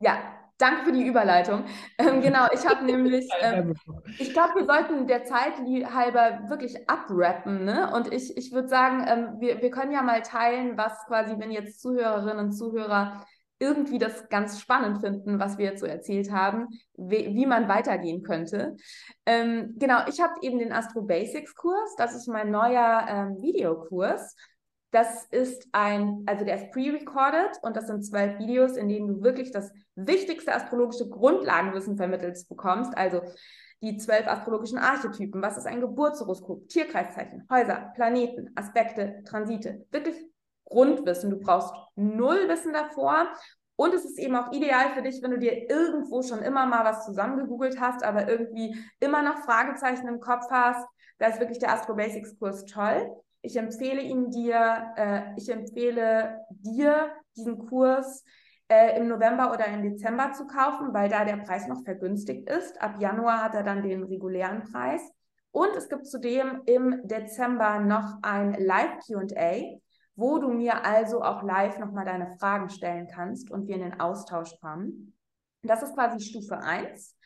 [0.00, 0.40] Ja, ja.
[0.56, 1.64] Danke für die Überleitung.
[1.98, 3.74] Ähm, genau, ich habe nämlich, ähm,
[4.18, 5.54] ich glaube, wir sollten der Zeit
[5.92, 7.64] halber wirklich abrappen.
[7.64, 7.92] Ne?
[7.92, 11.50] Und ich, ich würde sagen, ähm, wir, wir können ja mal teilen, was quasi, wenn
[11.50, 13.26] jetzt Zuhörerinnen und Zuhörer
[13.58, 18.22] irgendwie das ganz spannend finden, was wir jetzt so erzählt haben, wie, wie man weitergehen
[18.22, 18.76] könnte.
[19.26, 21.94] Ähm, genau, ich habe eben den Astro Basics Kurs.
[21.96, 24.34] Das ist mein neuer ähm, Videokurs.
[24.90, 29.22] Das ist ein, also der ist pre-recorded und das sind zwölf Videos, in denen du
[29.22, 32.96] wirklich das wichtigste astrologische Grundlagenwissen vermittelt bekommst.
[32.96, 33.22] Also
[33.82, 35.42] die zwölf astrologischen Archetypen.
[35.42, 36.68] Was ist ein Geburtshoroskop?
[36.68, 39.84] Tierkreiszeichen, Häuser, Planeten, Aspekte, Transite.
[39.90, 40.16] Wirklich
[40.64, 41.30] Grundwissen.
[41.30, 43.28] Du brauchst null Wissen davor.
[43.76, 46.84] Und es ist eben auch ideal für dich, wenn du dir irgendwo schon immer mal
[46.84, 50.86] was zusammengegoogelt hast, aber irgendwie immer noch Fragezeichen im Kopf hast.
[51.18, 53.10] Da ist wirklich der Astro Basics Kurs toll.
[53.42, 58.24] Ich empfehle ihn dir, äh, ich empfehle dir diesen Kurs
[58.68, 62.80] äh, im November oder im Dezember zu kaufen, weil da der Preis noch vergünstigt ist.
[62.80, 65.02] Ab Januar hat er dann den regulären Preis.
[65.50, 69.78] Und es gibt zudem im Dezember noch ein Live QA
[70.16, 74.00] wo du mir also auch live nochmal deine Fragen stellen kannst und wir in den
[74.00, 75.16] Austausch kommen.
[75.62, 77.16] Das ist quasi Stufe 1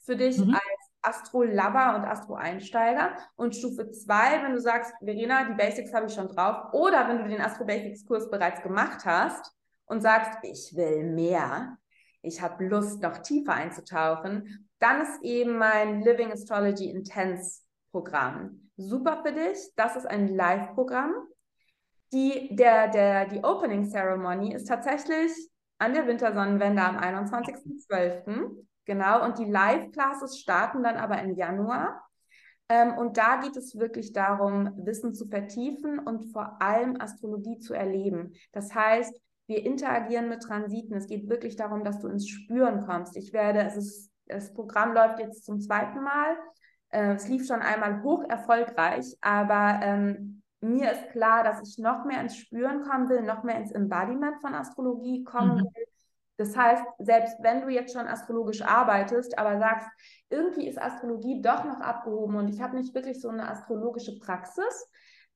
[0.00, 0.54] für dich mhm.
[0.54, 3.16] als Astro-Lover und Astro-Einsteiger.
[3.36, 7.18] Und Stufe 2, wenn du sagst, Verena, die Basics habe ich schon drauf, oder wenn
[7.18, 9.52] du den Astro-Basics-Kurs bereits gemacht hast
[9.86, 11.76] und sagst, ich will mehr,
[12.22, 19.22] ich habe Lust, noch tiefer einzutauchen, dann ist eben mein Living Astrology Intense Programm super
[19.22, 19.58] für dich.
[19.76, 21.12] Das ist ein Live-Programm.
[22.12, 25.32] Die, der, der, die Opening Ceremony ist tatsächlich
[25.78, 28.64] an der Wintersonnenwende am 21.12.
[28.84, 32.02] Genau, und die Live-Classes starten dann aber im Januar.
[32.70, 37.74] Ähm, und da geht es wirklich darum, Wissen zu vertiefen und vor allem Astrologie zu
[37.74, 38.34] erleben.
[38.52, 39.14] Das heißt,
[39.46, 40.96] wir interagieren mit Transiten.
[40.96, 43.16] Es geht wirklich darum, dass du ins Spüren kommst.
[43.16, 46.36] Ich werde, es ist, das Programm läuft jetzt zum zweiten Mal.
[46.90, 52.04] Äh, es lief schon einmal hoch erfolgreich, aber ähm, mir ist klar, dass ich noch
[52.04, 55.64] mehr ins Spüren kommen will, noch mehr ins Embodiment von Astrologie kommen mhm.
[55.74, 55.86] will.
[56.36, 59.88] Das heißt, selbst wenn du jetzt schon astrologisch arbeitest, aber sagst,
[60.30, 64.88] irgendwie ist Astrologie doch noch abgehoben und ich habe nicht wirklich so eine astrologische Praxis,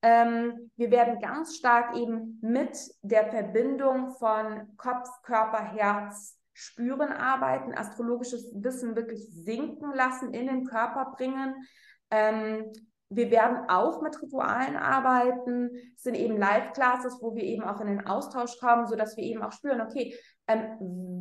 [0.02, 7.72] ähm, wir werden ganz stark eben mit der Verbindung von Kopf, Körper, Herz, Spüren arbeiten,
[7.72, 11.54] astrologisches Wissen wirklich sinken lassen, in den Körper bringen.
[12.10, 12.72] Ähm,
[13.14, 15.70] wir werden auch mit Ritualen arbeiten.
[15.96, 19.42] Es sind eben Live-Classes, wo wir eben auch in den Austausch kommen, sodass wir eben
[19.42, 20.14] auch spüren, okay,
[20.46, 20.76] ähm,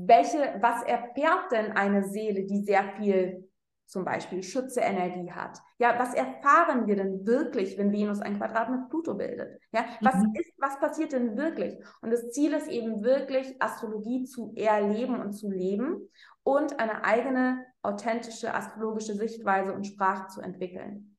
[0.06, 3.48] welche, was erfährt denn eine Seele, die sehr viel
[3.92, 5.60] zum Beispiel Schütze-Energie hat.
[5.78, 9.60] Ja, was erfahren wir denn wirklich, wenn Venus ein Quadrat mit Pluto bildet?
[9.74, 10.34] Ja, was mhm.
[10.34, 11.78] ist, was passiert denn wirklich?
[12.02, 16.10] Und das Ziel ist eben wirklich, Astrologie zu erleben und zu leben
[16.44, 21.11] und eine eigene authentische astrologische Sichtweise und Sprache zu entwickeln.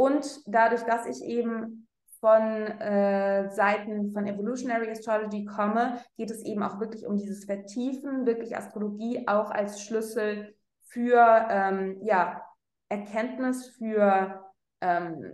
[0.00, 1.86] Und dadurch, dass ich eben
[2.20, 8.24] von äh, Seiten von Evolutionary Astrology komme, geht es eben auch wirklich um dieses Vertiefen,
[8.24, 10.54] wirklich Astrologie auch als Schlüssel
[10.86, 12.40] für ähm, ja,
[12.88, 14.42] Erkenntnis, für
[14.80, 15.32] ähm,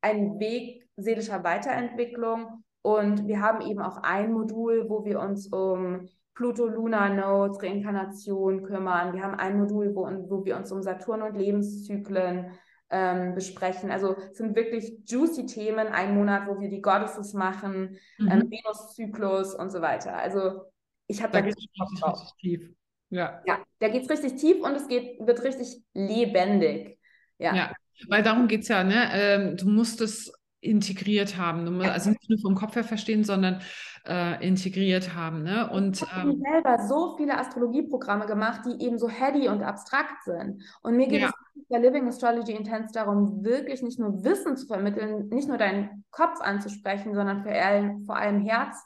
[0.00, 2.64] einen Weg seelischer Weiterentwicklung.
[2.82, 8.64] Und wir haben eben auch ein Modul, wo wir uns um Pluto, Lunar Nodes, Reinkarnation
[8.64, 9.12] kümmern.
[9.12, 12.50] Wir haben ein Modul, wo, wo wir uns um Saturn und Lebenszyklen
[12.90, 13.90] ähm, besprechen.
[13.90, 15.88] Also es sind wirklich juicy Themen.
[15.88, 18.28] Ein Monat, wo wir die Goddesses machen, mhm.
[18.28, 20.16] ähm, Venuszyklus und so weiter.
[20.16, 20.62] Also
[21.06, 21.68] ich habe da, da richtig
[22.00, 22.20] drauf.
[22.40, 22.70] Tief.
[23.10, 23.42] Ja.
[23.46, 26.98] Ja, da geht es richtig tief und es geht, wird richtig lebendig.
[27.38, 27.54] Ja.
[27.54, 27.72] ja.
[28.08, 29.08] Weil darum geht es ja, ne?
[29.12, 30.32] Ähm, du musst es
[30.66, 31.80] integriert haben.
[31.82, 33.60] Also nicht nur vom Kopf her verstehen, sondern
[34.06, 35.42] äh, integriert haben.
[35.42, 35.70] Ne?
[35.70, 40.24] Und, ich habe ähm, selber so viele Astrologieprogramme gemacht, die eben so heady und abstrakt
[40.24, 40.62] sind.
[40.82, 41.28] Und mir geht ja.
[41.28, 46.04] es bei Living Astrology Intense darum, wirklich nicht nur Wissen zu vermitteln, nicht nur deinen
[46.10, 48.76] Kopf anzusprechen, sondern vor allem, vor allem Herz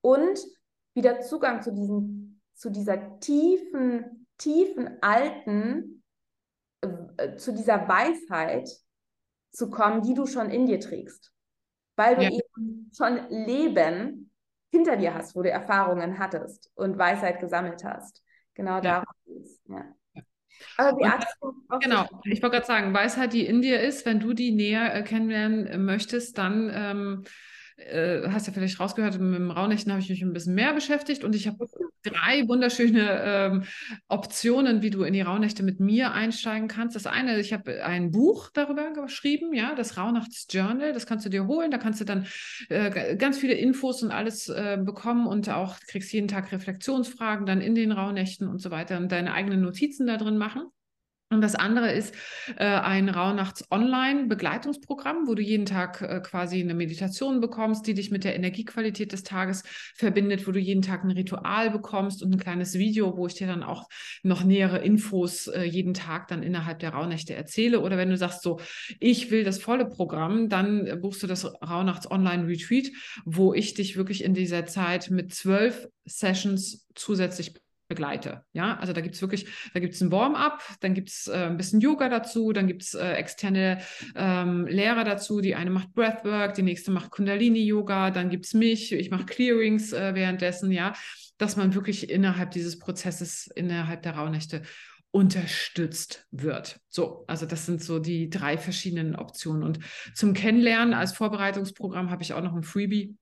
[0.00, 0.38] und
[0.94, 2.30] wieder Zugang zu diesen
[2.60, 6.02] zu dieser tiefen, tiefen alten,
[6.82, 8.68] äh, zu dieser Weisheit
[9.52, 11.32] zu kommen, die du schon in dir trägst.
[11.96, 12.30] Weil du ja.
[12.30, 14.30] eben schon Leben
[14.70, 18.22] hinter dir hast, wo du Erfahrungen hattest und Weisheit gesammelt hast.
[18.54, 18.80] Genau ja.
[18.80, 19.60] darum geht es.
[19.68, 19.94] Ja.
[21.40, 24.94] Und, genau, ich wollte gerade sagen, Weisheit, die in dir ist, wenn du die näher
[24.94, 27.24] äh, kennenlernen äh, möchtest, dann ähm,
[27.80, 31.24] äh, hast ja vielleicht rausgehört, mit dem Raunächten habe ich mich ein bisschen mehr beschäftigt
[31.24, 31.66] und ich habe
[32.02, 33.64] drei wunderschöne ähm,
[34.08, 36.96] Optionen, wie du in die Rauhnächte mit mir einsteigen kannst.
[36.96, 41.46] Das eine, ich habe ein Buch darüber geschrieben, ja, das Rauhnachtsjournal, das kannst du dir
[41.46, 42.26] holen, da kannst du dann
[42.68, 47.60] äh, ganz viele Infos und alles äh, bekommen und auch kriegst jeden Tag Reflexionsfragen dann
[47.60, 50.62] in den Rauhnächten und so weiter und deine eigenen Notizen da drin machen.
[51.32, 52.12] Und das andere ist
[52.56, 58.24] äh, ein Rauhnachts-Online-Begleitungsprogramm, wo du jeden Tag äh, quasi eine Meditation bekommst, die dich mit
[58.24, 59.62] der Energiequalität des Tages
[59.94, 63.46] verbindet, wo du jeden Tag ein Ritual bekommst und ein kleines Video, wo ich dir
[63.46, 63.88] dann auch
[64.24, 67.80] noch nähere Infos äh, jeden Tag dann innerhalb der Rauhnächte erzähle.
[67.80, 68.58] Oder wenn du sagst so,
[68.98, 72.90] ich will das volle Programm, dann buchst du das Rauhnachts-Online-Retreat,
[73.24, 77.54] wo ich dich wirklich in dieser Zeit mit zwölf Sessions zusätzlich
[77.90, 78.44] begleite.
[78.54, 81.34] Ja, also da gibt es wirklich, da gibt es ein Warm-up, dann gibt es äh,
[81.34, 83.80] ein bisschen Yoga dazu, dann gibt es äh, externe
[84.14, 85.42] ähm, Lehrer dazu.
[85.42, 89.92] Die eine macht Breathwork, die nächste macht Kundalini-Yoga, dann gibt es mich, ich mache Clearings
[89.92, 90.94] äh, währenddessen, ja,
[91.36, 94.62] dass man wirklich innerhalb dieses Prozesses, innerhalb der Rauhnächte
[95.10, 96.78] unterstützt wird.
[96.88, 99.64] So, also das sind so die drei verschiedenen Optionen.
[99.64, 99.80] Und
[100.14, 103.16] zum Kennenlernen als Vorbereitungsprogramm habe ich auch noch ein Freebie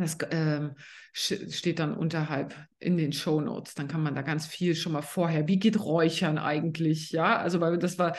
[0.00, 0.74] das ähm,
[1.12, 3.74] steht dann unterhalb in den Show Notes.
[3.74, 5.48] Dann kann man da ganz viel schon mal vorher.
[5.48, 7.10] Wie geht Räuchern eigentlich?
[7.10, 8.16] Ja, also weil das war,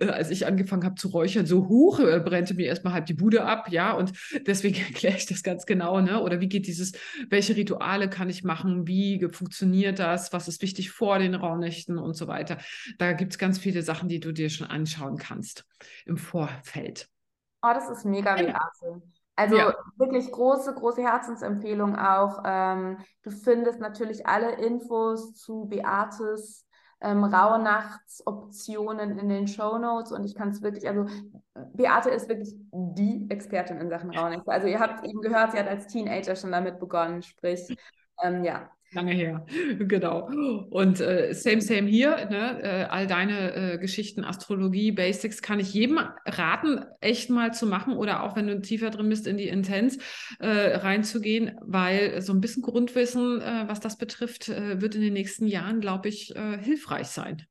[0.00, 3.14] äh, als ich angefangen habe zu räuchern, so hoch äh, brennte mir erstmal halb die
[3.14, 3.68] Bude ab.
[3.70, 4.12] Ja, und
[4.46, 6.00] deswegen erkläre ich das ganz genau.
[6.00, 6.22] Ne?
[6.22, 6.92] Oder wie geht dieses,
[7.28, 8.86] welche Rituale kann ich machen?
[8.86, 10.32] Wie funktioniert das?
[10.32, 12.58] Was ist wichtig vor den Rauhnächten und so weiter?
[12.98, 15.66] Da gibt es ganz viele Sachen, die du dir schon anschauen kannst
[16.06, 17.08] im Vorfeld.
[17.62, 19.02] Oh, das ist mega, Beate.
[19.38, 19.72] Also ja.
[19.96, 22.42] wirklich große, große Herzensempfehlung auch.
[22.44, 26.66] Ähm, du findest natürlich alle Infos zu Beates
[27.00, 31.06] ähm, Rauhnachtsoptionen in den Show Notes und ich kann es wirklich, also
[31.72, 34.50] Beate ist wirklich die Expertin in Sachen Rauhnächte.
[34.50, 37.76] Also ihr habt eben gehört, sie hat als Teenager schon damit begonnen, sprich,
[38.20, 39.44] ähm, ja, Lange her,
[39.78, 40.30] genau.
[40.70, 42.26] Und äh, same, same hier.
[42.30, 42.62] Ne?
[42.62, 47.94] Äh, all deine äh, Geschichten, Astrologie, Basics kann ich jedem raten, echt mal zu machen
[47.94, 49.98] oder auch wenn du tiefer drin bist, in die Intens
[50.38, 55.12] äh, reinzugehen, weil so ein bisschen Grundwissen, äh, was das betrifft, äh, wird in den
[55.12, 57.46] nächsten Jahren, glaube ich, hilfreich sein.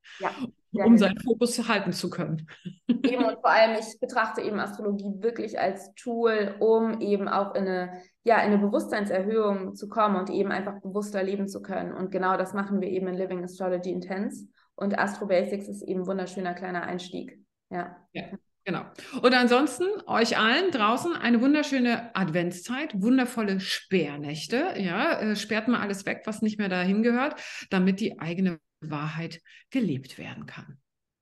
[0.72, 0.84] Ja.
[0.84, 2.46] um seinen Fokus halten zu können.
[2.88, 7.66] Eben und vor allem, ich betrachte eben Astrologie wirklich als Tool, um eben auch in
[7.66, 11.94] eine, ja, in eine Bewusstseinserhöhung zu kommen und eben einfach bewusster leben zu können.
[11.94, 14.46] Und genau das machen wir eben in Living Astrology Intense.
[14.74, 17.38] Und Astro Basics ist eben ein wunderschöner kleiner Einstieg.
[17.70, 17.96] Ja.
[18.12, 18.24] ja.
[18.64, 18.82] Genau.
[19.22, 24.74] Und ansonsten euch allen draußen eine wunderschöne Adventszeit, wundervolle Sperrnächte.
[24.76, 27.40] Ja, äh, sperrt mal alles weg, was nicht mehr dahin gehört,
[27.70, 29.40] damit die eigene Wahrheit
[29.70, 30.78] gelebt werden kann.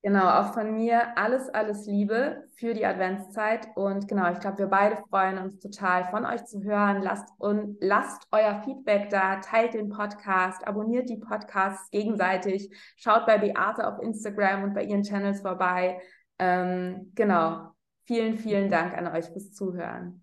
[0.07, 3.67] Genau, auch von mir alles, alles Liebe für die Adventszeit.
[3.75, 7.03] Und genau, ich glaube, wir beide freuen uns total von euch zu hören.
[7.03, 13.39] Lasst, und lasst euer Feedback da, teilt den Podcast, abonniert die Podcasts gegenseitig, schaut bei
[13.39, 16.01] Beate auf Instagram und bei ihren Channels vorbei.
[16.39, 17.73] Ähm, genau.
[18.05, 20.23] Vielen, vielen Dank an euch fürs Zuhören.